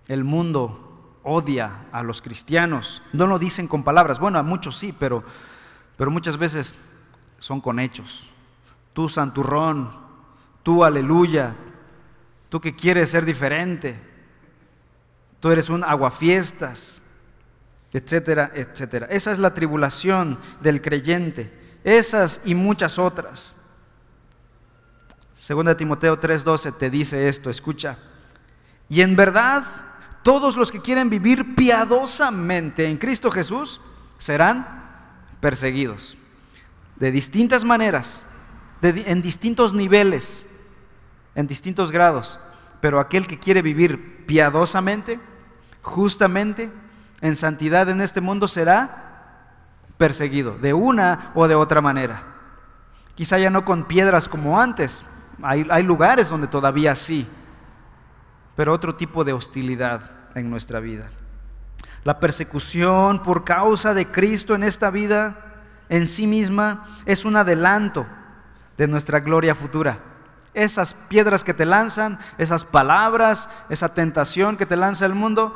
El 0.08 0.24
mundo 0.24 1.18
odia 1.22 1.86
a 1.92 2.02
los 2.02 2.22
cristianos. 2.22 3.02
No 3.12 3.26
lo 3.26 3.38
dicen 3.38 3.66
con 3.66 3.82
palabras. 3.82 4.18
Bueno, 4.18 4.38
a 4.38 4.42
muchos 4.42 4.76
sí, 4.76 4.94
pero, 4.96 5.24
pero 5.96 6.10
muchas 6.10 6.38
veces 6.38 6.74
son 7.38 7.60
con 7.60 7.80
hechos. 7.80 8.30
Tú 8.92 9.08
santurrón, 9.08 9.90
tú 10.62 10.84
aleluya, 10.84 11.54
tú 12.48 12.60
que 12.60 12.74
quieres 12.74 13.10
ser 13.10 13.24
diferente, 13.24 14.00
tú 15.40 15.50
eres 15.50 15.68
un 15.68 15.84
aguafiestas, 15.84 17.02
etcétera, 17.92 18.52
etcétera. 18.54 19.06
Esa 19.10 19.32
es 19.32 19.38
la 19.38 19.52
tribulación 19.52 20.38
del 20.60 20.80
creyente, 20.80 21.52
esas 21.84 22.40
y 22.44 22.54
muchas 22.54 22.98
otras. 22.98 23.54
Segunda 25.36 25.76
Timoteo 25.76 26.18
3:12 26.18 26.72
te 26.72 26.90
dice 26.90 27.28
esto, 27.28 27.50
escucha. 27.50 27.98
Y 28.88 29.00
en 29.00 29.16
verdad, 29.16 29.64
todos 30.22 30.56
los 30.56 30.72
que 30.72 30.80
quieren 30.80 31.10
vivir 31.10 31.54
piadosamente 31.54 32.86
en 32.86 32.96
Cristo 32.96 33.30
Jesús 33.30 33.80
serán 34.18 34.84
perseguidos 35.40 36.16
de 36.96 37.12
distintas 37.12 37.64
maneras, 37.64 38.24
en 38.82 39.22
distintos 39.22 39.74
niveles 39.74 40.46
en 41.36 41.46
distintos 41.46 41.92
grados, 41.92 42.40
pero 42.80 42.98
aquel 42.98 43.28
que 43.28 43.38
quiere 43.38 43.62
vivir 43.62 44.24
piadosamente, 44.26 45.20
justamente, 45.82 46.72
en 47.20 47.36
santidad 47.36 47.88
en 47.88 48.00
este 48.00 48.20
mundo 48.20 48.48
será 48.48 49.05
perseguido, 49.98 50.56
de 50.58 50.74
una 50.74 51.30
o 51.34 51.48
de 51.48 51.54
otra 51.54 51.80
manera. 51.80 52.22
Quizá 53.14 53.38
ya 53.38 53.50
no 53.50 53.64
con 53.64 53.84
piedras 53.84 54.28
como 54.28 54.60
antes, 54.60 55.02
hay, 55.42 55.66
hay 55.70 55.82
lugares 55.82 56.28
donde 56.28 56.46
todavía 56.46 56.94
sí, 56.94 57.26
pero 58.54 58.72
otro 58.72 58.94
tipo 58.94 59.24
de 59.24 59.32
hostilidad 59.32 60.10
en 60.34 60.50
nuestra 60.50 60.80
vida. 60.80 61.10
La 62.04 62.20
persecución 62.20 63.22
por 63.22 63.44
causa 63.44 63.94
de 63.94 64.06
Cristo 64.06 64.54
en 64.54 64.64
esta 64.64 64.90
vida 64.90 65.54
en 65.88 66.06
sí 66.06 66.26
misma 66.26 66.86
es 67.04 67.24
un 67.24 67.36
adelanto 67.36 68.06
de 68.76 68.86
nuestra 68.86 69.20
gloria 69.20 69.54
futura 69.54 69.98
esas 70.56 70.94
piedras 70.94 71.44
que 71.44 71.52
te 71.52 71.66
lanzan, 71.66 72.18
esas 72.38 72.64
palabras, 72.64 73.50
esa 73.68 73.92
tentación 73.92 74.56
que 74.56 74.64
te 74.64 74.74
lanza 74.74 75.04
el 75.04 75.14
mundo, 75.14 75.54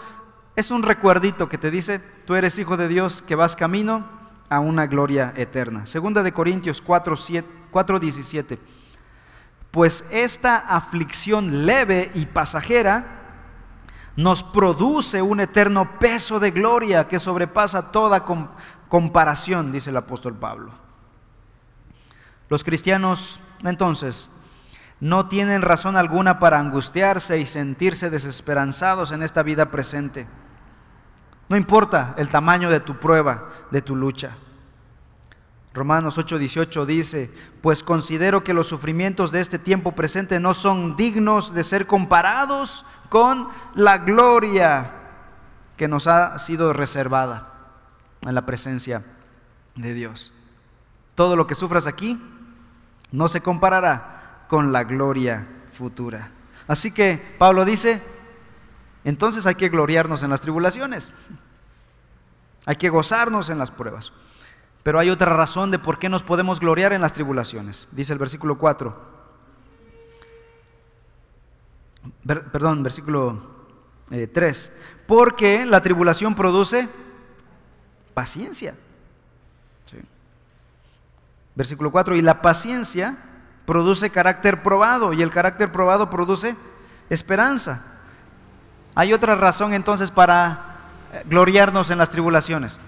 es 0.56 0.70
un 0.70 0.82
recuerdito 0.82 1.48
que 1.48 1.56
te 1.56 1.70
dice, 1.70 2.00
tú 2.26 2.34
eres 2.34 2.58
hijo 2.58 2.76
de 2.76 2.86
Dios, 2.86 3.22
que 3.22 3.34
vas 3.34 3.56
camino 3.56 4.19
a 4.50 4.60
una 4.60 4.86
gloria 4.86 5.32
eterna. 5.36 5.86
Segunda 5.86 6.22
de 6.22 6.32
Corintios 6.32 6.82
4, 6.82 7.14
17. 8.00 8.58
Pues 9.70 10.04
esta 10.10 10.56
aflicción 10.56 11.64
leve 11.64 12.10
y 12.14 12.26
pasajera 12.26 13.16
nos 14.16 14.42
produce 14.42 15.22
un 15.22 15.40
eterno 15.40 15.98
peso 15.98 16.40
de 16.40 16.50
gloria 16.50 17.06
que 17.06 17.20
sobrepasa 17.20 17.92
toda 17.92 18.24
comparación, 18.88 19.70
dice 19.70 19.90
el 19.90 19.96
apóstol 19.96 20.34
Pablo. 20.34 20.72
Los 22.48 22.64
cristianos 22.64 23.40
entonces 23.62 24.30
no 24.98 25.28
tienen 25.28 25.62
razón 25.62 25.96
alguna 25.96 26.40
para 26.40 26.58
angustiarse 26.58 27.38
y 27.38 27.46
sentirse 27.46 28.10
desesperanzados 28.10 29.12
en 29.12 29.22
esta 29.22 29.44
vida 29.44 29.70
presente. 29.70 30.26
No 31.50 31.56
importa 31.56 32.14
el 32.16 32.28
tamaño 32.28 32.70
de 32.70 32.78
tu 32.78 32.96
prueba, 32.96 33.50
de 33.72 33.82
tu 33.82 33.96
lucha. 33.96 34.30
Romanos 35.74 36.16
8:18 36.16 36.86
dice, 36.86 37.30
pues 37.60 37.82
considero 37.82 38.44
que 38.44 38.54
los 38.54 38.68
sufrimientos 38.68 39.32
de 39.32 39.40
este 39.40 39.58
tiempo 39.58 39.92
presente 39.92 40.38
no 40.38 40.54
son 40.54 40.94
dignos 40.94 41.52
de 41.52 41.64
ser 41.64 41.88
comparados 41.88 42.86
con 43.08 43.48
la 43.74 43.98
gloria 43.98 44.92
que 45.76 45.88
nos 45.88 46.06
ha 46.06 46.38
sido 46.38 46.72
reservada 46.72 47.52
en 48.22 48.34
la 48.36 48.46
presencia 48.46 49.04
de 49.74 49.92
Dios. 49.92 50.32
Todo 51.16 51.34
lo 51.34 51.48
que 51.48 51.56
sufras 51.56 51.88
aquí 51.88 52.22
no 53.10 53.26
se 53.26 53.40
comparará 53.40 54.44
con 54.48 54.70
la 54.70 54.84
gloria 54.84 55.48
futura. 55.72 56.30
Así 56.68 56.92
que 56.92 57.34
Pablo 57.38 57.64
dice, 57.64 58.00
entonces 59.04 59.46
hay 59.46 59.54
que 59.54 59.68
gloriarnos 59.68 60.22
en 60.22 60.30
las 60.30 60.40
tribulaciones, 60.40 61.12
hay 62.66 62.76
que 62.76 62.88
gozarnos 62.88 63.50
en 63.50 63.58
las 63.58 63.70
pruebas. 63.70 64.12
Pero 64.82 64.98
hay 64.98 65.10
otra 65.10 65.34
razón 65.36 65.70
de 65.70 65.78
por 65.78 65.98
qué 65.98 66.08
nos 66.08 66.22
podemos 66.22 66.58
gloriar 66.58 66.92
en 66.92 67.02
las 67.02 67.12
tribulaciones. 67.12 67.88
Dice 67.92 68.12
el 68.12 68.18
versículo 68.18 68.56
4. 68.56 69.20
perdón, 72.24 72.82
versículo 72.82 73.42
3. 74.08 74.66
Eh, 74.66 74.70
porque 75.06 75.66
la 75.66 75.80
tribulación 75.80 76.34
produce 76.34 76.88
paciencia. 78.14 78.74
Versículo 81.54 81.90
4. 81.90 82.16
Y 82.16 82.22
la 82.22 82.40
paciencia 82.40 83.18
produce 83.66 84.10
carácter 84.10 84.62
probado 84.62 85.12
y 85.12 85.20
el 85.20 85.30
carácter 85.30 85.70
probado 85.70 86.08
produce 86.08 86.56
esperanza. 87.10 87.89
Hay 88.94 89.12
otra 89.12 89.34
razón 89.34 89.72
entonces 89.72 90.10
para 90.10 90.76
eh, 91.12 91.22
gloriarnos 91.26 91.90
en 91.90 91.98
las 91.98 92.10
tribulaciones. 92.10 92.78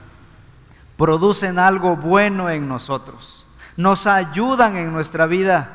Producen 0.97 1.59
algo 1.59 1.97
bueno 1.97 2.51
en 2.51 2.69
nosotros. 2.69 3.47
Nos 3.77 4.07
ayudan 4.07 4.77
en 4.77 4.93
nuestra 4.93 5.27
vida 5.27 5.71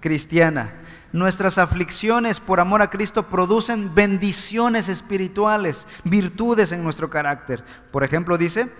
cristiana. 0.00 0.72
Nuestras 1.12 1.58
aflicciones 1.58 2.38
por 2.38 2.60
amor 2.60 2.82
a 2.82 2.90
Cristo 2.90 3.24
producen 3.24 3.94
bendiciones 3.94 4.88
espirituales, 4.88 5.86
virtudes 6.04 6.72
en 6.72 6.84
nuestro 6.84 7.08
carácter. 7.08 7.64
Por 7.90 8.04
ejemplo, 8.04 8.36
dice, 8.36 8.70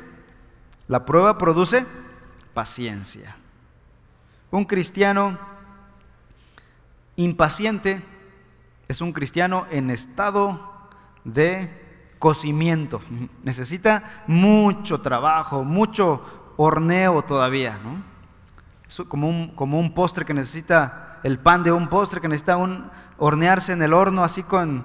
la 0.88 1.04
prueba 1.04 1.38
produce 1.38 1.86
paciencia. 2.54 3.36
Un 4.50 4.64
cristiano 4.64 5.38
impaciente 7.16 8.02
es 8.88 9.00
un 9.00 9.12
cristiano 9.12 9.66
en 9.70 9.90
estado 9.90 10.88
de 11.24 12.14
cocimiento. 12.18 13.00
Necesita 13.44 14.24
mucho 14.26 15.00
trabajo, 15.00 15.62
mucho 15.62 16.52
horneo 16.56 17.22
todavía. 17.22 17.78
¿no? 17.84 18.02
Como 19.06 19.28
un, 19.28 19.54
como 19.54 19.78
un 19.78 19.94
postre 19.94 20.24
que 20.24 20.34
necesita 20.34 21.20
el 21.22 21.38
pan 21.38 21.62
de 21.62 21.72
un 21.72 21.88
postre 21.88 22.20
que 22.20 22.28
necesita 22.28 22.56
un, 22.56 22.90
hornearse 23.18 23.72
en 23.72 23.82
el 23.82 23.92
horno 23.92 24.24
así 24.24 24.42
con, 24.42 24.84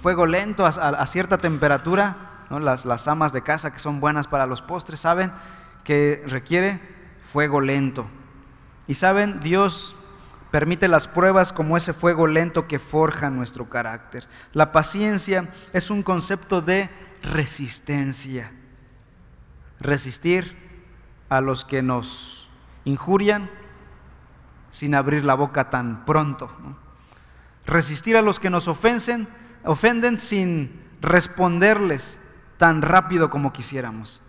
fuego 0.00 0.26
lento 0.26 0.66
a, 0.66 1.06
cierta 1.06 1.38
temperatura. 1.38 2.26
Las, 2.50 2.84
las 2.84 3.06
amas 3.06 3.32
de 3.32 3.42
casa 3.42 3.72
que 3.72 3.78
son 3.78 4.00
buenas 4.00 4.26
para 4.26 4.44
los 4.44 4.60
postres 4.60 4.98
saben 4.98 5.30
que 5.84 6.24
requiere 6.26 6.80
fuego 7.32 7.60
lento. 7.60 8.06
Y 8.88 8.94
saben, 8.94 9.38
Dios 9.38 9.94
permite 10.50 10.88
las 10.88 11.08
pruebas 11.08 11.52
como 11.52 11.76
ese 11.76 11.92
fuego 11.92 12.26
lento 12.26 12.66
que 12.66 12.78
forja 12.78 13.30
nuestro 13.30 13.68
carácter. 13.68 14.26
La 14.52 14.72
paciencia 14.72 15.50
es 15.72 15.90
un 15.90 16.02
concepto 16.02 16.60
de 16.60 16.90
resistencia. 17.22 18.52
Resistir 19.78 20.56
a 21.28 21.40
los 21.40 21.64
que 21.64 21.82
nos 21.82 22.48
injurian 22.84 23.50
sin 24.70 24.94
abrir 24.94 25.24
la 25.24 25.34
boca 25.34 25.70
tan 25.70 26.04
pronto. 26.04 26.50
Resistir 27.66 28.16
a 28.16 28.22
los 28.22 28.40
que 28.40 28.50
nos 28.50 28.68
ofenden, 28.68 29.28
ofenden 29.64 30.18
sin 30.18 30.82
responderles 31.00 32.18
tan 32.58 32.82
rápido 32.82 33.30
como 33.30 33.52
quisiéramos. 33.52 34.20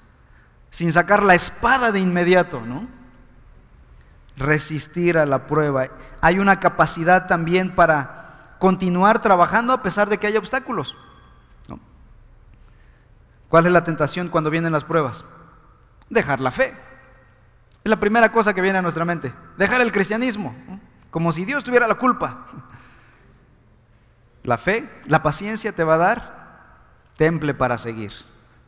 Sin 0.69 0.91
sacar 0.91 1.23
la 1.23 1.35
espada 1.35 1.91
de 1.91 1.99
inmediato, 1.99 2.61
¿no? 2.61 3.00
Resistir 4.37 5.17
a 5.17 5.25
la 5.25 5.47
prueba. 5.47 5.87
Hay 6.21 6.39
una 6.39 6.59
capacidad 6.59 7.27
también 7.27 7.75
para 7.75 8.55
continuar 8.59 9.21
trabajando 9.21 9.73
a 9.73 9.81
pesar 9.81 10.09
de 10.09 10.17
que 10.17 10.27
haya 10.27 10.39
obstáculos. 10.39 10.95
¿Cuál 13.49 13.65
es 13.65 13.73
la 13.73 13.83
tentación 13.83 14.29
cuando 14.29 14.49
vienen 14.49 14.71
las 14.71 14.85
pruebas? 14.85 15.25
Dejar 16.09 16.39
la 16.39 16.51
fe. 16.51 16.73
Es 17.83 17.89
la 17.89 17.99
primera 17.99 18.31
cosa 18.31 18.53
que 18.53 18.61
viene 18.61 18.77
a 18.77 18.81
nuestra 18.81 19.03
mente. 19.03 19.33
Dejar 19.57 19.81
el 19.81 19.91
cristianismo, 19.91 20.55
como 21.09 21.31
si 21.31 21.43
Dios 21.43 21.63
tuviera 21.63 21.87
la 21.87 21.95
culpa. 21.95 22.45
La 24.43 24.57
fe, 24.57 24.89
la 25.05 25.21
paciencia 25.21 25.73
te 25.73 25.83
va 25.83 25.95
a 25.95 25.97
dar 25.97 26.77
temple 27.17 27.53
para 27.53 27.77
seguir. 27.77 28.13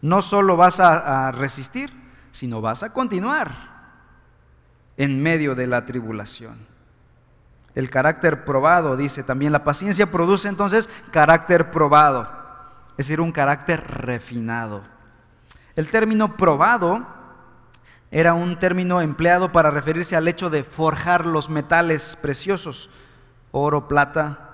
No 0.01 0.21
solo 0.21 0.57
vas 0.57 0.81
a 0.81 1.31
resistir, 1.31 1.93
sino 2.31 2.59
vas 2.59 2.83
a 2.83 2.91
continuar 2.91 3.72
en 4.97 5.21
medio 5.21 5.55
de 5.55 5.67
la 5.67 5.85
tribulación. 5.85 6.73
El 7.75 7.89
carácter 7.89 8.45
probado, 8.45 8.95
dice 8.95 9.23
también, 9.23 9.51
la 9.51 9.63
paciencia 9.63 10.11
produce 10.11 10.47
entonces 10.47 10.89
carácter 11.11 11.71
probado, 11.71 12.29
es 12.91 13.07
decir, 13.07 13.19
un 13.19 13.31
carácter 13.31 13.83
refinado. 13.87 14.83
El 15.75 15.87
término 15.87 16.37
probado 16.37 17.07
era 18.11 18.35
un 18.35 18.59
término 18.59 19.01
empleado 19.01 19.51
para 19.51 19.71
referirse 19.71 20.15
al 20.15 20.27
hecho 20.27 20.51
de 20.51 20.63
forjar 20.63 21.25
los 21.25 21.49
metales 21.49 22.15
preciosos, 22.21 22.91
oro, 23.51 23.87
plata, 23.87 24.51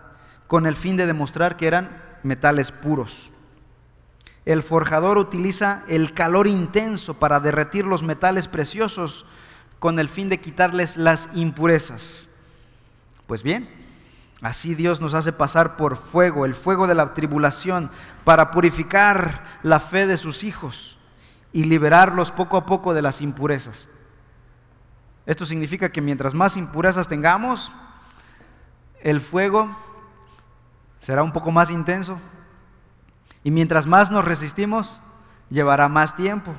con 0.47 0.65
el 0.65 0.77
fin 0.77 0.95
de 0.95 1.05
demostrar 1.05 1.57
que 1.57 1.67
eran 1.67 2.01
metales 2.23 2.71
puros. 2.71 3.31
El 4.45 4.63
forjador 4.63 5.17
utiliza 5.17 5.83
el 5.89 6.13
calor 6.13 6.47
intenso 6.47 7.15
para 7.15 7.41
derretir 7.41 7.85
los 7.85 8.01
metales 8.01 8.47
preciosos 8.47 9.25
con 9.79 9.99
el 9.99 10.09
fin 10.09 10.29
de 10.29 10.39
quitarles 10.39 10.97
las 10.97 11.29
impurezas. 11.33 12.27
Pues 13.27 13.43
bien, 13.43 13.69
así 14.41 14.75
Dios 14.75 15.01
nos 15.01 15.13
hace 15.13 15.31
pasar 15.31 15.77
por 15.77 15.97
fuego, 15.97 16.45
el 16.45 16.55
fuego 16.55 16.87
de 16.87 16.95
la 16.95 17.13
tribulación, 17.13 17.89
para 18.23 18.51
purificar 18.51 19.43
la 19.63 19.79
fe 19.79 20.05
de 20.05 20.17
sus 20.17 20.43
hijos 20.43 20.97
y 21.53 21.63
liberarlos 21.63 22.31
poco 22.31 22.57
a 22.57 22.65
poco 22.65 22.93
de 22.93 23.01
las 23.01 23.21
impurezas. 23.21 23.87
Esto 25.25 25.45
significa 25.45 25.91
que 25.91 26.01
mientras 26.01 26.33
más 26.33 26.57
impurezas 26.57 27.07
tengamos, 27.07 27.71
el 29.01 29.21
fuego 29.21 29.75
será 30.99 31.23
un 31.23 31.31
poco 31.31 31.51
más 31.51 31.71
intenso 31.71 32.19
y 33.43 33.51
mientras 33.51 33.85
más 33.85 34.11
nos 34.11 34.25
resistimos, 34.25 34.99
llevará 35.49 35.87
más 35.87 36.15
tiempo. 36.15 36.53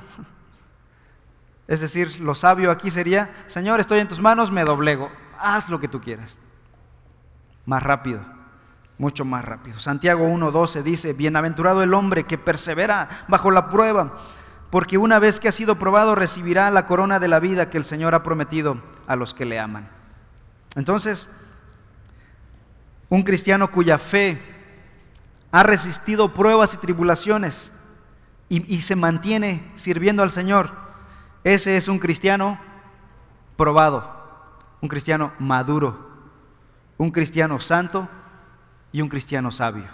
Es 1.71 1.79
decir, 1.79 2.19
lo 2.19 2.35
sabio 2.35 2.69
aquí 2.69 2.91
sería, 2.91 3.33
Señor, 3.47 3.79
estoy 3.79 3.99
en 3.99 4.09
tus 4.09 4.19
manos, 4.19 4.51
me 4.51 4.65
doblego, 4.65 5.09
haz 5.39 5.69
lo 5.69 5.79
que 5.79 5.87
tú 5.87 6.01
quieras. 6.01 6.37
Más 7.65 7.81
rápido, 7.81 8.19
mucho 8.97 9.23
más 9.23 9.45
rápido. 9.45 9.79
Santiago 9.79 10.27
1.12 10.27 10.83
dice, 10.83 11.13
bienaventurado 11.13 11.81
el 11.81 11.93
hombre 11.93 12.25
que 12.25 12.37
persevera 12.37 13.23
bajo 13.29 13.51
la 13.51 13.69
prueba, 13.69 14.17
porque 14.69 14.97
una 14.97 15.17
vez 15.17 15.39
que 15.39 15.47
ha 15.47 15.53
sido 15.53 15.79
probado 15.79 16.13
recibirá 16.13 16.69
la 16.71 16.85
corona 16.85 17.21
de 17.21 17.29
la 17.29 17.39
vida 17.39 17.69
que 17.69 17.77
el 17.77 17.85
Señor 17.85 18.15
ha 18.15 18.23
prometido 18.23 18.81
a 19.07 19.15
los 19.15 19.33
que 19.33 19.45
le 19.45 19.57
aman. 19.57 19.87
Entonces, 20.75 21.29
un 23.07 23.23
cristiano 23.23 23.71
cuya 23.71 23.97
fe 23.97 24.41
ha 25.53 25.63
resistido 25.63 26.33
pruebas 26.33 26.73
y 26.73 26.79
tribulaciones 26.79 27.71
y, 28.49 28.75
y 28.75 28.81
se 28.81 28.97
mantiene 28.97 29.71
sirviendo 29.75 30.21
al 30.21 30.31
Señor, 30.31 30.80
ese 31.43 31.75
es 31.77 31.87
un 31.87 31.99
cristiano 31.99 32.59
probado, 33.57 34.09
un 34.81 34.89
cristiano 34.89 35.33
maduro, 35.39 36.09
un 36.97 37.11
cristiano 37.11 37.59
santo 37.59 38.07
y 38.91 39.01
un 39.01 39.09
cristiano 39.09 39.49
sabio. 39.51 39.85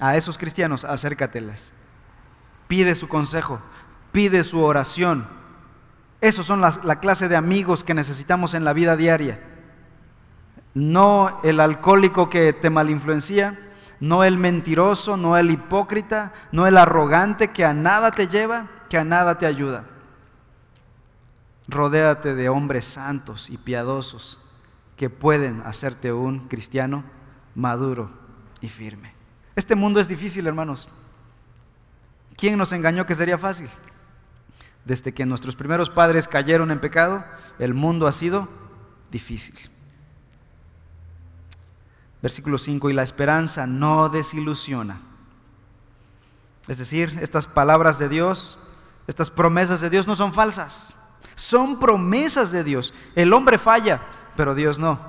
A 0.00 0.16
esos 0.16 0.38
cristianos 0.38 0.84
acércateles. 0.84 1.72
Pide 2.68 2.94
su 2.94 3.08
consejo, 3.08 3.60
pide 4.12 4.44
su 4.44 4.62
oración. 4.62 5.26
Esos 6.20 6.46
son 6.46 6.60
la 6.60 7.00
clase 7.00 7.28
de 7.28 7.36
amigos 7.36 7.82
que 7.82 7.94
necesitamos 7.94 8.54
en 8.54 8.64
la 8.64 8.72
vida 8.72 8.96
diaria. 8.96 9.40
No 10.74 11.40
el 11.42 11.58
alcohólico 11.58 12.30
que 12.30 12.52
te 12.52 12.70
malinfluencia, 12.70 13.58
no 14.00 14.22
el 14.22 14.38
mentiroso, 14.38 15.16
no 15.16 15.36
el 15.36 15.50
hipócrita, 15.50 16.32
no 16.52 16.66
el 16.66 16.76
arrogante 16.76 17.48
que 17.48 17.64
a 17.64 17.74
nada 17.74 18.10
te 18.10 18.28
lleva, 18.28 18.68
que 18.88 18.98
a 18.98 19.04
nada 19.04 19.38
te 19.38 19.46
ayuda. 19.46 19.84
Rodéate 21.68 22.34
de 22.34 22.48
hombres 22.48 22.86
santos 22.86 23.50
y 23.50 23.58
piadosos 23.58 24.40
que 24.96 25.10
pueden 25.10 25.62
hacerte 25.64 26.12
un 26.12 26.48
cristiano 26.48 27.04
maduro 27.54 28.10
y 28.60 28.68
firme. 28.68 29.12
Este 29.54 29.74
mundo 29.74 30.00
es 30.00 30.08
difícil, 30.08 30.46
hermanos. 30.46 30.88
¿Quién 32.36 32.56
nos 32.56 32.72
engañó 32.72 33.04
que 33.06 33.14
sería 33.14 33.36
fácil? 33.36 33.68
Desde 34.84 35.12
que 35.12 35.26
nuestros 35.26 35.56
primeros 35.56 35.90
padres 35.90 36.26
cayeron 36.26 36.70
en 36.70 36.80
pecado, 36.80 37.24
el 37.58 37.74
mundo 37.74 38.06
ha 38.06 38.12
sido 38.12 38.48
difícil. 39.10 39.56
Versículo 42.22 42.58
5, 42.58 42.90
y 42.90 42.92
la 42.94 43.02
esperanza 43.02 43.66
no 43.66 44.08
desilusiona. 44.08 45.00
Es 46.66 46.78
decir, 46.78 47.18
estas 47.20 47.46
palabras 47.46 47.98
de 47.98 48.08
Dios 48.08 48.58
estas 49.08 49.30
promesas 49.30 49.80
de 49.80 49.90
Dios 49.90 50.06
no 50.06 50.14
son 50.14 50.34
falsas, 50.34 50.94
son 51.34 51.80
promesas 51.80 52.52
de 52.52 52.62
Dios. 52.62 52.94
El 53.16 53.32
hombre 53.32 53.56
falla, 53.58 54.02
pero 54.36 54.54
Dios 54.54 54.78
no. 54.78 55.00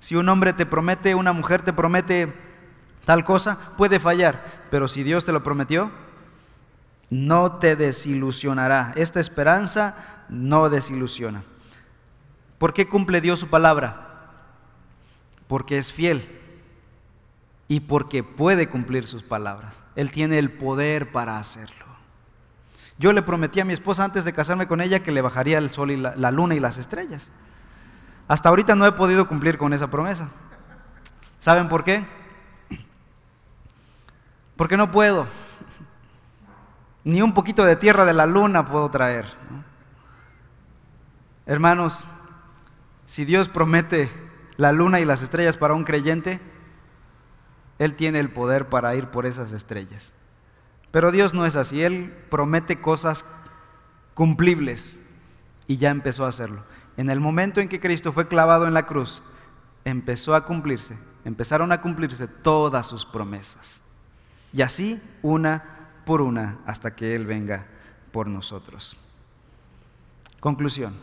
Si 0.00 0.16
un 0.16 0.28
hombre 0.28 0.52
te 0.52 0.66
promete, 0.66 1.14
una 1.14 1.32
mujer 1.32 1.62
te 1.62 1.72
promete 1.72 2.34
tal 3.04 3.24
cosa, 3.24 3.56
puede 3.76 4.00
fallar, 4.00 4.44
pero 4.70 4.88
si 4.88 5.04
Dios 5.04 5.24
te 5.24 5.32
lo 5.32 5.42
prometió, 5.42 5.90
no 7.08 7.52
te 7.52 7.76
desilusionará. 7.76 8.92
Esta 8.96 9.20
esperanza 9.20 10.24
no 10.28 10.68
desilusiona. 10.68 11.44
¿Por 12.58 12.74
qué 12.74 12.88
cumple 12.88 13.20
Dios 13.20 13.38
su 13.38 13.48
palabra? 13.48 14.32
Porque 15.46 15.78
es 15.78 15.92
fiel 15.92 16.28
y 17.68 17.80
porque 17.80 18.24
puede 18.24 18.68
cumplir 18.68 19.06
sus 19.06 19.22
palabras. 19.22 19.82
Él 19.94 20.10
tiene 20.10 20.38
el 20.38 20.50
poder 20.50 21.12
para 21.12 21.38
hacerlo. 21.38 21.86
Yo 22.98 23.12
le 23.12 23.22
prometí 23.22 23.60
a 23.60 23.64
mi 23.64 23.72
esposa 23.72 24.04
antes 24.04 24.24
de 24.24 24.32
casarme 24.32 24.66
con 24.66 24.80
ella 24.80 25.02
que 25.02 25.12
le 25.12 25.20
bajaría 25.22 25.58
el 25.58 25.70
sol 25.70 25.92
y 25.92 25.96
la, 25.96 26.30
luna 26.32 26.56
y 26.56 26.60
las 26.60 26.78
estrellas. 26.78 27.30
Hasta 28.26 28.48
ahorita 28.48 28.74
no 28.74 28.86
he 28.86 28.92
podido 28.92 29.28
cumplir 29.28 29.56
con 29.56 29.72
esa 29.72 29.88
promesa. 29.88 30.28
¿Saben 31.38 31.68
por 31.68 31.84
qué? 31.84 32.04
Porque 34.56 34.76
no 34.76 34.90
puedo. 34.90 35.28
Ni 37.04 37.22
un 37.22 37.32
poquito 37.32 37.64
de 37.64 37.76
tierra 37.76 38.04
de 38.04 38.12
la 38.12 38.26
luna 38.26 38.66
puedo 38.66 38.90
traer. 38.90 39.26
Hermanos, 41.46 42.04
si 43.06 43.24
Dios 43.24 43.48
promete 43.48 44.10
la 44.56 44.72
luna 44.72 44.98
y 44.98 45.04
las 45.04 45.22
estrellas 45.22 45.56
para 45.56 45.74
un 45.74 45.84
creyente, 45.84 46.40
Él 47.78 47.94
tiene 47.94 48.18
el 48.18 48.28
poder 48.28 48.68
para 48.68 48.96
ir 48.96 49.06
por 49.06 49.24
esas 49.24 49.52
estrellas. 49.52 50.12
Pero 50.90 51.12
Dios 51.12 51.34
no 51.34 51.44
es 51.46 51.56
así, 51.56 51.82
Él 51.82 52.14
promete 52.30 52.80
cosas 52.80 53.24
cumplibles 54.14 54.96
y 55.66 55.76
ya 55.76 55.90
empezó 55.90 56.24
a 56.24 56.28
hacerlo. 56.28 56.64
En 56.96 57.10
el 57.10 57.20
momento 57.20 57.60
en 57.60 57.68
que 57.68 57.80
Cristo 57.80 58.12
fue 58.12 58.26
clavado 58.26 58.66
en 58.66 58.74
la 58.74 58.86
cruz, 58.86 59.22
empezó 59.84 60.34
a 60.34 60.44
cumplirse, 60.44 60.96
empezaron 61.24 61.72
a 61.72 61.80
cumplirse 61.80 62.26
todas 62.26 62.86
sus 62.86 63.04
promesas. 63.04 63.80
Y 64.52 64.62
así 64.62 65.00
una 65.22 65.62
por 66.04 66.20
una 66.22 66.58
hasta 66.66 66.96
que 66.96 67.14
Él 67.14 67.26
venga 67.26 67.66
por 68.12 68.26
nosotros. 68.26 68.96
Conclusión. 70.40 70.94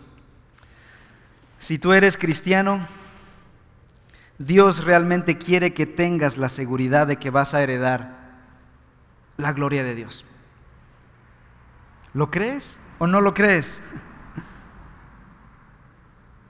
Si 1.59 1.77
tú 1.77 1.93
eres 1.93 2.17
cristiano, 2.17 2.87
Dios 4.37 4.83
realmente 4.83 5.37
quiere 5.37 5.73
que 5.73 5.85
tengas 5.85 6.37
la 6.37 6.49
seguridad 6.49 7.07
de 7.07 7.17
que 7.17 7.29
vas 7.29 7.53
a 7.53 7.63
heredar 7.63 8.24
la 9.37 9.53
gloria 9.53 9.83
de 9.83 9.95
Dios. 9.95 10.25
¿Lo 12.13 12.31
crees 12.31 12.79
o 12.97 13.07
no 13.07 13.21
lo 13.21 13.33
crees? 13.33 13.81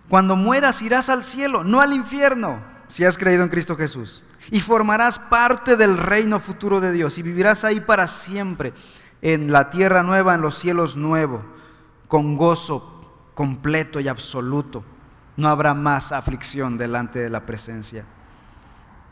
Cuando 0.09 0.35
mueras 0.35 0.81
irás 0.81 1.09
al 1.09 1.23
cielo, 1.23 1.63
no 1.63 1.81
al 1.81 1.93
infierno, 1.93 2.59
si 2.87 3.03
has 3.05 3.17
creído 3.17 3.43
en 3.43 3.49
Cristo 3.49 3.75
Jesús. 3.75 4.23
Y 4.51 4.59
formarás 4.59 5.17
parte 5.17 5.75
del 5.75 5.97
reino 5.97 6.39
futuro 6.39 6.79
de 6.79 6.91
Dios 6.91 7.17
y 7.17 7.23
vivirás 7.23 7.63
ahí 7.63 7.79
para 7.79 8.05
siempre, 8.05 8.73
en 9.21 9.51
la 9.51 9.71
tierra 9.71 10.03
nueva, 10.03 10.35
en 10.35 10.41
los 10.41 10.55
cielos 10.55 10.95
nuevos, 10.95 11.41
con 12.07 12.37
gozo 12.37 13.31
completo 13.33 13.99
y 13.99 14.07
absoluto. 14.07 14.83
No 15.35 15.49
habrá 15.49 15.73
más 15.73 16.11
aflicción 16.11 16.77
delante 16.77 17.17
de 17.17 17.31
la 17.31 17.45
presencia 17.47 18.05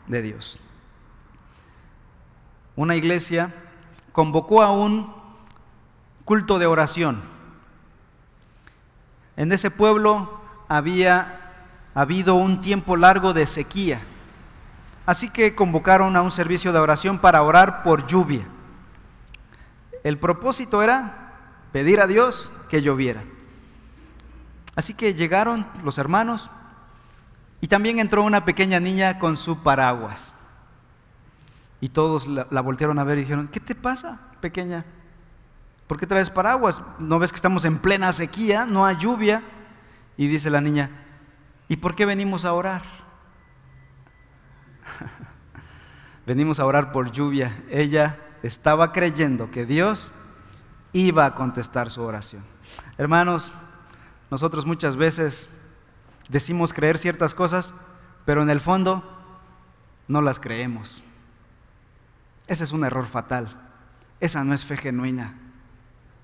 de 0.06 0.22
Dios. 0.22 0.58
Una 2.76 2.94
iglesia 2.94 3.52
convocó 4.14 4.62
a 4.62 4.70
un 4.70 5.12
culto 6.24 6.60
de 6.60 6.66
oración. 6.66 7.20
En 9.36 9.50
ese 9.50 9.72
pueblo 9.72 10.40
había 10.68 11.52
habido 11.96 12.36
un 12.36 12.60
tiempo 12.60 12.96
largo 12.96 13.32
de 13.32 13.44
sequía. 13.48 14.02
Así 15.04 15.30
que 15.30 15.56
convocaron 15.56 16.16
a 16.16 16.22
un 16.22 16.30
servicio 16.30 16.72
de 16.72 16.78
oración 16.78 17.18
para 17.18 17.42
orar 17.42 17.82
por 17.82 18.06
lluvia. 18.06 18.46
El 20.04 20.16
propósito 20.16 20.80
era 20.80 21.32
pedir 21.72 22.00
a 22.00 22.06
Dios 22.06 22.52
que 22.68 22.82
lloviera. 22.82 23.24
Así 24.76 24.94
que 24.94 25.14
llegaron 25.14 25.66
los 25.82 25.98
hermanos 25.98 26.50
y 27.60 27.66
también 27.66 27.98
entró 27.98 28.22
una 28.22 28.44
pequeña 28.44 28.78
niña 28.78 29.18
con 29.18 29.36
su 29.36 29.58
paraguas. 29.64 30.34
Y 31.84 31.90
todos 31.90 32.26
la, 32.26 32.62
voltearon 32.62 32.98
a 32.98 33.04
ver 33.04 33.18
y 33.18 33.20
dijeron, 33.20 33.46
¿qué 33.46 33.60
te 33.60 33.74
pasa, 33.74 34.18
pequeña? 34.40 34.86
¿Por 35.86 36.00
qué 36.00 36.06
traes 36.06 36.30
paraguas? 36.30 36.80
¿No 36.98 37.18
ves 37.18 37.30
que 37.30 37.36
estamos 37.36 37.66
en 37.66 37.76
plena 37.76 38.10
sequía? 38.10 38.64
No 38.64 38.86
hay 38.86 38.96
lluvia. 38.96 39.42
Y 40.16 40.26
dice 40.26 40.48
la 40.48 40.62
niña, 40.62 40.88
¿y 41.68 41.76
por 41.76 41.94
qué 41.94 42.06
venimos 42.06 42.46
a 42.46 42.54
orar? 42.54 42.84
venimos 46.26 46.58
a 46.58 46.64
orar 46.64 46.90
por 46.90 47.12
lluvia. 47.12 47.54
Ella 47.68 48.18
estaba 48.42 48.90
creyendo 48.90 49.50
que 49.50 49.66
Dios 49.66 50.10
iba 50.94 51.26
a 51.26 51.34
contestar 51.34 51.90
su 51.90 52.00
oración. 52.00 52.44
Hermanos, 52.96 53.52
nosotros 54.30 54.64
muchas 54.64 54.96
veces 54.96 55.50
decimos 56.30 56.72
creer 56.72 56.96
ciertas 56.96 57.34
cosas, 57.34 57.74
pero 58.24 58.40
en 58.40 58.48
el 58.48 58.60
fondo 58.60 59.04
no 60.08 60.22
las 60.22 60.40
creemos. 60.40 61.02
Ese 62.46 62.64
es 62.64 62.72
un 62.72 62.84
error 62.84 63.06
fatal. 63.06 63.48
Esa 64.20 64.44
no 64.44 64.54
es 64.54 64.64
fe 64.64 64.76
genuina. 64.76 65.34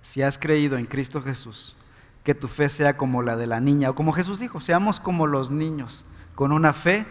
Si 0.02 0.22
has 0.22 0.38
creído 0.38 0.78
en 0.78 0.86
Cristo 0.86 1.22
Jesús, 1.22 1.76
que 2.24 2.34
tu 2.34 2.48
fe 2.48 2.68
sea 2.68 2.96
como 2.96 3.22
la 3.22 3.36
de 3.36 3.46
la 3.46 3.60
niña, 3.60 3.90
o 3.90 3.94
como 3.94 4.12
Jesús 4.12 4.38
dijo, 4.38 4.60
seamos 4.60 5.00
como 5.00 5.26
los 5.26 5.50
niños, 5.50 6.04
con 6.34 6.52
una 6.52 6.72
fe 6.72 7.06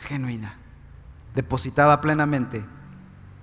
genuina, 0.00 0.56
depositada 1.34 2.00
plenamente 2.00 2.64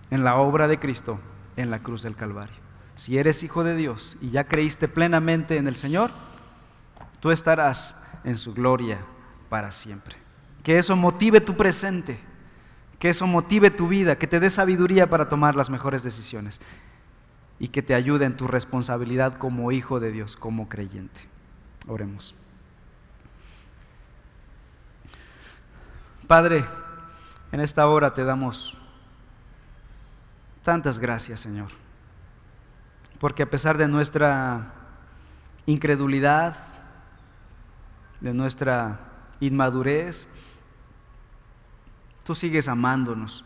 en 0.09 0.24
la 0.24 0.36
obra 0.36 0.68
de 0.68 0.80
Cristo 0.80 1.20
en 1.55 1.72
la 1.72 1.80
cruz 1.80 2.03
del 2.03 2.15
Calvario. 2.15 2.55
Si 2.95 3.18
eres 3.18 3.43
hijo 3.43 3.63
de 3.63 3.76
Dios 3.76 4.18
y 4.22 4.30
ya 4.30 4.45
creíste 4.45 4.88
plenamente 4.88 5.57
en 5.57 5.68
el 5.68 5.76
Señor, 5.76 6.11
tú 7.20 7.32
estarás 7.32 7.95
en 8.24 8.36
su 8.36 8.53
gloria 8.53 8.99
para 9.49 9.72
siempre. 9.72 10.15
Que 10.63 10.78
eso 10.78 10.95
motive 10.95 11.41
tu 11.41 11.55
presente 11.55 12.20
que 13.00 13.10
eso 13.10 13.28
motive 13.28 13.72
tu 13.72 13.88
vida, 13.88 14.18
que 14.18 14.28
te 14.28 14.39
dé 14.39 14.50
sabiduría 14.50 15.10
para 15.10 15.30
tomar 15.30 15.56
las 15.56 15.70
mejores 15.70 16.04
decisiones 16.04 16.60
y 17.60 17.70
que 17.70 17.82
te 17.82 17.95
ayude 17.95 18.26
en 18.26 18.38
tu 18.38 18.48
responsabilidad 18.48 19.38
como 19.38 19.72
hijo 19.72 20.00
de 20.00 20.12
Dios, 20.12 20.36
como 20.36 20.70
creyente. 20.70 21.20
Oremos. 21.88 22.36
Padre, 26.28 26.66
en 27.52 27.62
esta 27.62 27.88
hora 27.88 28.14
te 28.14 28.24
damos 28.24 28.76
tantas 30.64 31.00
gracias, 31.00 31.39
Señor, 31.39 31.70
porque 33.20 33.43
a 33.43 33.50
pesar 33.50 33.78
de 33.78 33.88
nuestra 33.88 34.74
incredulidad, 35.66 36.58
de 38.20 38.34
nuestra 38.34 39.00
inmadurez, 39.39 40.28
Tú 42.28 42.36
sigues 42.36 42.67
amándonos. 42.67 43.45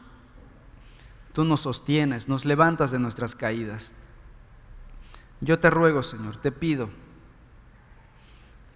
Tú 1.34 1.46
nos 1.46 1.62
sostienes, 1.62 2.28
nos 2.28 2.46
levantas 2.46 2.90
de 2.90 2.98
nuestras 2.98 3.36
caídas. 3.36 3.92
Yo 5.40 5.60
te 5.60 5.70
ruego, 5.70 6.02
Señor, 6.02 6.38
te 6.38 6.52
pido 6.52 6.90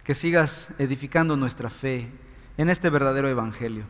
que 0.04 0.14
sigas 0.14 0.70
edificando 0.78 1.36
nuestra 1.36 1.72
fe 1.72 2.12
en 2.56 2.70
este 2.70 2.92
verdadero 2.92 3.30
evangelio. 3.30 3.86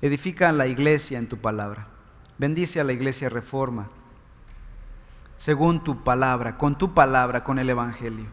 Edifica 0.00 0.50
a 0.50 0.52
la 0.52 0.68
iglesia 0.68 1.18
en 1.18 1.28
tu 1.28 1.38
palabra. 1.38 1.88
Bendice 2.38 2.78
a 2.80 2.84
la 2.84 2.92
iglesia 2.92 3.28
reforma, 3.28 3.88
según 5.36 5.82
tu 5.82 6.04
palabra, 6.04 6.58
con 6.58 6.78
tu 6.78 6.94
palabra, 6.94 7.42
con 7.42 7.58
el 7.58 7.68
evangelio. 7.68 8.26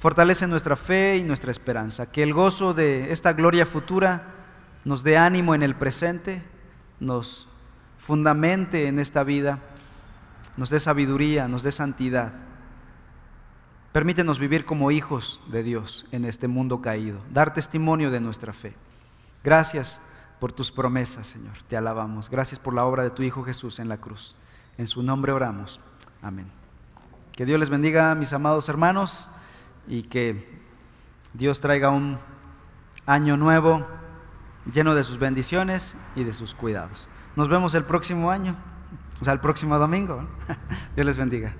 Fortalece 0.00 0.48
nuestra 0.48 0.74
fe 0.74 1.18
y 1.18 1.22
nuestra 1.22 1.52
esperanza. 1.52 2.10
Que 2.10 2.24
el 2.24 2.34
gozo 2.34 2.74
de 2.74 3.12
esta 3.12 3.34
gloria 3.34 3.64
futura 3.66 4.34
nos 4.84 5.02
dé 5.02 5.16
ánimo 5.16 5.54
en 5.54 5.62
el 5.62 5.74
presente, 5.74 6.42
nos 7.00 7.48
fundamente 7.98 8.88
en 8.88 8.98
esta 8.98 9.22
vida, 9.24 9.58
nos 10.56 10.70
dé 10.70 10.80
sabiduría, 10.80 11.48
nos 11.48 11.62
dé 11.62 11.70
santidad. 11.70 12.32
Permítenos 13.92 14.38
vivir 14.38 14.64
como 14.64 14.90
hijos 14.90 15.40
de 15.48 15.62
Dios 15.62 16.06
en 16.12 16.24
este 16.24 16.48
mundo 16.48 16.80
caído, 16.80 17.20
dar 17.32 17.54
testimonio 17.54 18.10
de 18.10 18.20
nuestra 18.20 18.52
fe. 18.52 18.74
Gracias 19.44 20.00
por 20.40 20.52
tus 20.52 20.70
promesas, 20.70 21.26
Señor. 21.26 21.54
Te 21.68 21.76
alabamos. 21.76 22.30
Gracias 22.30 22.58
por 22.58 22.74
la 22.74 22.84
obra 22.84 23.02
de 23.02 23.10
tu 23.10 23.22
Hijo 23.22 23.42
Jesús 23.42 23.78
en 23.78 23.88
la 23.88 23.98
cruz. 23.98 24.36
En 24.76 24.86
su 24.86 25.02
nombre 25.02 25.32
oramos. 25.32 25.80
Amén. 26.22 26.46
Que 27.32 27.44
Dios 27.44 27.58
les 27.58 27.70
bendiga, 27.70 28.14
mis 28.14 28.32
amados 28.32 28.68
hermanos, 28.68 29.28
y 29.86 30.02
que 30.02 30.60
Dios 31.34 31.60
traiga 31.60 31.90
un 31.90 32.18
año 33.06 33.36
nuevo 33.36 33.86
lleno 34.72 34.94
de 34.94 35.02
sus 35.02 35.18
bendiciones 35.18 35.96
y 36.16 36.24
de 36.24 36.32
sus 36.32 36.54
cuidados. 36.54 37.08
Nos 37.36 37.48
vemos 37.48 37.74
el 37.74 37.84
próximo 37.84 38.30
año, 38.30 38.56
o 39.20 39.24
sea, 39.24 39.32
el 39.32 39.40
próximo 39.40 39.78
domingo. 39.78 40.26
Dios 40.96 41.06
les 41.06 41.16
bendiga. 41.16 41.54